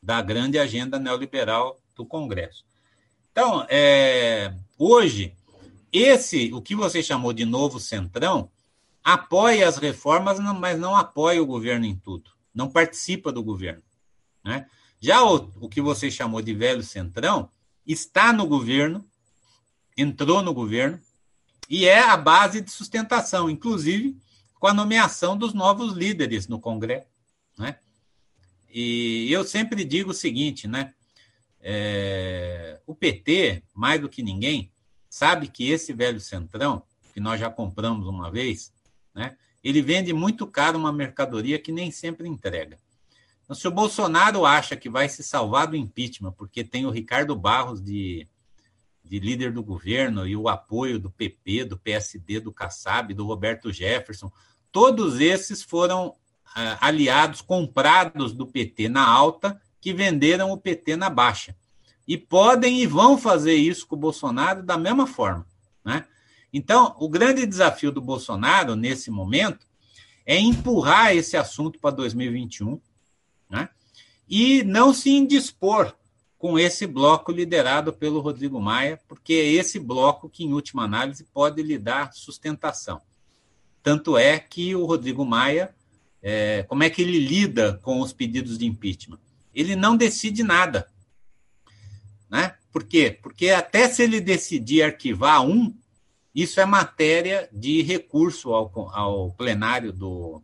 da 0.02 0.20
grande 0.20 0.58
agenda 0.58 0.98
neoliberal 0.98 1.80
do 1.94 2.04
Congresso. 2.04 2.66
Então, 3.32 3.66
é, 3.70 4.52
hoje, 4.78 5.34
esse, 5.90 6.52
o 6.52 6.60
que 6.60 6.74
você 6.74 7.02
chamou 7.02 7.32
de 7.32 7.46
novo 7.46 7.80
centrão, 7.80 8.50
apoia 9.02 9.66
as 9.66 9.78
reformas, 9.78 10.38
mas 10.38 10.78
não 10.78 10.94
apoia 10.94 11.42
o 11.42 11.46
governo 11.46 11.86
em 11.86 11.96
tudo, 11.96 12.30
não 12.54 12.68
participa 12.68 13.32
do 13.32 13.42
governo. 13.42 13.85
Né? 14.46 14.66
Já 15.00 15.24
o, 15.24 15.50
o 15.60 15.68
que 15.68 15.80
você 15.80 16.08
chamou 16.08 16.40
de 16.40 16.54
velho 16.54 16.82
centrão 16.82 17.50
está 17.84 18.32
no 18.32 18.46
governo, 18.46 19.04
entrou 19.96 20.40
no 20.40 20.54
governo, 20.54 21.00
e 21.68 21.84
é 21.84 21.98
a 22.00 22.16
base 22.16 22.60
de 22.60 22.70
sustentação, 22.70 23.50
inclusive 23.50 24.16
com 24.60 24.68
a 24.68 24.74
nomeação 24.74 25.36
dos 25.36 25.52
novos 25.52 25.94
líderes 25.94 26.46
no 26.46 26.60
Congresso. 26.60 27.08
Né? 27.58 27.76
E 28.72 29.30
eu 29.32 29.44
sempre 29.44 29.84
digo 29.84 30.10
o 30.10 30.14
seguinte, 30.14 30.68
né? 30.68 30.94
É, 31.60 32.80
o 32.86 32.94
PT, 32.94 33.64
mais 33.74 34.00
do 34.00 34.08
que 34.08 34.22
ninguém, 34.22 34.70
sabe 35.10 35.48
que 35.48 35.68
esse 35.68 35.92
velho 35.92 36.20
centrão, 36.20 36.84
que 37.12 37.18
nós 37.18 37.40
já 37.40 37.50
compramos 37.50 38.06
uma 38.06 38.30
vez, 38.30 38.72
né? 39.12 39.36
ele 39.64 39.82
vende 39.82 40.12
muito 40.12 40.46
caro 40.46 40.78
uma 40.78 40.92
mercadoria 40.92 41.58
que 41.58 41.72
nem 41.72 41.90
sempre 41.90 42.28
entrega. 42.28 42.78
Então, 43.46 43.54
se 43.54 43.66
o 43.68 43.70
Bolsonaro 43.70 44.44
acha 44.44 44.76
que 44.76 44.90
vai 44.90 45.08
se 45.08 45.22
salvar 45.22 45.68
do 45.68 45.76
impeachment, 45.76 46.32
porque 46.32 46.64
tem 46.64 46.84
o 46.84 46.90
Ricardo 46.90 47.34
Barros 47.36 47.80
de, 47.80 48.26
de 49.04 49.20
líder 49.20 49.52
do 49.52 49.62
governo 49.62 50.26
e 50.26 50.36
o 50.36 50.48
apoio 50.48 50.98
do 50.98 51.08
PP, 51.12 51.64
do 51.64 51.78
PSD, 51.78 52.40
do 52.40 52.52
Kassab, 52.52 53.14
do 53.14 53.24
Roberto 53.24 53.72
Jefferson, 53.72 54.32
todos 54.72 55.20
esses 55.20 55.62
foram 55.62 56.08
uh, 56.08 56.14
aliados 56.80 57.40
comprados 57.40 58.32
do 58.32 58.48
PT 58.48 58.88
na 58.88 59.08
alta 59.08 59.60
que 59.80 59.94
venderam 59.94 60.50
o 60.50 60.58
PT 60.58 60.96
na 60.96 61.08
baixa. 61.08 61.54
E 62.06 62.18
podem 62.18 62.80
e 62.80 62.86
vão 62.86 63.16
fazer 63.16 63.54
isso 63.54 63.86
com 63.86 63.94
o 63.94 63.98
Bolsonaro 63.98 64.64
da 64.64 64.76
mesma 64.76 65.06
forma. 65.06 65.46
Né? 65.84 66.04
Então, 66.52 66.96
o 66.98 67.08
grande 67.08 67.46
desafio 67.46 67.92
do 67.92 68.00
Bolsonaro 68.00 68.74
nesse 68.74 69.08
momento 69.08 69.64
é 70.24 70.36
empurrar 70.36 71.14
esse 71.14 71.36
assunto 71.36 71.78
para 71.78 71.94
2021 71.94 72.80
né? 73.48 73.68
e 74.28 74.62
não 74.64 74.92
se 74.92 75.10
indispor 75.10 75.94
com 76.38 76.58
esse 76.58 76.86
bloco 76.86 77.32
liderado 77.32 77.92
pelo 77.92 78.20
Rodrigo 78.20 78.60
Maia, 78.60 79.00
porque 79.08 79.32
é 79.32 79.52
esse 79.52 79.78
bloco 79.78 80.28
que, 80.28 80.44
em 80.44 80.52
última 80.52 80.84
análise, 80.84 81.24
pode 81.32 81.62
lhe 81.62 81.78
dar 81.78 82.12
sustentação. 82.12 83.00
Tanto 83.82 84.18
é 84.18 84.38
que 84.38 84.74
o 84.74 84.84
Rodrigo 84.84 85.24
Maia, 85.24 85.74
é, 86.22 86.62
como 86.64 86.82
é 86.82 86.90
que 86.90 87.00
ele 87.02 87.18
lida 87.18 87.78
com 87.82 88.00
os 88.00 88.12
pedidos 88.12 88.58
de 88.58 88.66
impeachment? 88.66 89.18
Ele 89.54 89.74
não 89.74 89.96
decide 89.96 90.42
nada. 90.42 90.86
Né? 92.28 92.54
Por 92.70 92.84
quê? 92.84 93.18
Porque 93.22 93.50
até 93.50 93.88
se 93.88 94.02
ele 94.02 94.20
decidir 94.20 94.82
arquivar 94.82 95.42
um, 95.42 95.74
isso 96.34 96.60
é 96.60 96.66
matéria 96.66 97.48
de 97.50 97.80
recurso 97.80 98.52
ao, 98.52 98.70
ao 98.92 99.32
plenário 99.32 99.92
do, 99.92 100.42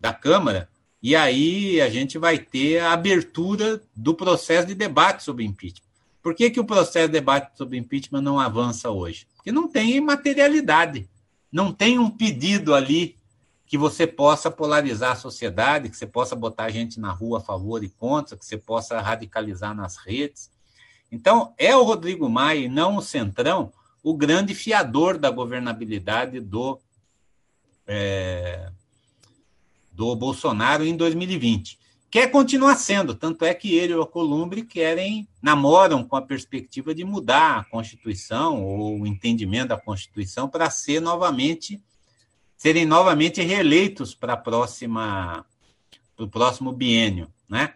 da 0.00 0.12
Câmara, 0.12 0.68
e 1.04 1.14
aí 1.14 1.82
a 1.82 1.90
gente 1.90 2.16
vai 2.16 2.38
ter 2.38 2.78
a 2.78 2.94
abertura 2.94 3.78
do 3.94 4.14
processo 4.14 4.68
de 4.68 4.74
debate 4.74 5.22
sobre 5.22 5.44
impeachment. 5.44 5.84
Por 6.22 6.34
que, 6.34 6.48
que 6.48 6.58
o 6.58 6.64
processo 6.64 7.08
de 7.08 7.12
debate 7.12 7.58
sobre 7.58 7.76
impeachment 7.76 8.22
não 8.22 8.40
avança 8.40 8.88
hoje? 8.88 9.26
Porque 9.36 9.52
não 9.52 9.68
tem 9.68 10.00
materialidade, 10.00 11.06
não 11.52 11.70
tem 11.74 11.98
um 11.98 12.08
pedido 12.08 12.74
ali 12.74 13.18
que 13.66 13.76
você 13.76 14.06
possa 14.06 14.50
polarizar 14.50 15.12
a 15.12 15.16
sociedade, 15.16 15.90
que 15.90 15.96
você 15.98 16.06
possa 16.06 16.34
botar 16.34 16.70
gente 16.70 16.98
na 16.98 17.12
rua 17.12 17.36
a 17.36 17.42
favor 17.42 17.84
e 17.84 17.90
contra, 17.90 18.34
que 18.34 18.46
você 18.46 18.56
possa 18.56 18.98
radicalizar 18.98 19.74
nas 19.74 19.98
redes. 19.98 20.50
Então, 21.12 21.52
é 21.58 21.76
o 21.76 21.84
Rodrigo 21.84 22.30
Maia 22.30 22.60
e 22.60 22.68
não 22.70 22.96
o 22.96 23.02
Centrão 23.02 23.70
o 24.02 24.14
grande 24.16 24.54
fiador 24.54 25.18
da 25.18 25.30
governabilidade 25.30 26.40
do, 26.40 26.80
é, 27.86 28.72
do 29.94 30.14
Bolsonaro 30.16 30.84
em 30.84 30.96
2020. 30.96 31.78
Quer 32.10 32.30
continuar 32.30 32.76
sendo, 32.76 33.14
tanto 33.14 33.44
é 33.44 33.52
que 33.52 33.74
ele 33.74 33.92
e 33.92 33.96
o 33.96 34.06
Columbre 34.06 34.62
querem, 34.62 35.26
namoram 35.42 36.04
com 36.04 36.14
a 36.14 36.22
perspectiva 36.22 36.94
de 36.94 37.04
mudar 37.04 37.58
a 37.58 37.64
Constituição 37.64 38.64
ou 38.64 39.00
o 39.00 39.06
entendimento 39.06 39.68
da 39.68 39.76
Constituição 39.76 40.48
para 40.48 40.70
ser 40.70 41.00
novamente 41.00 41.82
serem 42.56 42.86
novamente 42.86 43.42
reeleitos 43.42 44.14
para 44.14 44.34
a 44.34 44.36
próxima 44.36 45.44
para 46.16 46.24
o 46.24 46.28
próximo 46.28 46.72
biênio, 46.72 47.28
né? 47.48 47.74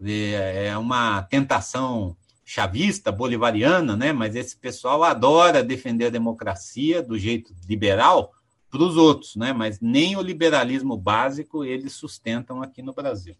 É 0.00 0.76
uma 0.76 1.22
tentação 1.22 2.16
chavista, 2.44 3.12
bolivariana, 3.12 3.96
né? 3.96 4.12
Mas 4.12 4.34
esse 4.34 4.56
pessoal 4.56 5.04
adora 5.04 5.62
defender 5.62 6.06
a 6.06 6.10
democracia 6.10 7.02
do 7.02 7.16
jeito 7.16 7.54
liberal, 7.68 8.34
para 8.70 8.82
os 8.82 8.96
outros, 8.96 9.36
né? 9.36 9.52
mas 9.52 9.80
nem 9.80 10.16
o 10.16 10.22
liberalismo 10.22 10.96
básico 10.96 11.64
eles 11.64 11.92
sustentam 11.94 12.62
aqui 12.62 12.82
no 12.82 12.92
Brasil. 12.92 13.36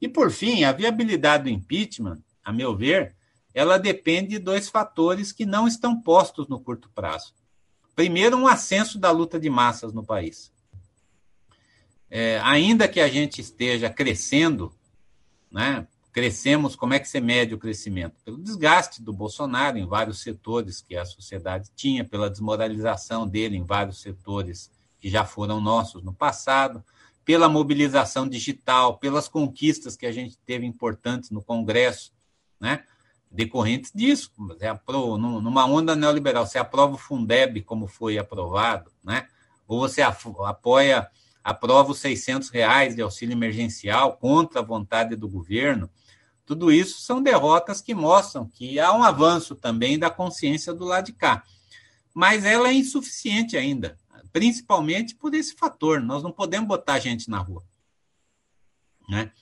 E, 0.00 0.08
por 0.08 0.30
fim, 0.30 0.64
a 0.64 0.72
viabilidade 0.72 1.44
do 1.44 1.50
impeachment, 1.50 2.18
a 2.44 2.52
meu 2.52 2.76
ver, 2.76 3.16
ela 3.52 3.78
depende 3.78 4.30
de 4.30 4.38
dois 4.38 4.68
fatores 4.68 5.32
que 5.32 5.44
não 5.44 5.66
estão 5.66 6.00
postos 6.00 6.48
no 6.48 6.60
curto 6.60 6.90
prazo. 6.94 7.34
Primeiro, 7.94 8.36
um 8.36 8.46
ascenso 8.46 8.98
da 8.98 9.10
luta 9.10 9.40
de 9.40 9.50
massas 9.50 9.92
no 9.92 10.04
país. 10.04 10.52
É, 12.10 12.40
ainda 12.44 12.86
que 12.88 13.00
a 13.00 13.08
gente 13.08 13.40
esteja 13.40 13.90
crescendo, 13.90 14.72
né, 15.50 15.86
crescemos, 16.12 16.74
como 16.74 16.94
é 16.94 16.98
que 16.98 17.08
se 17.08 17.20
mede 17.20 17.54
o 17.54 17.58
crescimento? 17.58 18.16
Pelo 18.24 18.38
desgaste 18.38 19.02
do 19.02 19.12
Bolsonaro 19.12 19.78
em 19.78 19.86
vários 19.86 20.20
setores 20.20 20.80
que 20.80 20.96
a 20.96 21.04
sociedade 21.04 21.70
tinha, 21.76 22.04
pela 22.04 22.30
desmoralização 22.30 23.26
dele 23.26 23.56
em 23.56 23.64
vários 23.64 24.00
setores 24.00 24.70
que 25.00 25.08
já 25.08 25.24
foram 25.24 25.60
nossos 25.60 26.02
no 26.02 26.12
passado, 26.12 26.82
pela 27.24 27.48
mobilização 27.48 28.26
digital, 28.26 28.96
pelas 28.96 29.28
conquistas 29.28 29.96
que 29.96 30.06
a 30.06 30.12
gente 30.12 30.38
teve 30.38 30.64
importantes 30.64 31.30
no 31.30 31.42
Congresso, 31.42 32.12
né? 32.58 32.84
decorrentes 33.30 33.92
disso. 33.94 34.32
Numa 35.18 35.66
onda 35.66 35.94
neoliberal, 35.94 36.46
você 36.46 36.58
aprova 36.58 36.94
o 36.94 36.98
Fundeb 36.98 37.62
como 37.62 37.86
foi 37.86 38.18
aprovado, 38.18 38.90
né? 39.04 39.28
ou 39.66 39.80
você 39.80 40.00
apoia, 40.00 41.06
aprova 41.48 41.92
os 41.92 41.98
600 41.98 42.50
reais 42.50 42.94
de 42.94 43.00
auxílio 43.00 43.32
emergencial 43.32 44.18
contra 44.18 44.60
a 44.60 44.62
vontade 44.62 45.16
do 45.16 45.26
governo, 45.26 45.88
tudo 46.44 46.70
isso 46.70 47.00
são 47.00 47.22
derrotas 47.22 47.80
que 47.80 47.94
mostram 47.94 48.46
que 48.46 48.78
há 48.78 48.92
um 48.92 49.02
avanço 49.02 49.54
também 49.54 49.98
da 49.98 50.10
consciência 50.10 50.74
do 50.74 50.84
lado 50.84 51.06
de 51.06 51.14
cá. 51.14 51.42
Mas 52.14 52.44
ela 52.44 52.68
é 52.68 52.74
insuficiente 52.74 53.56
ainda, 53.56 53.98
principalmente 54.30 55.14
por 55.14 55.34
esse 55.34 55.54
fator. 55.54 56.02
Nós 56.02 56.22
não 56.22 56.32
podemos 56.32 56.68
botar 56.68 56.98
gente 56.98 57.30
na 57.30 57.38
rua. 57.38 57.64
Né? 59.08 59.32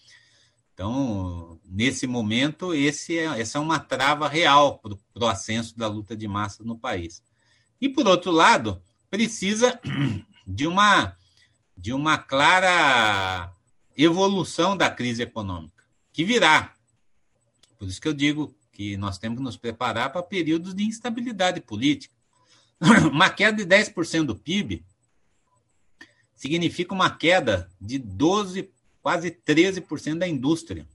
Então, 0.72 1.58
nesse 1.64 2.06
momento, 2.06 2.72
esse 2.72 3.18
é, 3.18 3.40
essa 3.40 3.58
é 3.58 3.60
uma 3.60 3.80
trava 3.80 4.28
real 4.28 4.78
para 4.78 5.24
o 5.24 5.26
ascenso 5.26 5.76
da 5.76 5.88
luta 5.88 6.16
de 6.16 6.28
massas 6.28 6.64
no 6.64 6.78
país. 6.78 7.20
E, 7.80 7.88
por 7.88 8.06
outro 8.06 8.30
lado, 8.30 8.80
precisa 9.10 9.80
de 10.46 10.66
uma, 10.66 11.16
de 11.76 11.92
uma 11.92 12.16
clara 12.18 13.52
evolução 13.96 14.76
da 14.76 14.90
crise 14.90 15.22
econômica, 15.22 15.84
que 16.12 16.24
virá. 16.24 16.74
Por 17.78 17.88
isso 17.88 18.00
que 18.00 18.08
eu 18.08 18.14
digo 18.14 18.54
que 18.72 18.96
nós 18.96 19.18
temos 19.18 19.38
que 19.38 19.44
nos 19.44 19.56
preparar 19.56 20.12
para 20.12 20.22
períodos 20.22 20.74
de 20.74 20.84
instabilidade 20.84 21.60
política. 21.60 22.14
Uma 23.10 23.30
queda 23.30 23.64
de 23.64 23.66
10% 23.66 24.24
do 24.24 24.36
PIB 24.36 24.84
significa 26.34 26.92
uma 26.92 27.08
queda 27.10 27.70
de 27.80 27.98
12, 27.98 28.70
quase 29.00 29.30
13% 29.30 30.18
da 30.18 30.28
indústria. 30.28 30.86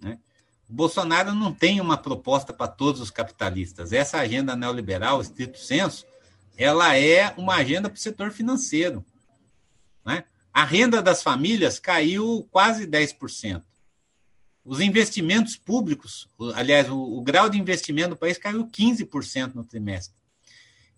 Né? 0.00 0.18
Bolsonaro 0.66 1.34
não 1.34 1.52
tem 1.52 1.80
uma 1.80 1.98
proposta 1.98 2.52
para 2.52 2.66
todos 2.66 3.02
os 3.02 3.10
capitalistas. 3.10 3.92
Essa 3.92 4.18
agenda 4.18 4.56
neoliberal, 4.56 5.20
estrito 5.20 5.58
senso, 5.58 6.06
ela 6.56 6.96
é 6.96 7.34
uma 7.36 7.56
agenda 7.56 7.90
para 7.90 7.96
o 7.96 8.00
setor 8.00 8.30
financeiro. 8.30 9.04
A 10.54 10.64
renda 10.64 11.02
das 11.02 11.20
famílias 11.20 11.80
caiu 11.80 12.46
quase 12.48 12.86
10%. 12.86 13.60
Os 14.64 14.80
investimentos 14.80 15.56
públicos, 15.56 16.28
aliás, 16.54 16.88
o, 16.88 16.96
o 16.96 17.20
grau 17.22 17.50
de 17.50 17.58
investimento 17.58 18.10
do 18.10 18.16
país 18.16 18.38
caiu 18.38 18.64
15% 18.64 19.56
no 19.56 19.64
trimestre. 19.64 20.14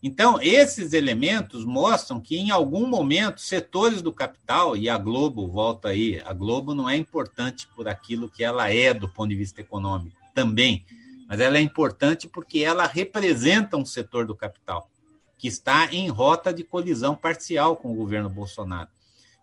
Então, 0.03 0.39
esses 0.43 0.93
elementos 0.93 1.65
mostram 1.65 2.21
que, 2.21 2.37
em 2.37 2.51
algum 2.51 2.87
momento, 2.87 3.41
setores 3.41 4.03
do 4.03 4.13
capital, 4.13 4.77
e 4.77 4.91
a 4.91 4.99
Globo, 4.99 5.49
volta 5.49 5.89
aí, 5.89 6.21
a 6.27 6.35
Globo 6.35 6.75
não 6.75 6.89
é 6.89 6.95
importante 6.95 7.67
por 7.75 7.89
aquilo 7.89 8.29
que 8.29 8.45
ela 8.45 8.71
é 8.71 8.93
do 8.93 9.09
ponto 9.09 9.31
de 9.31 9.37
vista 9.37 9.63
econômico, 9.63 10.21
também, 10.35 10.85
mas 11.27 11.41
ela 11.41 11.57
é 11.57 11.63
importante 11.63 12.29
porque 12.29 12.59
ela 12.59 12.87
representa 12.87 13.79
um 13.79 13.87
setor 13.87 14.27
do 14.27 14.37
capital 14.37 14.91
que 15.39 15.49
está 15.49 15.93
em 15.93 16.09
rota 16.09 16.53
de 16.53 16.63
colisão 16.63 17.17
parcial 17.17 17.77
com 17.77 17.91
o 17.91 17.95
governo 17.95 18.29
Bolsonaro. 18.29 18.89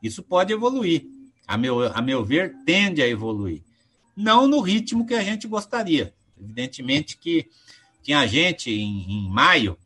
Isso 0.04 0.22
pode 0.22 0.54
evoluir. 0.54 1.06
A 1.48 1.58
meu, 1.58 1.92
a 1.92 2.02
meu 2.02 2.24
ver, 2.24 2.54
tende 2.66 3.02
a 3.02 3.08
evoluir 3.08 3.64
não 4.16 4.48
no 4.48 4.62
ritmo 4.62 5.06
que 5.06 5.14
a 5.14 5.24
gente 5.24 5.48
gostaria. 5.48 6.14
Evidentemente 6.40 7.18
que 7.18 7.50
tinha 8.02 8.26
gente 8.28 8.72
em, 8.72 9.12
em 9.12 9.30
maio 9.30 9.78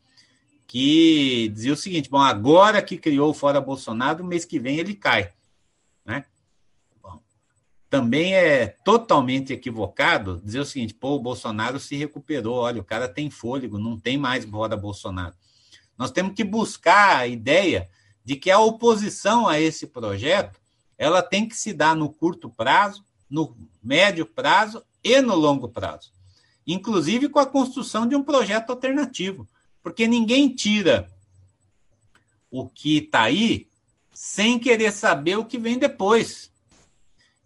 que 0.68 1.50
dizia 1.50 1.74
o 1.74 1.78
seguinte: 1.78 2.10
bom, 2.10 2.20
agora 2.20 2.82
que 2.82 2.98
criou 2.98 3.32
o 3.32 3.34
Fora 3.34 3.62
Bolsonaro, 3.62 4.24
mês 4.24 4.46
que 4.46 4.60
vem 4.60 4.78
ele 4.78 4.94
cai. 4.94 5.32
Né? 6.06 6.26
Bom, 7.02 7.22
também 7.90 8.34
é 8.36 8.68
totalmente 8.68 9.54
equivocado 9.54 10.42
dizer 10.44 10.60
o 10.60 10.66
seguinte: 10.66 10.94
pô, 10.94 11.16
o 11.16 11.20
Bolsonaro 11.20 11.80
se 11.80 11.96
recuperou, 11.96 12.56
olha, 12.56 12.82
o 12.82 12.86
cara 12.86 13.08
tem 13.08 13.30
fôlego, 13.30 13.80
não 13.80 14.00
tem 14.00 14.18
mais 14.18 14.46
Fora 14.46 14.76
Bolsonaro. 14.76 15.36
Nós 15.98 16.12
temos 16.12 16.34
que 16.34 16.44
buscar 16.44 17.18
a 17.18 17.28
ideia 17.28 17.90
de 18.28 18.36
que 18.36 18.52
a 18.52 18.60
oposição 18.60 19.48
a 19.48 19.58
esse 19.58 19.88
projeto 19.88 20.60
ela 20.98 21.24
tem 21.24 21.48
que 21.48 21.56
se 21.56 21.72
dar 21.72 21.96
no 21.96 22.12
curto 22.12 22.50
prazo, 22.50 23.06
no 23.30 23.56
médio 23.82 24.26
prazo 24.26 24.84
e 25.02 25.22
no 25.22 25.34
longo 25.34 25.70
prazo, 25.70 26.12
inclusive 26.68 27.30
com 27.30 27.40
a 27.40 27.46
construção 27.46 28.06
de 28.06 28.18
um 28.18 28.24
projeto 28.24 28.72
alternativo, 28.72 29.48
porque 29.82 30.06
ninguém 30.06 30.54
tira 30.54 31.10
o 32.52 32.68
que 32.68 32.98
está 32.98 33.22
aí 33.22 33.70
sem 34.14 34.60
querer 34.60 34.92
saber 34.92 35.38
o 35.38 35.46
que 35.46 35.58
vem 35.58 35.80
depois. 35.80 36.52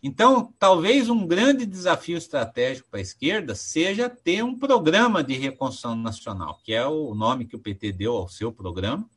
Então, 0.01 0.51
talvez 0.57 1.09
um 1.09 1.27
grande 1.27 1.63
desafio 1.63 2.17
estratégico 2.17 2.89
para 2.89 2.99
a 2.99 3.03
esquerda 3.03 3.53
seja 3.53 4.09
ter 4.09 4.43
um 4.43 4.57
programa 4.57 5.23
de 5.23 5.35
reconstrução 5.35 5.95
nacional, 5.95 6.59
que 6.63 6.73
é 6.73 6.87
o 6.87 7.13
nome 7.13 7.45
que 7.45 7.55
o 7.55 7.59
PT 7.59 7.91
deu 7.91 8.13
ao 8.13 8.27
seu 8.27 8.51
programa, 8.51 9.07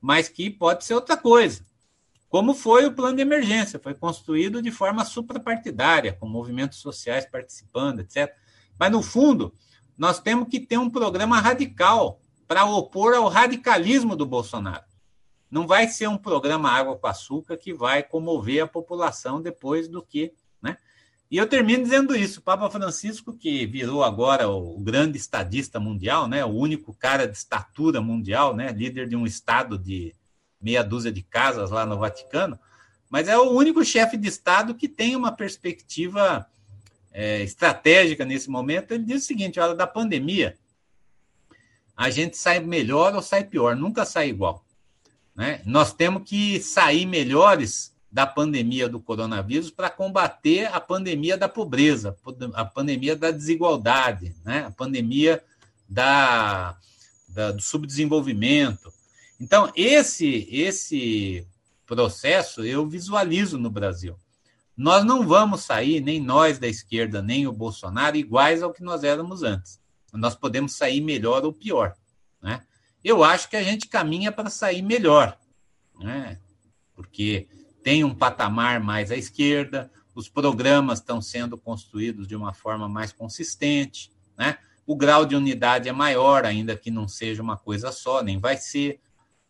mas 0.00 0.28
que 0.28 0.50
pode 0.50 0.84
ser 0.84 0.94
outra 0.94 1.16
coisa 1.16 1.64
como 2.28 2.54
foi 2.54 2.84
o 2.84 2.92
plano 2.92 3.16
de 3.16 3.22
emergência, 3.22 3.78
foi 3.78 3.94
construído 3.94 4.60
de 4.60 4.70
forma 4.70 5.04
suprapartidária, 5.04 6.12
com 6.12 6.28
movimentos 6.28 6.78
sociais 6.78 7.24
participando, 7.24 8.00
etc. 8.00 8.30
Mas, 8.78 8.90
no 8.90 9.02
fundo, 9.02 9.54
nós 9.96 10.20
temos 10.20 10.48
que 10.48 10.60
ter 10.60 10.76
um 10.76 10.90
programa 10.90 11.40
radical 11.40 12.20
para 12.46 12.64
opor 12.64 13.14
ao 13.14 13.28
radicalismo 13.28 14.14
do 14.14 14.26
Bolsonaro. 14.26 14.84
Não 15.50 15.66
vai 15.66 15.88
ser 15.88 16.08
um 16.08 16.18
programa 16.18 16.70
água 16.70 16.98
com 16.98 17.06
açúcar 17.06 17.56
que 17.56 17.72
vai 17.72 18.02
comover 18.02 18.64
a 18.64 18.68
população 18.68 19.40
depois 19.40 19.88
do 19.88 20.02
que. 20.02 20.34
E 21.30 21.36
eu 21.36 21.46
termino 21.46 21.82
dizendo 21.82 22.14
isso: 22.14 22.40
o 22.40 22.42
Papa 22.42 22.70
Francisco, 22.70 23.32
que 23.32 23.66
virou 23.66 24.04
agora 24.04 24.48
o 24.48 24.78
grande 24.78 25.18
estadista 25.18 25.80
mundial, 25.80 26.28
né, 26.28 26.44
o 26.44 26.50
único 26.50 26.94
cara 26.94 27.26
de 27.26 27.36
estatura 27.36 28.00
mundial, 28.00 28.54
né, 28.54 28.70
líder 28.70 29.08
de 29.08 29.16
um 29.16 29.26
estado 29.26 29.78
de 29.78 30.14
meia 30.60 30.82
dúzia 30.82 31.12
de 31.12 31.22
casas 31.22 31.70
lá 31.70 31.84
no 31.84 31.98
Vaticano, 31.98 32.58
mas 33.10 33.28
é 33.28 33.36
o 33.36 33.50
único 33.50 33.84
chefe 33.84 34.16
de 34.16 34.28
Estado 34.28 34.74
que 34.74 34.88
tem 34.88 35.14
uma 35.14 35.30
perspectiva 35.30 36.46
é, 37.12 37.42
estratégica 37.42 38.24
nesse 38.24 38.50
momento. 38.50 38.92
Ele 38.92 39.04
diz 39.04 39.22
o 39.22 39.26
seguinte: 39.26 39.60
olha, 39.60 39.74
da 39.74 39.86
pandemia, 39.86 40.56
a 41.96 42.10
gente 42.10 42.36
sai 42.36 42.60
melhor 42.60 43.14
ou 43.14 43.22
sai 43.22 43.44
pior, 43.44 43.74
nunca 43.74 44.04
sai 44.04 44.28
igual. 44.28 44.64
Né? 45.34 45.60
Nós 45.64 45.92
temos 45.92 46.28
que 46.28 46.60
sair 46.60 47.06
melhores 47.06 47.95
da 48.16 48.26
pandemia 48.26 48.88
do 48.88 48.98
coronavírus 48.98 49.70
para 49.70 49.90
combater 49.90 50.72
a 50.72 50.80
pandemia 50.80 51.36
da 51.36 51.50
pobreza, 51.50 52.16
a 52.54 52.64
pandemia 52.64 53.14
da 53.14 53.30
desigualdade, 53.30 54.34
né? 54.42 54.64
a 54.64 54.70
pandemia 54.70 55.44
da, 55.86 56.78
da, 57.28 57.52
do 57.52 57.60
subdesenvolvimento. 57.60 58.90
Então, 59.38 59.70
esse, 59.76 60.48
esse 60.50 61.46
processo 61.84 62.64
eu 62.64 62.86
visualizo 62.86 63.58
no 63.58 63.68
Brasil. 63.68 64.18
Nós 64.74 65.04
não 65.04 65.28
vamos 65.28 65.64
sair, 65.64 66.00
nem 66.00 66.18
nós 66.18 66.58
da 66.58 66.66
esquerda, 66.66 67.20
nem 67.20 67.46
o 67.46 67.52
Bolsonaro, 67.52 68.16
iguais 68.16 68.62
ao 68.62 68.72
que 68.72 68.82
nós 68.82 69.04
éramos 69.04 69.42
antes. 69.42 69.78
Nós 70.10 70.34
podemos 70.34 70.72
sair 70.72 71.02
melhor 71.02 71.44
ou 71.44 71.52
pior. 71.52 71.94
Né? 72.40 72.62
Eu 73.04 73.22
acho 73.22 73.50
que 73.50 73.58
a 73.58 73.62
gente 73.62 73.88
caminha 73.88 74.32
para 74.32 74.48
sair 74.48 74.80
melhor, 74.80 75.38
né? 76.00 76.38
porque 76.94 77.46
tem 77.86 78.02
um 78.02 78.12
patamar 78.12 78.80
mais 78.80 79.12
à 79.12 79.16
esquerda, 79.16 79.88
os 80.12 80.28
programas 80.28 80.98
estão 80.98 81.22
sendo 81.22 81.56
construídos 81.56 82.26
de 82.26 82.34
uma 82.34 82.52
forma 82.52 82.88
mais 82.88 83.12
consistente, 83.12 84.10
né? 84.36 84.58
O 84.84 84.96
grau 84.96 85.24
de 85.24 85.36
unidade 85.36 85.88
é 85.88 85.92
maior, 85.92 86.44
ainda 86.44 86.76
que 86.76 86.90
não 86.90 87.06
seja 87.06 87.40
uma 87.40 87.56
coisa 87.56 87.92
só, 87.92 88.24
nem 88.24 88.40
vai 88.40 88.56
ser, 88.56 88.98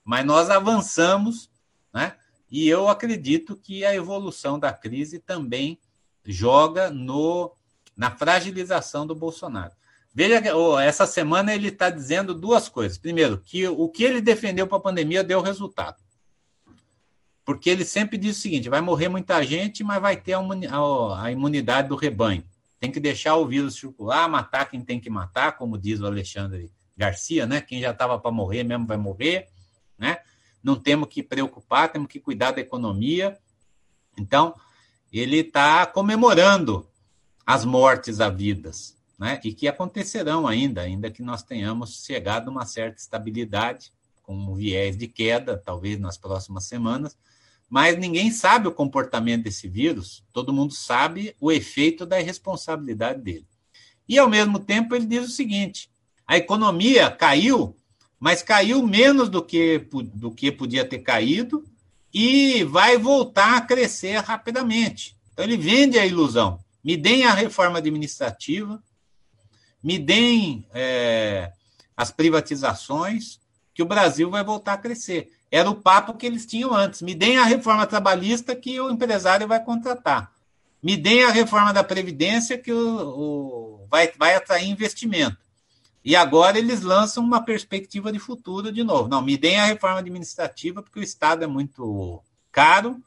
mas 0.05 0.27
nós 0.27 0.51
avançamos, 0.51 1.49
né? 1.95 2.15
E 2.51 2.69
eu 2.69 2.89
acredito 2.89 3.57
que 3.57 3.87
a 3.87 3.95
evolução 3.95 4.59
da 4.59 4.71
crise 4.71 5.19
também 5.19 5.81
joga 6.23 6.91
no 6.91 7.57
na 7.97 8.11
fragilização 8.11 9.07
do 9.07 9.15
Bolsonaro. 9.15 9.73
Veja 10.15 10.43
que 10.43 10.51
oh, 10.51 10.79
essa 10.79 11.07
semana 11.07 11.55
ele 11.55 11.69
está 11.69 11.89
dizendo 11.89 12.35
duas 12.35 12.69
coisas. 12.69 12.99
Primeiro, 12.99 13.39
que 13.39 13.67
o 13.67 13.89
que 13.89 14.05
ele 14.05 14.21
defendeu 14.21 14.67
para 14.67 14.77
a 14.77 14.83
pandemia 14.83 15.25
deu 15.25 15.41
resultado 15.41 16.06
porque 17.47 17.71
ele 17.71 17.85
sempre 17.85 18.19
diz 18.19 18.37
o 18.37 18.41
seguinte: 18.41 18.69
vai 18.69 18.81
morrer 18.81 19.09
muita 19.09 19.43
gente, 19.45 19.85
mas 19.85 20.03
vai 20.03 20.17
ter 20.17 20.35
a 20.35 21.31
imunidade 21.31 21.89
do 21.89 21.95
rebanho. 21.95 22.45
Tem 22.81 22.91
que 22.91 22.99
deixar 22.99 23.37
o 23.37 23.47
vírus 23.47 23.77
circular, 23.77 24.29
matar 24.29 24.69
quem 24.69 24.81
tem 24.81 25.01
que 25.01 25.09
matar, 25.09 25.57
como 25.57 25.79
diz 25.79 26.01
o 26.01 26.07
Alexandre 26.07 26.71
Garcia, 26.97 27.47
né? 27.47 27.61
Quem 27.61 27.81
já 27.81 27.93
estava 27.93 28.19
para 28.19 28.33
morrer 28.33 28.65
mesmo 28.65 28.85
vai 28.85 28.97
morrer, 28.97 29.49
né? 29.97 30.19
Não 30.61 30.75
temos 30.75 31.09
que 31.09 31.23
preocupar, 31.23 31.91
temos 31.91 32.09
que 32.09 32.19
cuidar 32.19 32.51
da 32.51 32.61
economia. 32.61 33.39
Então, 34.19 34.55
ele 35.13 35.39
está 35.39 35.87
comemorando 35.87 36.85
as 37.47 37.65
mortes 37.65 38.21
havidas, 38.21 38.97
né? 39.17 39.41
E 39.45 39.55
que 39.55 39.69
acontecerão 39.69 40.49
ainda, 40.49 40.81
ainda 40.81 41.13
que 41.13 41.23
nós 41.23 41.45
tenhamos 41.45 42.05
chegado 42.05 42.49
a 42.49 42.51
uma 42.51 42.67
certa 42.67 43.01
estabilidade, 43.01 43.93
com 44.25 44.37
um 44.37 44.55
viés 44.55 44.97
de 44.97 45.07
queda, 45.07 45.57
talvez 45.57 46.01
nas 46.01 46.19
próximas 46.19 46.65
semanas, 46.65 47.17
mas 47.69 47.99
ninguém 47.99 48.31
sabe 48.31 48.69
o 48.69 48.73
comportamento 48.73 49.45
desse 49.45 49.69
vírus, 49.69 50.25
todo 50.33 50.53
mundo 50.53 50.73
sabe 50.73 51.35
o 51.41 51.51
efeito 51.51 52.07
da 52.07 52.21
irresponsabilidade 52.21 53.21
dele. 53.21 53.47
E, 54.09 54.19
ao 54.19 54.29
mesmo 54.29 54.59
tempo, 54.59 54.95
ele 54.95 55.07
diz 55.07 55.27
o 55.27 55.33
seguinte: 55.33 55.91
a 56.27 56.37
economia 56.37 57.11
caiu, 57.11 57.77
mas 58.21 58.43
caiu 58.43 58.87
menos 58.87 59.29
do 59.29 59.43
que, 59.43 59.79
do 60.15 60.31
que 60.31 60.53
podia 60.53 60.85
ter 60.85 61.01
caído 61.01 61.65
e 62.15 62.63
vai 62.65 62.97
voltar 62.97 63.57
a 63.57 63.61
crescer 63.61 64.19
rapidamente. 64.19 65.17
Então, 65.33 65.45
ele 65.45 65.57
vende 65.57 65.99
a 65.99 66.07
ilusão. 66.07 66.59
Me 66.83 66.97
deem 66.97 67.25
a 67.25 67.35
reforma 67.35 67.79
administrativa, 67.79 68.81
me 69.83 69.99
deem 69.99 70.67
é, 70.73 71.53
as 71.97 72.13
privatizações, 72.13 73.41
que 73.75 73.83
o 73.83 73.87
Brasil 73.87 74.31
vai 74.31 74.43
voltar 74.43 74.75
a 74.75 74.79
crescer. 74.79 75.36
Era 75.57 75.71
o 75.71 75.75
papo 75.75 76.13
que 76.13 76.27
eles 76.27 76.45
tinham 76.45 76.75
antes. 76.75 77.01
Me 77.01 77.15
deem 77.15 77.39
a 77.39 77.45
reforma 77.45 77.87
trabalhista 77.87 78.55
que 78.55 78.79
o 78.79 78.91
empresário 78.91 79.49
vai 79.49 79.65
contratar. 79.65 80.31
Me 80.83 80.99
deem 80.99 81.25
a 81.25 81.31
reforma 81.31 81.73
da 81.73 81.83
Previdência 81.83 82.59
que 82.59 82.71
o, 82.71 83.79
o 83.81 83.87
vai, 83.89 84.13
vai 84.19 84.35
atrair 84.35 84.69
investimento. 84.69 85.39
E 86.05 86.15
agora 86.15 86.59
eles 86.59 86.83
lançam 86.83 87.25
uma 87.25 87.43
perspectiva 87.43 88.13
de 88.13 88.19
futuro 88.19 88.71
de 88.71 88.85
novo. 88.85 89.09
Não, 89.09 89.23
me 89.23 89.39
deem 89.39 89.59
a 89.59 89.65
reforma 89.65 90.01
administrativa, 90.01 90.83
porque 90.83 91.01
o 91.01 91.03
Estado 91.03 91.43
é 91.43 91.47
muito 91.47 92.23
caro, 92.53 93.03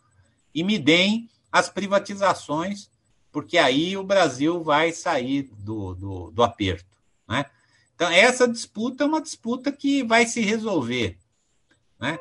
e 0.54 0.64
me 0.64 0.80
deem 0.80 1.30
as 1.52 1.70
privatizações, 1.70 2.90
porque 3.32 3.60
aí 3.60 3.96
o 3.96 4.04
Brasil 4.04 4.64
vai 4.64 4.92
sair 4.92 5.44
do, 5.60 5.94
do, 5.94 6.32
do 6.32 6.42
aperto. 6.42 6.98
Né? 7.28 7.46
Então, 7.94 8.10
essa 8.10 8.48
disputa 8.48 9.04
é 9.04 9.08
uma 9.08 9.22
disputa 9.22 9.72
que 9.72 10.04
vai 10.04 10.26
se 10.26 10.42
resolver. 10.42 11.16
Né? 12.00 12.18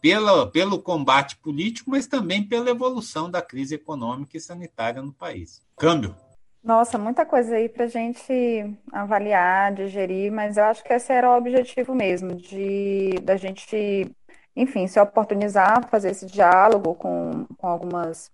Pela, 0.00 0.50
pelo 0.50 0.80
combate 0.80 1.36
político, 1.36 1.90
mas 1.90 2.06
também 2.06 2.42
pela 2.42 2.70
evolução 2.70 3.30
da 3.30 3.42
crise 3.42 3.74
econômica 3.74 4.36
e 4.36 4.40
sanitária 4.40 5.02
no 5.02 5.12
país. 5.12 5.62
Câmbio. 5.76 6.14
Nossa, 6.62 6.98
muita 6.98 7.24
coisa 7.24 7.56
aí 7.56 7.68
para 7.68 7.84
a 7.84 7.88
gente 7.88 8.76
avaliar, 8.92 9.72
digerir, 9.72 10.30
mas 10.30 10.58
eu 10.58 10.64
acho 10.64 10.84
que 10.84 10.92
esse 10.92 11.10
era 11.10 11.30
o 11.30 11.36
objetivo 11.36 11.94
mesmo, 11.94 12.34
de 12.34 13.14
da 13.22 13.36
gente, 13.36 14.14
enfim, 14.54 14.86
se 14.86 15.00
oportunizar, 15.00 15.88
fazer 15.88 16.10
esse 16.10 16.26
diálogo 16.26 16.94
com, 16.94 17.46
com 17.56 17.66
algumas 17.66 18.30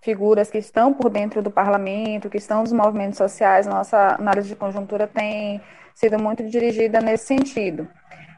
figuras 0.00 0.50
que 0.50 0.56
estão 0.56 0.94
por 0.94 1.10
dentro 1.10 1.42
do 1.42 1.50
parlamento, 1.50 2.30
que 2.30 2.38
estão 2.38 2.62
nos 2.62 2.72
movimentos 2.72 3.18
sociais. 3.18 3.66
Nossa 3.66 4.14
análise 4.14 4.48
de 4.48 4.56
conjuntura 4.56 5.06
tem 5.06 5.60
sido 5.94 6.18
muito 6.18 6.48
dirigida 6.48 7.00
nesse 7.00 7.26
sentido. 7.26 7.88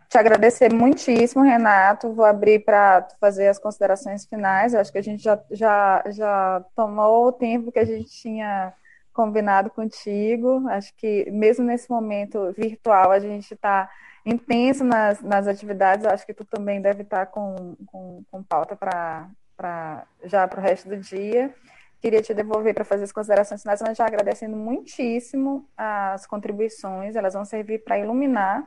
Te 0.09 0.17
agradecer 0.17 0.73
muitíssimo, 0.73 1.45
Renato. 1.45 2.15
Vou 2.15 2.25
abrir 2.25 2.61
para 2.61 3.07
fazer 3.21 3.49
as 3.49 3.59
considerações 3.59 4.25
finais. 4.25 4.73
Eu 4.73 4.81
acho 4.81 4.91
que 4.91 4.97
a 4.97 5.03
gente 5.03 5.23
já, 5.23 5.39
já, 5.51 6.03
já 6.11 6.65
tomou 6.75 7.27
o 7.27 7.33
tempo 7.33 7.71
que 7.71 7.79
a 7.79 7.85
gente 7.85 8.09
tinha 8.11 8.73
combinado 9.13 9.69
contigo. 9.69 10.67
Acho 10.71 10.95
que 10.97 11.31
mesmo 11.31 11.63
nesse 11.65 11.91
momento 11.91 12.53
virtual 12.57 13.11
a 13.11 13.19
gente 13.19 13.53
está 13.53 13.91
intenso 14.25 14.83
nas, 14.83 15.21
nas 15.21 15.47
atividades. 15.47 16.07
Eu 16.07 16.11
acho 16.11 16.25
que 16.25 16.33
tu 16.33 16.45
também 16.45 16.81
deve 16.81 17.03
estar 17.03 17.27
tá 17.27 17.31
com, 17.31 17.77
com, 17.87 18.23
com 18.31 18.43
pauta 18.43 18.75
para 18.77 20.07
já 20.25 20.49
para 20.49 20.61
o 20.61 20.63
resto 20.63 20.89
do 20.89 20.97
dia. 20.97 21.55
Queria 22.01 22.23
te 22.23 22.33
devolver 22.33 22.73
para 22.73 22.85
fazer 22.85 23.05
as 23.05 23.13
considerações 23.13 23.61
finais, 23.61 23.83
mas 23.83 23.99
já 23.99 24.07
agradecendo 24.07 24.57
muitíssimo 24.57 25.69
as 25.77 26.27
contribuições. 26.27 27.15
Elas 27.15 27.35
vão 27.35 27.45
servir 27.45 27.85
para 27.85 27.99
iluminar 27.99 28.67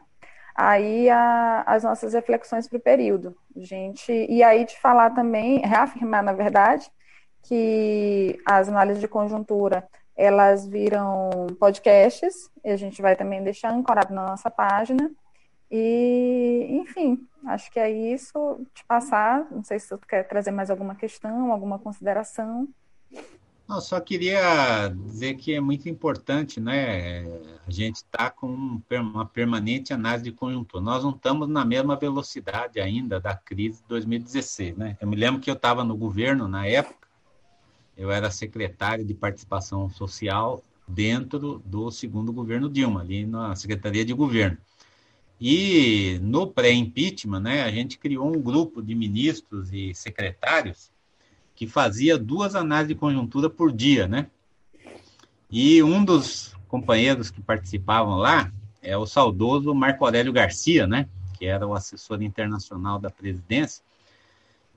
aí 0.56 1.10
a, 1.10 1.64
as 1.66 1.84
nossas 1.84 2.14
reflexões 2.14 2.68
para 2.68 2.78
o 2.78 2.82
período. 2.82 3.36
Gente, 3.56 4.12
e 4.12 4.44
aí 4.44 4.66
de 4.66 4.80
falar 4.80 5.12
também, 5.12 5.60
reafirmar, 5.60 6.24
na 6.24 6.34
verdade, 6.34 6.92
que 7.44 8.40
as 8.46 8.70
análises 8.70 9.02
de 9.02 9.08
conjuntura 9.08 9.88
elas 10.16 10.68
viram 10.68 11.48
podcasts, 11.60 12.52
e 12.64 12.70
a 12.70 12.78
gente 12.78 13.02
vai 13.02 13.16
também 13.16 13.44
deixar 13.44 13.72
ancorado 13.72 14.14
na 14.14 14.28
nossa 14.28 14.52
página. 14.52 15.10
E, 15.70 16.68
enfim, 16.70 17.28
acho 17.48 17.72
que 17.72 17.80
é 17.80 17.90
isso. 17.90 18.66
Te 18.74 18.86
passar, 18.86 19.48
não 19.50 19.64
sei 19.64 19.80
se 19.80 19.90
você 19.90 20.06
quer 20.08 20.28
trazer 20.28 20.52
mais 20.52 20.70
alguma 20.70 20.96
questão, 20.96 21.52
alguma 21.52 21.80
consideração. 21.80 22.68
Só 23.80 24.02
queria 24.02 24.90
dizer 24.90 25.36
que 25.36 25.54
é 25.54 25.62
muito 25.62 25.88
importante, 25.88 26.60
né? 26.60 27.22
A 27.66 27.72
gente 27.72 27.98
está 27.98 28.30
com 28.30 28.82
uma 28.90 29.26
permanente 29.26 29.94
análise 29.94 30.26
de 30.26 30.32
conjuntura. 30.34 30.84
Nós 30.84 31.04
não 31.04 31.12
estamos 31.12 31.48
na 31.48 31.64
mesma 31.64 31.96
velocidade 31.96 32.82
ainda 32.82 33.20
da 33.20 33.34
crise 33.34 33.82
de 33.82 33.88
2016, 33.88 34.76
né? 34.76 34.98
Eu 35.00 35.08
me 35.08 35.16
lembro 35.16 35.40
que 35.40 35.50
eu 35.50 35.54
estava 35.54 35.86
no 35.86 35.96
governo 35.96 36.50
na 36.50 36.68
época, 36.68 37.08
eu 37.96 38.12
era 38.12 38.30
secretário 38.30 39.06
de 39.06 39.14
participação 39.14 39.90
social 39.90 40.62
dentro 40.86 41.62
do 41.66 41.90
segundo 41.92 42.34
governo 42.34 42.70
Dilma, 42.70 43.02
ali 43.02 43.26
na 43.26 43.56
Secretaria 43.56 44.04
de 44.04 44.14
Governo. 44.14 44.58
E 45.40 46.20
no 46.22 46.46
pré-impeachment, 46.46 47.40
né, 47.40 47.64
a 47.64 47.72
gente 47.72 47.98
criou 47.98 48.28
um 48.28 48.42
grupo 48.42 48.82
de 48.82 48.94
ministros 48.94 49.72
e 49.72 49.94
secretários 49.96 50.91
que 51.62 51.68
fazia 51.68 52.18
duas 52.18 52.56
análises 52.56 52.88
de 52.88 52.96
conjuntura 52.96 53.48
por 53.48 53.72
dia, 53.72 54.08
né? 54.08 54.26
E 55.48 55.84
um 55.84 56.04
dos 56.04 56.58
companheiros 56.68 57.30
que 57.30 57.40
participavam 57.40 58.16
lá 58.16 58.52
é 58.82 58.98
o 58.98 59.06
saudoso 59.06 59.72
Marco 59.72 60.04
Aurélio 60.04 60.34
Garcia, 60.34 60.88
né? 60.88 61.08
Que 61.38 61.46
era 61.46 61.68
o 61.68 61.76
assessor 61.76 62.24
internacional 62.24 62.98
da 62.98 63.12
presidência. 63.12 63.84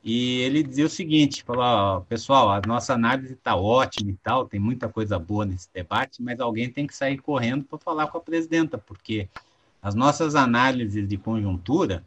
e 0.04 0.40
ele 0.40 0.62
dizia 0.62 0.84
o 0.84 0.90
seguinte, 0.90 1.42
falou, 1.42 2.02
pessoal, 2.02 2.50
a 2.50 2.60
nossa 2.66 2.92
análise 2.92 3.32
está 3.32 3.56
ótima 3.56 4.10
e 4.10 4.16
tal, 4.22 4.46
tem 4.46 4.60
muita 4.60 4.86
coisa 4.86 5.18
boa 5.18 5.46
nesse 5.46 5.70
debate, 5.72 6.22
mas 6.22 6.38
alguém 6.38 6.70
tem 6.70 6.86
que 6.86 6.94
sair 6.94 7.16
correndo 7.16 7.64
para 7.64 7.78
falar 7.78 8.08
com 8.08 8.18
a 8.18 8.20
presidenta, 8.20 8.76
porque 8.76 9.26
as 9.80 9.94
nossas 9.94 10.34
análises 10.34 11.08
de 11.08 11.16
conjuntura, 11.16 12.04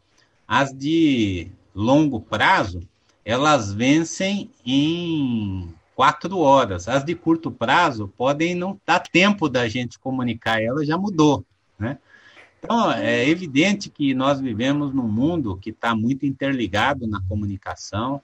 as 0.48 0.72
de 0.72 1.52
longo 1.74 2.22
prazo, 2.22 2.88
elas 3.28 3.74
vencem 3.74 4.50
em 4.66 5.68
quatro 5.94 6.40
horas. 6.40 6.88
As 6.88 7.04
de 7.04 7.14
curto 7.14 7.52
prazo 7.52 8.08
podem 8.16 8.56
não 8.56 8.80
dar 8.86 9.02
tempo 9.02 9.50
da 9.50 9.68
gente 9.68 10.00
comunicar, 10.00 10.64
ela 10.64 10.86
já 10.86 10.98
mudou, 10.98 11.46
né? 11.78 11.98
Então, 12.64 12.90
é 12.90 13.28
evidente 13.28 13.90
que 13.90 14.14
nós 14.14 14.40
vivemos 14.40 14.94
num 14.94 15.10
mundo 15.10 15.58
que 15.58 15.72
está 15.72 15.94
muito 15.94 16.26
interligado 16.26 17.06
na 17.06 17.22
comunicação, 17.28 18.22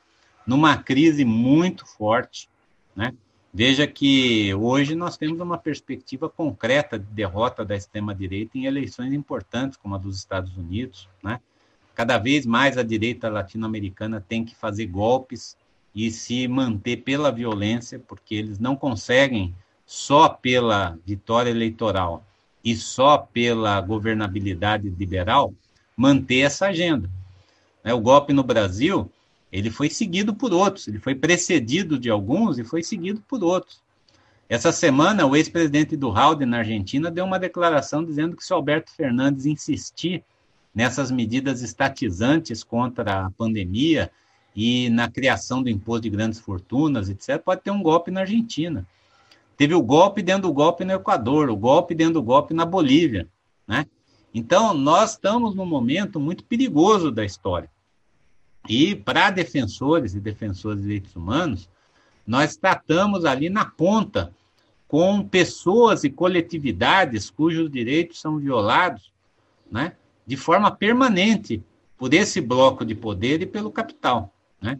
numa 0.47 0.77
crise 0.77 1.25
muito 1.25 1.85
forte, 1.85 2.47
né? 2.95 3.13
Veja 3.53 3.85
que 3.85 4.53
hoje 4.55 4.95
nós 4.95 5.17
temos 5.17 5.39
uma 5.41 5.57
perspectiva 5.57 6.29
concreta 6.29 6.97
de 6.97 7.05
derrota 7.07 7.65
da 7.65 7.75
extrema-direita 7.75 8.57
em 8.57 8.65
eleições 8.65 9.11
importantes, 9.11 9.77
como 9.77 9.95
a 9.95 9.97
dos 9.97 10.17
Estados 10.17 10.55
Unidos, 10.55 11.09
né? 11.21 11.41
Cada 11.95 12.17
vez 12.17 12.45
mais 12.45 12.77
a 12.77 12.83
direita 12.83 13.29
latino-americana 13.29 14.23
tem 14.27 14.43
que 14.43 14.55
fazer 14.55 14.87
golpes 14.87 15.55
e 15.93 16.09
se 16.09 16.47
manter 16.47 16.97
pela 16.97 17.31
violência, 17.31 17.99
porque 17.99 18.33
eles 18.33 18.57
não 18.57 18.75
conseguem 18.75 19.53
só 19.85 20.27
pela 20.27 20.97
vitória 21.05 21.51
eleitoral 21.51 22.25
e 22.63 22.75
só 22.75 23.17
pela 23.17 23.79
governabilidade 23.81 24.89
liberal 24.89 25.53
manter 25.95 26.39
essa 26.39 26.67
agenda. 26.67 27.09
Né, 27.83 27.93
o 27.93 27.99
golpe 27.99 28.33
no 28.33 28.43
Brasil, 28.43 29.11
ele 29.51 29.69
foi 29.69 29.89
seguido 29.89 30.33
por 30.33 30.51
outros, 30.51 30.87
ele 30.87 30.99
foi 30.99 31.13
precedido 31.13 31.99
de 31.99 32.09
alguns 32.09 32.57
e 32.57 32.63
foi 32.63 32.81
seguido 32.81 33.21
por 33.27 33.43
outros. 33.43 33.83
Essa 34.49 34.71
semana, 34.71 35.25
o 35.25 35.35
ex-presidente 35.35 35.95
do 35.95 36.09
Halde 36.09 36.45
na 36.45 36.59
Argentina 36.59 37.11
deu 37.11 37.25
uma 37.25 37.39
declaração 37.39 38.03
dizendo 38.03 38.35
que 38.35 38.43
se 38.43 38.53
Alberto 38.53 38.91
Fernandes 38.91 39.45
insistir 39.45 40.23
nessas 40.73 41.11
medidas 41.11 41.61
estatizantes 41.61 42.63
contra 42.63 43.25
a 43.25 43.31
pandemia 43.31 44.11
e 44.55 44.89
na 44.89 45.09
criação 45.09 45.61
do 45.61 45.69
imposto 45.69 46.01
de 46.01 46.09
grandes 46.09 46.39
fortunas, 46.39 47.09
etc., 47.09 47.39
pode 47.39 47.61
ter 47.61 47.71
um 47.71 47.81
golpe 47.81 48.11
na 48.11 48.21
Argentina. 48.21 48.85
Teve 49.55 49.75
o 49.75 49.81
golpe 49.81 50.21
dentro 50.21 50.43
do 50.43 50.53
golpe 50.53 50.83
no 50.83 50.93
Equador, 50.93 51.49
o 51.49 51.55
golpe 51.55 51.93
dentro 51.93 52.15
do 52.15 52.23
golpe 52.23 52.53
na 52.53 52.65
Bolívia, 52.65 53.27
né? 53.67 53.85
Então, 54.33 54.73
nós 54.73 55.11
estamos 55.11 55.53
num 55.53 55.65
momento 55.65 56.19
muito 56.19 56.43
perigoso 56.43 57.11
da 57.11 57.23
história. 57.23 57.69
E 58.67 58.95
para 58.95 59.29
defensores 59.29 60.15
e 60.15 60.19
defensores 60.19 60.81
de 60.81 60.87
direitos 60.87 61.15
humanos, 61.15 61.69
nós 62.25 62.55
tratamos 62.55 63.25
ali 63.25 63.49
na 63.49 63.65
ponta 63.65 64.33
com 64.87 65.27
pessoas 65.27 66.03
e 66.03 66.09
coletividades 66.09 67.29
cujos 67.29 67.69
direitos 67.69 68.19
são 68.19 68.37
violados, 68.37 69.11
né, 69.69 69.93
de 70.25 70.37
forma 70.37 70.71
permanente 70.71 71.63
por 71.97 72.13
esse 72.13 72.41
bloco 72.41 72.85
de 72.85 72.95
poder 72.95 73.41
e 73.41 73.45
pelo 73.45 73.71
capital, 73.71 74.33
né? 74.61 74.79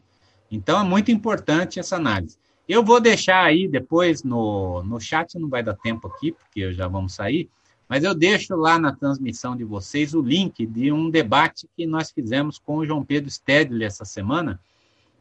Então 0.49 0.79
é 0.79 0.83
muito 0.83 1.11
importante 1.11 1.79
essa 1.79 1.95
análise. 1.95 2.37
Eu 2.67 2.83
vou 2.83 2.99
deixar 2.99 3.43
aí 3.43 3.67
depois 3.67 4.23
no, 4.23 4.83
no 4.83 4.99
chat, 4.99 5.37
não 5.37 5.49
vai 5.49 5.63
dar 5.63 5.73
tempo 5.73 6.07
aqui, 6.07 6.31
porque 6.31 6.73
já 6.73 6.87
vamos 6.87 7.13
sair, 7.13 7.49
mas 7.89 8.03
eu 8.03 8.15
deixo 8.15 8.55
lá 8.55 8.79
na 8.79 8.93
transmissão 8.93 9.55
de 9.55 9.63
vocês 9.63 10.13
o 10.13 10.21
link 10.21 10.65
de 10.65 10.91
um 10.91 11.09
debate 11.09 11.67
que 11.75 11.85
nós 11.85 12.11
fizemos 12.11 12.57
com 12.57 12.77
o 12.77 12.85
João 12.85 13.03
Pedro 13.03 13.29
Stedley 13.29 13.85
essa 13.85 14.05
semana, 14.05 14.59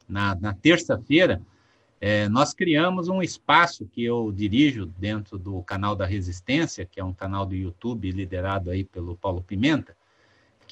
na, 0.09 0.35
na 0.35 0.55
terça-feira. 0.55 1.43
É, 2.01 2.29
nós 2.29 2.53
criamos 2.53 3.09
um 3.09 3.23
espaço 3.23 3.87
que 3.87 4.05
eu 4.05 4.33
dirijo 4.33 4.87
dentro 4.99 5.39
do 5.39 5.63
canal 5.63 5.95
da 5.95 6.05
Resistência, 6.05 6.85
que 6.85 7.01
é 7.01 7.05
um 7.05 7.13
canal 7.13 7.47
do 7.47 7.55
YouTube 7.55 8.11
liderado 8.11 8.71
aí 8.71 8.85
pelo 8.85 9.17
Paulo 9.17 9.43
Pimenta, 9.43 9.97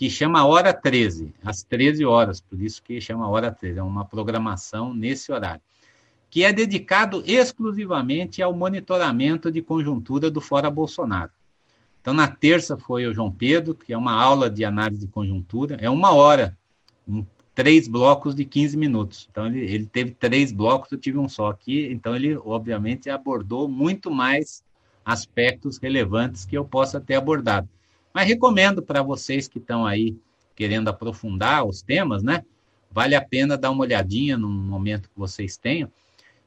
que 0.00 0.08
chama 0.08 0.46
Hora 0.46 0.72
13, 0.72 1.34
às 1.44 1.62
13 1.62 2.06
horas, 2.06 2.40
por 2.40 2.58
isso 2.58 2.82
que 2.82 2.98
chama 3.02 3.28
Hora 3.28 3.52
13, 3.52 3.80
é 3.80 3.82
uma 3.82 4.02
programação 4.02 4.94
nesse 4.94 5.30
horário 5.30 5.60
que 6.30 6.42
é 6.42 6.50
dedicado 6.54 7.22
exclusivamente 7.26 8.40
ao 8.40 8.54
monitoramento 8.54 9.52
de 9.52 9.60
conjuntura 9.60 10.30
do 10.30 10.40
Fora 10.40 10.70
Bolsonaro. 10.70 11.30
Então, 12.00 12.14
na 12.14 12.26
terça 12.26 12.78
foi 12.78 13.04
o 13.04 13.12
João 13.12 13.30
Pedro, 13.30 13.74
que 13.74 13.92
é 13.92 13.98
uma 13.98 14.14
aula 14.14 14.48
de 14.48 14.64
análise 14.64 15.04
de 15.04 15.12
conjuntura, 15.12 15.76
é 15.78 15.90
uma 15.90 16.14
hora, 16.14 16.56
em 17.06 17.26
três 17.54 17.86
blocos 17.86 18.34
de 18.34 18.46
15 18.46 18.78
minutos. 18.78 19.28
Então, 19.30 19.48
ele, 19.48 19.60
ele 19.70 19.84
teve 19.84 20.12
três 20.12 20.50
blocos, 20.50 20.90
eu 20.90 20.98
tive 20.98 21.18
um 21.18 21.28
só 21.28 21.48
aqui, 21.48 21.92
então 21.92 22.16
ele, 22.16 22.38
obviamente, 22.38 23.10
abordou 23.10 23.68
muito 23.68 24.10
mais 24.10 24.64
aspectos 25.04 25.76
relevantes 25.76 26.46
que 26.46 26.56
eu 26.56 26.64
possa 26.64 26.98
ter 26.98 27.16
abordado. 27.16 27.68
Mas 28.12 28.26
recomendo 28.26 28.82
para 28.82 29.02
vocês 29.02 29.46
que 29.48 29.58
estão 29.58 29.86
aí 29.86 30.16
querendo 30.54 30.88
aprofundar 30.88 31.64
os 31.64 31.80
temas, 31.82 32.22
né? 32.22 32.44
Vale 32.90 33.14
a 33.14 33.22
pena 33.22 33.56
dar 33.56 33.70
uma 33.70 33.82
olhadinha 33.82 34.36
num 34.36 34.48
momento 34.48 35.08
que 35.08 35.18
vocês 35.18 35.56
tenham. 35.56 35.90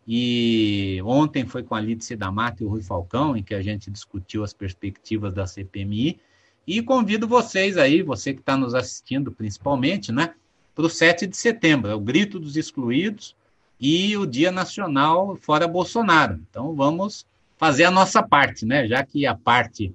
E 0.07 0.99
ontem 1.05 1.45
foi 1.45 1.63
com 1.63 1.73
a 1.73 1.79
Lídice 1.79 2.15
da 2.15 2.29
Mata 2.29 2.61
e 2.61 2.65
o 2.65 2.69
Rui 2.69 2.81
Falcão, 2.81 3.37
em 3.37 3.41
que 3.41 3.55
a 3.55 3.61
gente 3.61 3.89
discutiu 3.89 4.43
as 4.43 4.53
perspectivas 4.53 5.33
da 5.33 5.47
CPMI. 5.47 6.19
E 6.67 6.81
convido 6.81 7.27
vocês 7.27 7.77
aí, 7.77 8.01
você 8.01 8.33
que 8.33 8.41
está 8.41 8.57
nos 8.57 8.75
assistindo 8.75 9.31
principalmente, 9.31 10.11
né, 10.11 10.33
para 10.75 10.85
o 10.85 10.89
7 10.89 11.27
de 11.27 11.37
setembro, 11.37 11.89
é 11.89 11.95
o 11.95 11.99
Grito 11.99 12.39
dos 12.39 12.57
Excluídos 12.57 13.35
e 13.79 14.17
o 14.17 14.25
Dia 14.25 14.51
Nacional 14.51 15.35
Fora 15.37 15.67
Bolsonaro. 15.67 16.39
Então 16.49 16.73
vamos 16.73 17.25
fazer 17.57 17.85
a 17.85 17.91
nossa 17.91 18.21
parte, 18.21 18.65
né? 18.65 18.87
Já 18.87 19.05
que 19.05 19.25
a 19.25 19.35
parte 19.35 19.93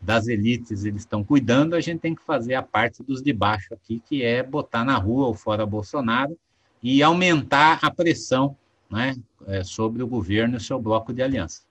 das 0.00 0.28
elites 0.28 0.84
eles 0.84 1.02
estão 1.02 1.22
cuidando, 1.22 1.74
a 1.74 1.80
gente 1.80 2.00
tem 2.00 2.14
que 2.14 2.22
fazer 2.22 2.54
a 2.54 2.62
parte 2.62 3.02
dos 3.02 3.22
de 3.22 3.32
baixo 3.32 3.74
aqui, 3.74 4.02
que 4.08 4.22
é 4.22 4.42
botar 4.42 4.84
na 4.84 4.96
rua 4.96 5.28
o 5.28 5.34
Fora 5.34 5.66
Bolsonaro 5.66 6.36
e 6.82 7.02
aumentar 7.02 7.78
a 7.82 7.90
pressão 7.90 8.56
né, 8.90 9.16
é, 9.46 9.62
sobre 9.62 10.02
o 10.02 10.06
governo 10.06 10.56
e 10.56 10.60
seu 10.60 10.80
bloco 10.80 11.12
de 11.12 11.22
aliança. 11.22 11.62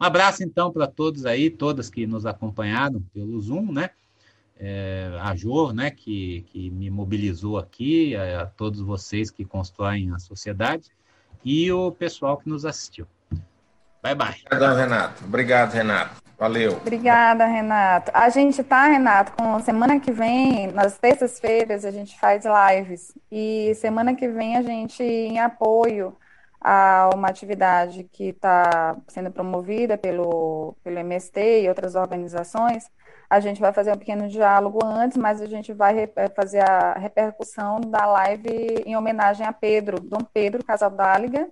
Um 0.00 0.04
abraço, 0.04 0.44
então, 0.44 0.70
para 0.70 0.86
todos 0.86 1.26
aí, 1.26 1.50
todas 1.50 1.90
que 1.90 2.06
nos 2.06 2.24
acompanharam 2.24 3.02
pelo 3.12 3.40
Zoom, 3.40 3.72
né? 3.72 3.90
É, 4.60 5.16
a 5.20 5.34
Jor, 5.36 5.72
né, 5.72 5.90
que, 5.90 6.44
que 6.50 6.68
me 6.70 6.90
mobilizou 6.90 7.58
aqui, 7.58 8.16
a, 8.16 8.42
a, 8.42 8.46
todos 8.46 8.80
vocês 8.80 9.30
que 9.30 9.44
constroem 9.44 10.12
a 10.12 10.18
sociedade 10.18 10.90
e 11.44 11.70
o 11.70 11.92
pessoal 11.92 12.36
que 12.36 12.48
nos 12.48 12.64
assistiu. 12.64 13.06
Bye, 14.02 14.14
bye. 14.14 14.36
Obrigado, 14.46 14.76
Renato. 14.76 15.24
Obrigado, 15.24 15.72
Renato. 15.72 16.28
Valeu. 16.38 16.76
Obrigada, 16.76 17.46
Renato. 17.46 18.12
A 18.14 18.28
gente 18.28 18.62
tá, 18.62 18.86
Renato, 18.86 19.32
com 19.32 19.58
semana 19.58 19.98
que 19.98 20.12
vem, 20.12 20.68
nas 20.68 20.96
terças-feiras, 20.96 21.84
a 21.84 21.90
gente 21.90 22.18
faz 22.18 22.44
lives. 22.44 23.12
E 23.30 23.74
semana 23.74 24.14
que 24.14 24.28
vem 24.28 24.56
a 24.56 24.62
gente, 24.62 25.02
em 25.02 25.40
apoio 25.40 26.16
a 26.60 27.10
uma 27.12 27.28
atividade 27.28 28.04
que 28.12 28.28
está 28.28 28.96
sendo 29.08 29.32
promovida 29.32 29.98
pelo, 29.98 30.76
pelo 30.84 30.98
MST 30.98 31.62
e 31.62 31.68
outras 31.68 31.96
organizações, 31.96 32.84
a 33.28 33.40
gente 33.40 33.60
vai 33.60 33.72
fazer 33.72 33.92
um 33.92 33.98
pequeno 33.98 34.28
diálogo 34.28 34.78
antes, 34.84 35.16
mas 35.16 35.42
a 35.42 35.46
gente 35.46 35.72
vai 35.72 36.08
eh, 36.14 36.28
fazer 36.34 36.60
a 36.60 36.94
repercussão 36.94 37.80
da 37.80 38.06
live 38.06 38.48
em 38.86 38.96
homenagem 38.96 39.46
a 39.46 39.52
Pedro, 39.52 40.00
Dom 40.00 40.24
Pedro 40.32 40.64
Casaldáliga, 40.64 41.48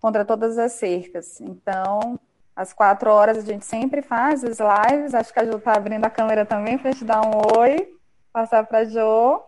contra 0.00 0.24
todas 0.24 0.58
as 0.58 0.72
cercas. 0.72 1.40
Então, 1.40 2.18
às 2.54 2.72
quatro 2.72 3.10
horas 3.10 3.38
a 3.38 3.42
gente 3.42 3.64
sempre 3.64 4.02
faz 4.02 4.42
as 4.44 4.58
lives, 4.58 5.14
acho 5.14 5.32
que 5.32 5.38
a 5.38 5.44
Jo 5.44 5.58
está 5.58 5.74
abrindo 5.74 6.04
a 6.04 6.10
câmera 6.10 6.44
também 6.44 6.76
para 6.78 6.92
te 6.92 7.04
dar 7.04 7.20
um 7.24 7.58
oi, 7.58 7.96
passar 8.32 8.66
para 8.66 8.78
a 8.78 8.84
Jo. 8.84 9.42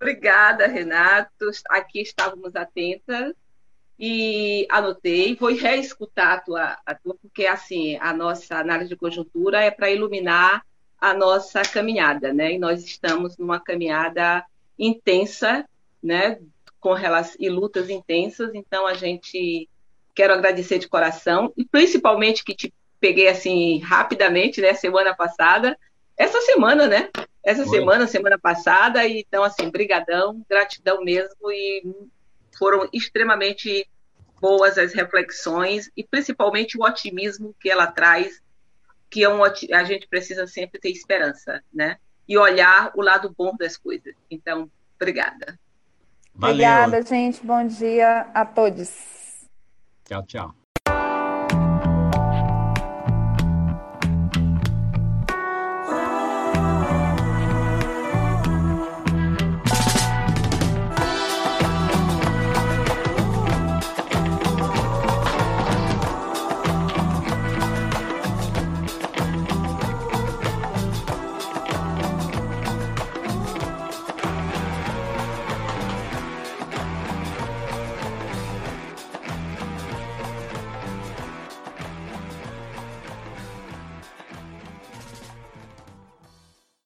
Obrigada, 0.00 0.66
Renato. 0.66 1.50
Aqui 1.70 2.02
estávamos 2.02 2.54
atentas 2.54 3.34
e 3.98 4.66
anotei, 4.70 5.34
vou 5.36 5.54
reescutar 5.54 6.34
a 6.34 6.40
tua, 6.40 6.78
a 6.84 6.94
tua, 6.94 7.16
porque 7.20 7.46
assim, 7.46 7.96
a 7.96 8.12
nossa 8.12 8.56
análise 8.56 8.90
de 8.90 8.96
conjuntura 8.96 9.62
é 9.62 9.70
para 9.70 9.90
iluminar 9.90 10.64
a 11.00 11.14
nossa 11.14 11.62
caminhada, 11.62 12.32
né? 12.32 12.52
E 12.52 12.58
nós 12.58 12.84
estamos 12.84 13.38
numa 13.38 13.58
caminhada 13.58 14.44
intensa, 14.78 15.66
né? 16.02 16.38
Com 16.86 16.92
relação, 16.92 17.34
e 17.40 17.48
lutas 17.48 17.90
intensas, 17.90 18.54
então 18.54 18.86
a 18.86 18.94
gente 18.94 19.68
quero 20.14 20.32
agradecer 20.32 20.78
de 20.78 20.86
coração 20.86 21.52
e 21.56 21.64
principalmente 21.64 22.44
que 22.44 22.54
te 22.54 22.72
peguei 23.00 23.26
assim 23.26 23.80
rapidamente, 23.80 24.60
né? 24.60 24.72
Semana 24.72 25.12
passada, 25.12 25.76
essa 26.16 26.40
semana, 26.42 26.86
né? 26.86 27.10
Essa 27.42 27.62
Oi. 27.62 27.68
semana, 27.70 28.06
semana 28.06 28.38
passada, 28.38 29.04
e, 29.04 29.18
então 29.18 29.42
assim, 29.42 29.68
brigadão, 29.68 30.40
gratidão 30.48 31.02
mesmo 31.02 31.50
e 31.50 31.82
foram 32.56 32.88
extremamente 32.92 33.90
boas 34.40 34.78
as 34.78 34.94
reflexões 34.94 35.90
e 35.96 36.04
principalmente 36.04 36.78
o 36.78 36.84
otimismo 36.84 37.52
que 37.60 37.68
ela 37.68 37.88
traz, 37.88 38.40
que 39.10 39.24
é 39.24 39.28
um, 39.28 39.42
a 39.42 39.82
gente 39.82 40.06
precisa 40.06 40.46
sempre 40.46 40.78
ter 40.78 40.90
esperança, 40.90 41.64
né? 41.74 41.96
E 42.28 42.38
olhar 42.38 42.92
o 42.94 43.02
lado 43.02 43.34
bom 43.36 43.56
das 43.56 43.76
coisas. 43.76 44.14
Então, 44.30 44.70
obrigada. 44.94 45.58
Valeu. 46.36 46.54
Obrigada, 46.54 47.02
gente. 47.02 47.44
Bom 47.44 47.66
dia 47.66 48.26
a 48.34 48.44
todos. 48.44 48.90
Tchau, 50.04 50.22
tchau. 50.24 50.65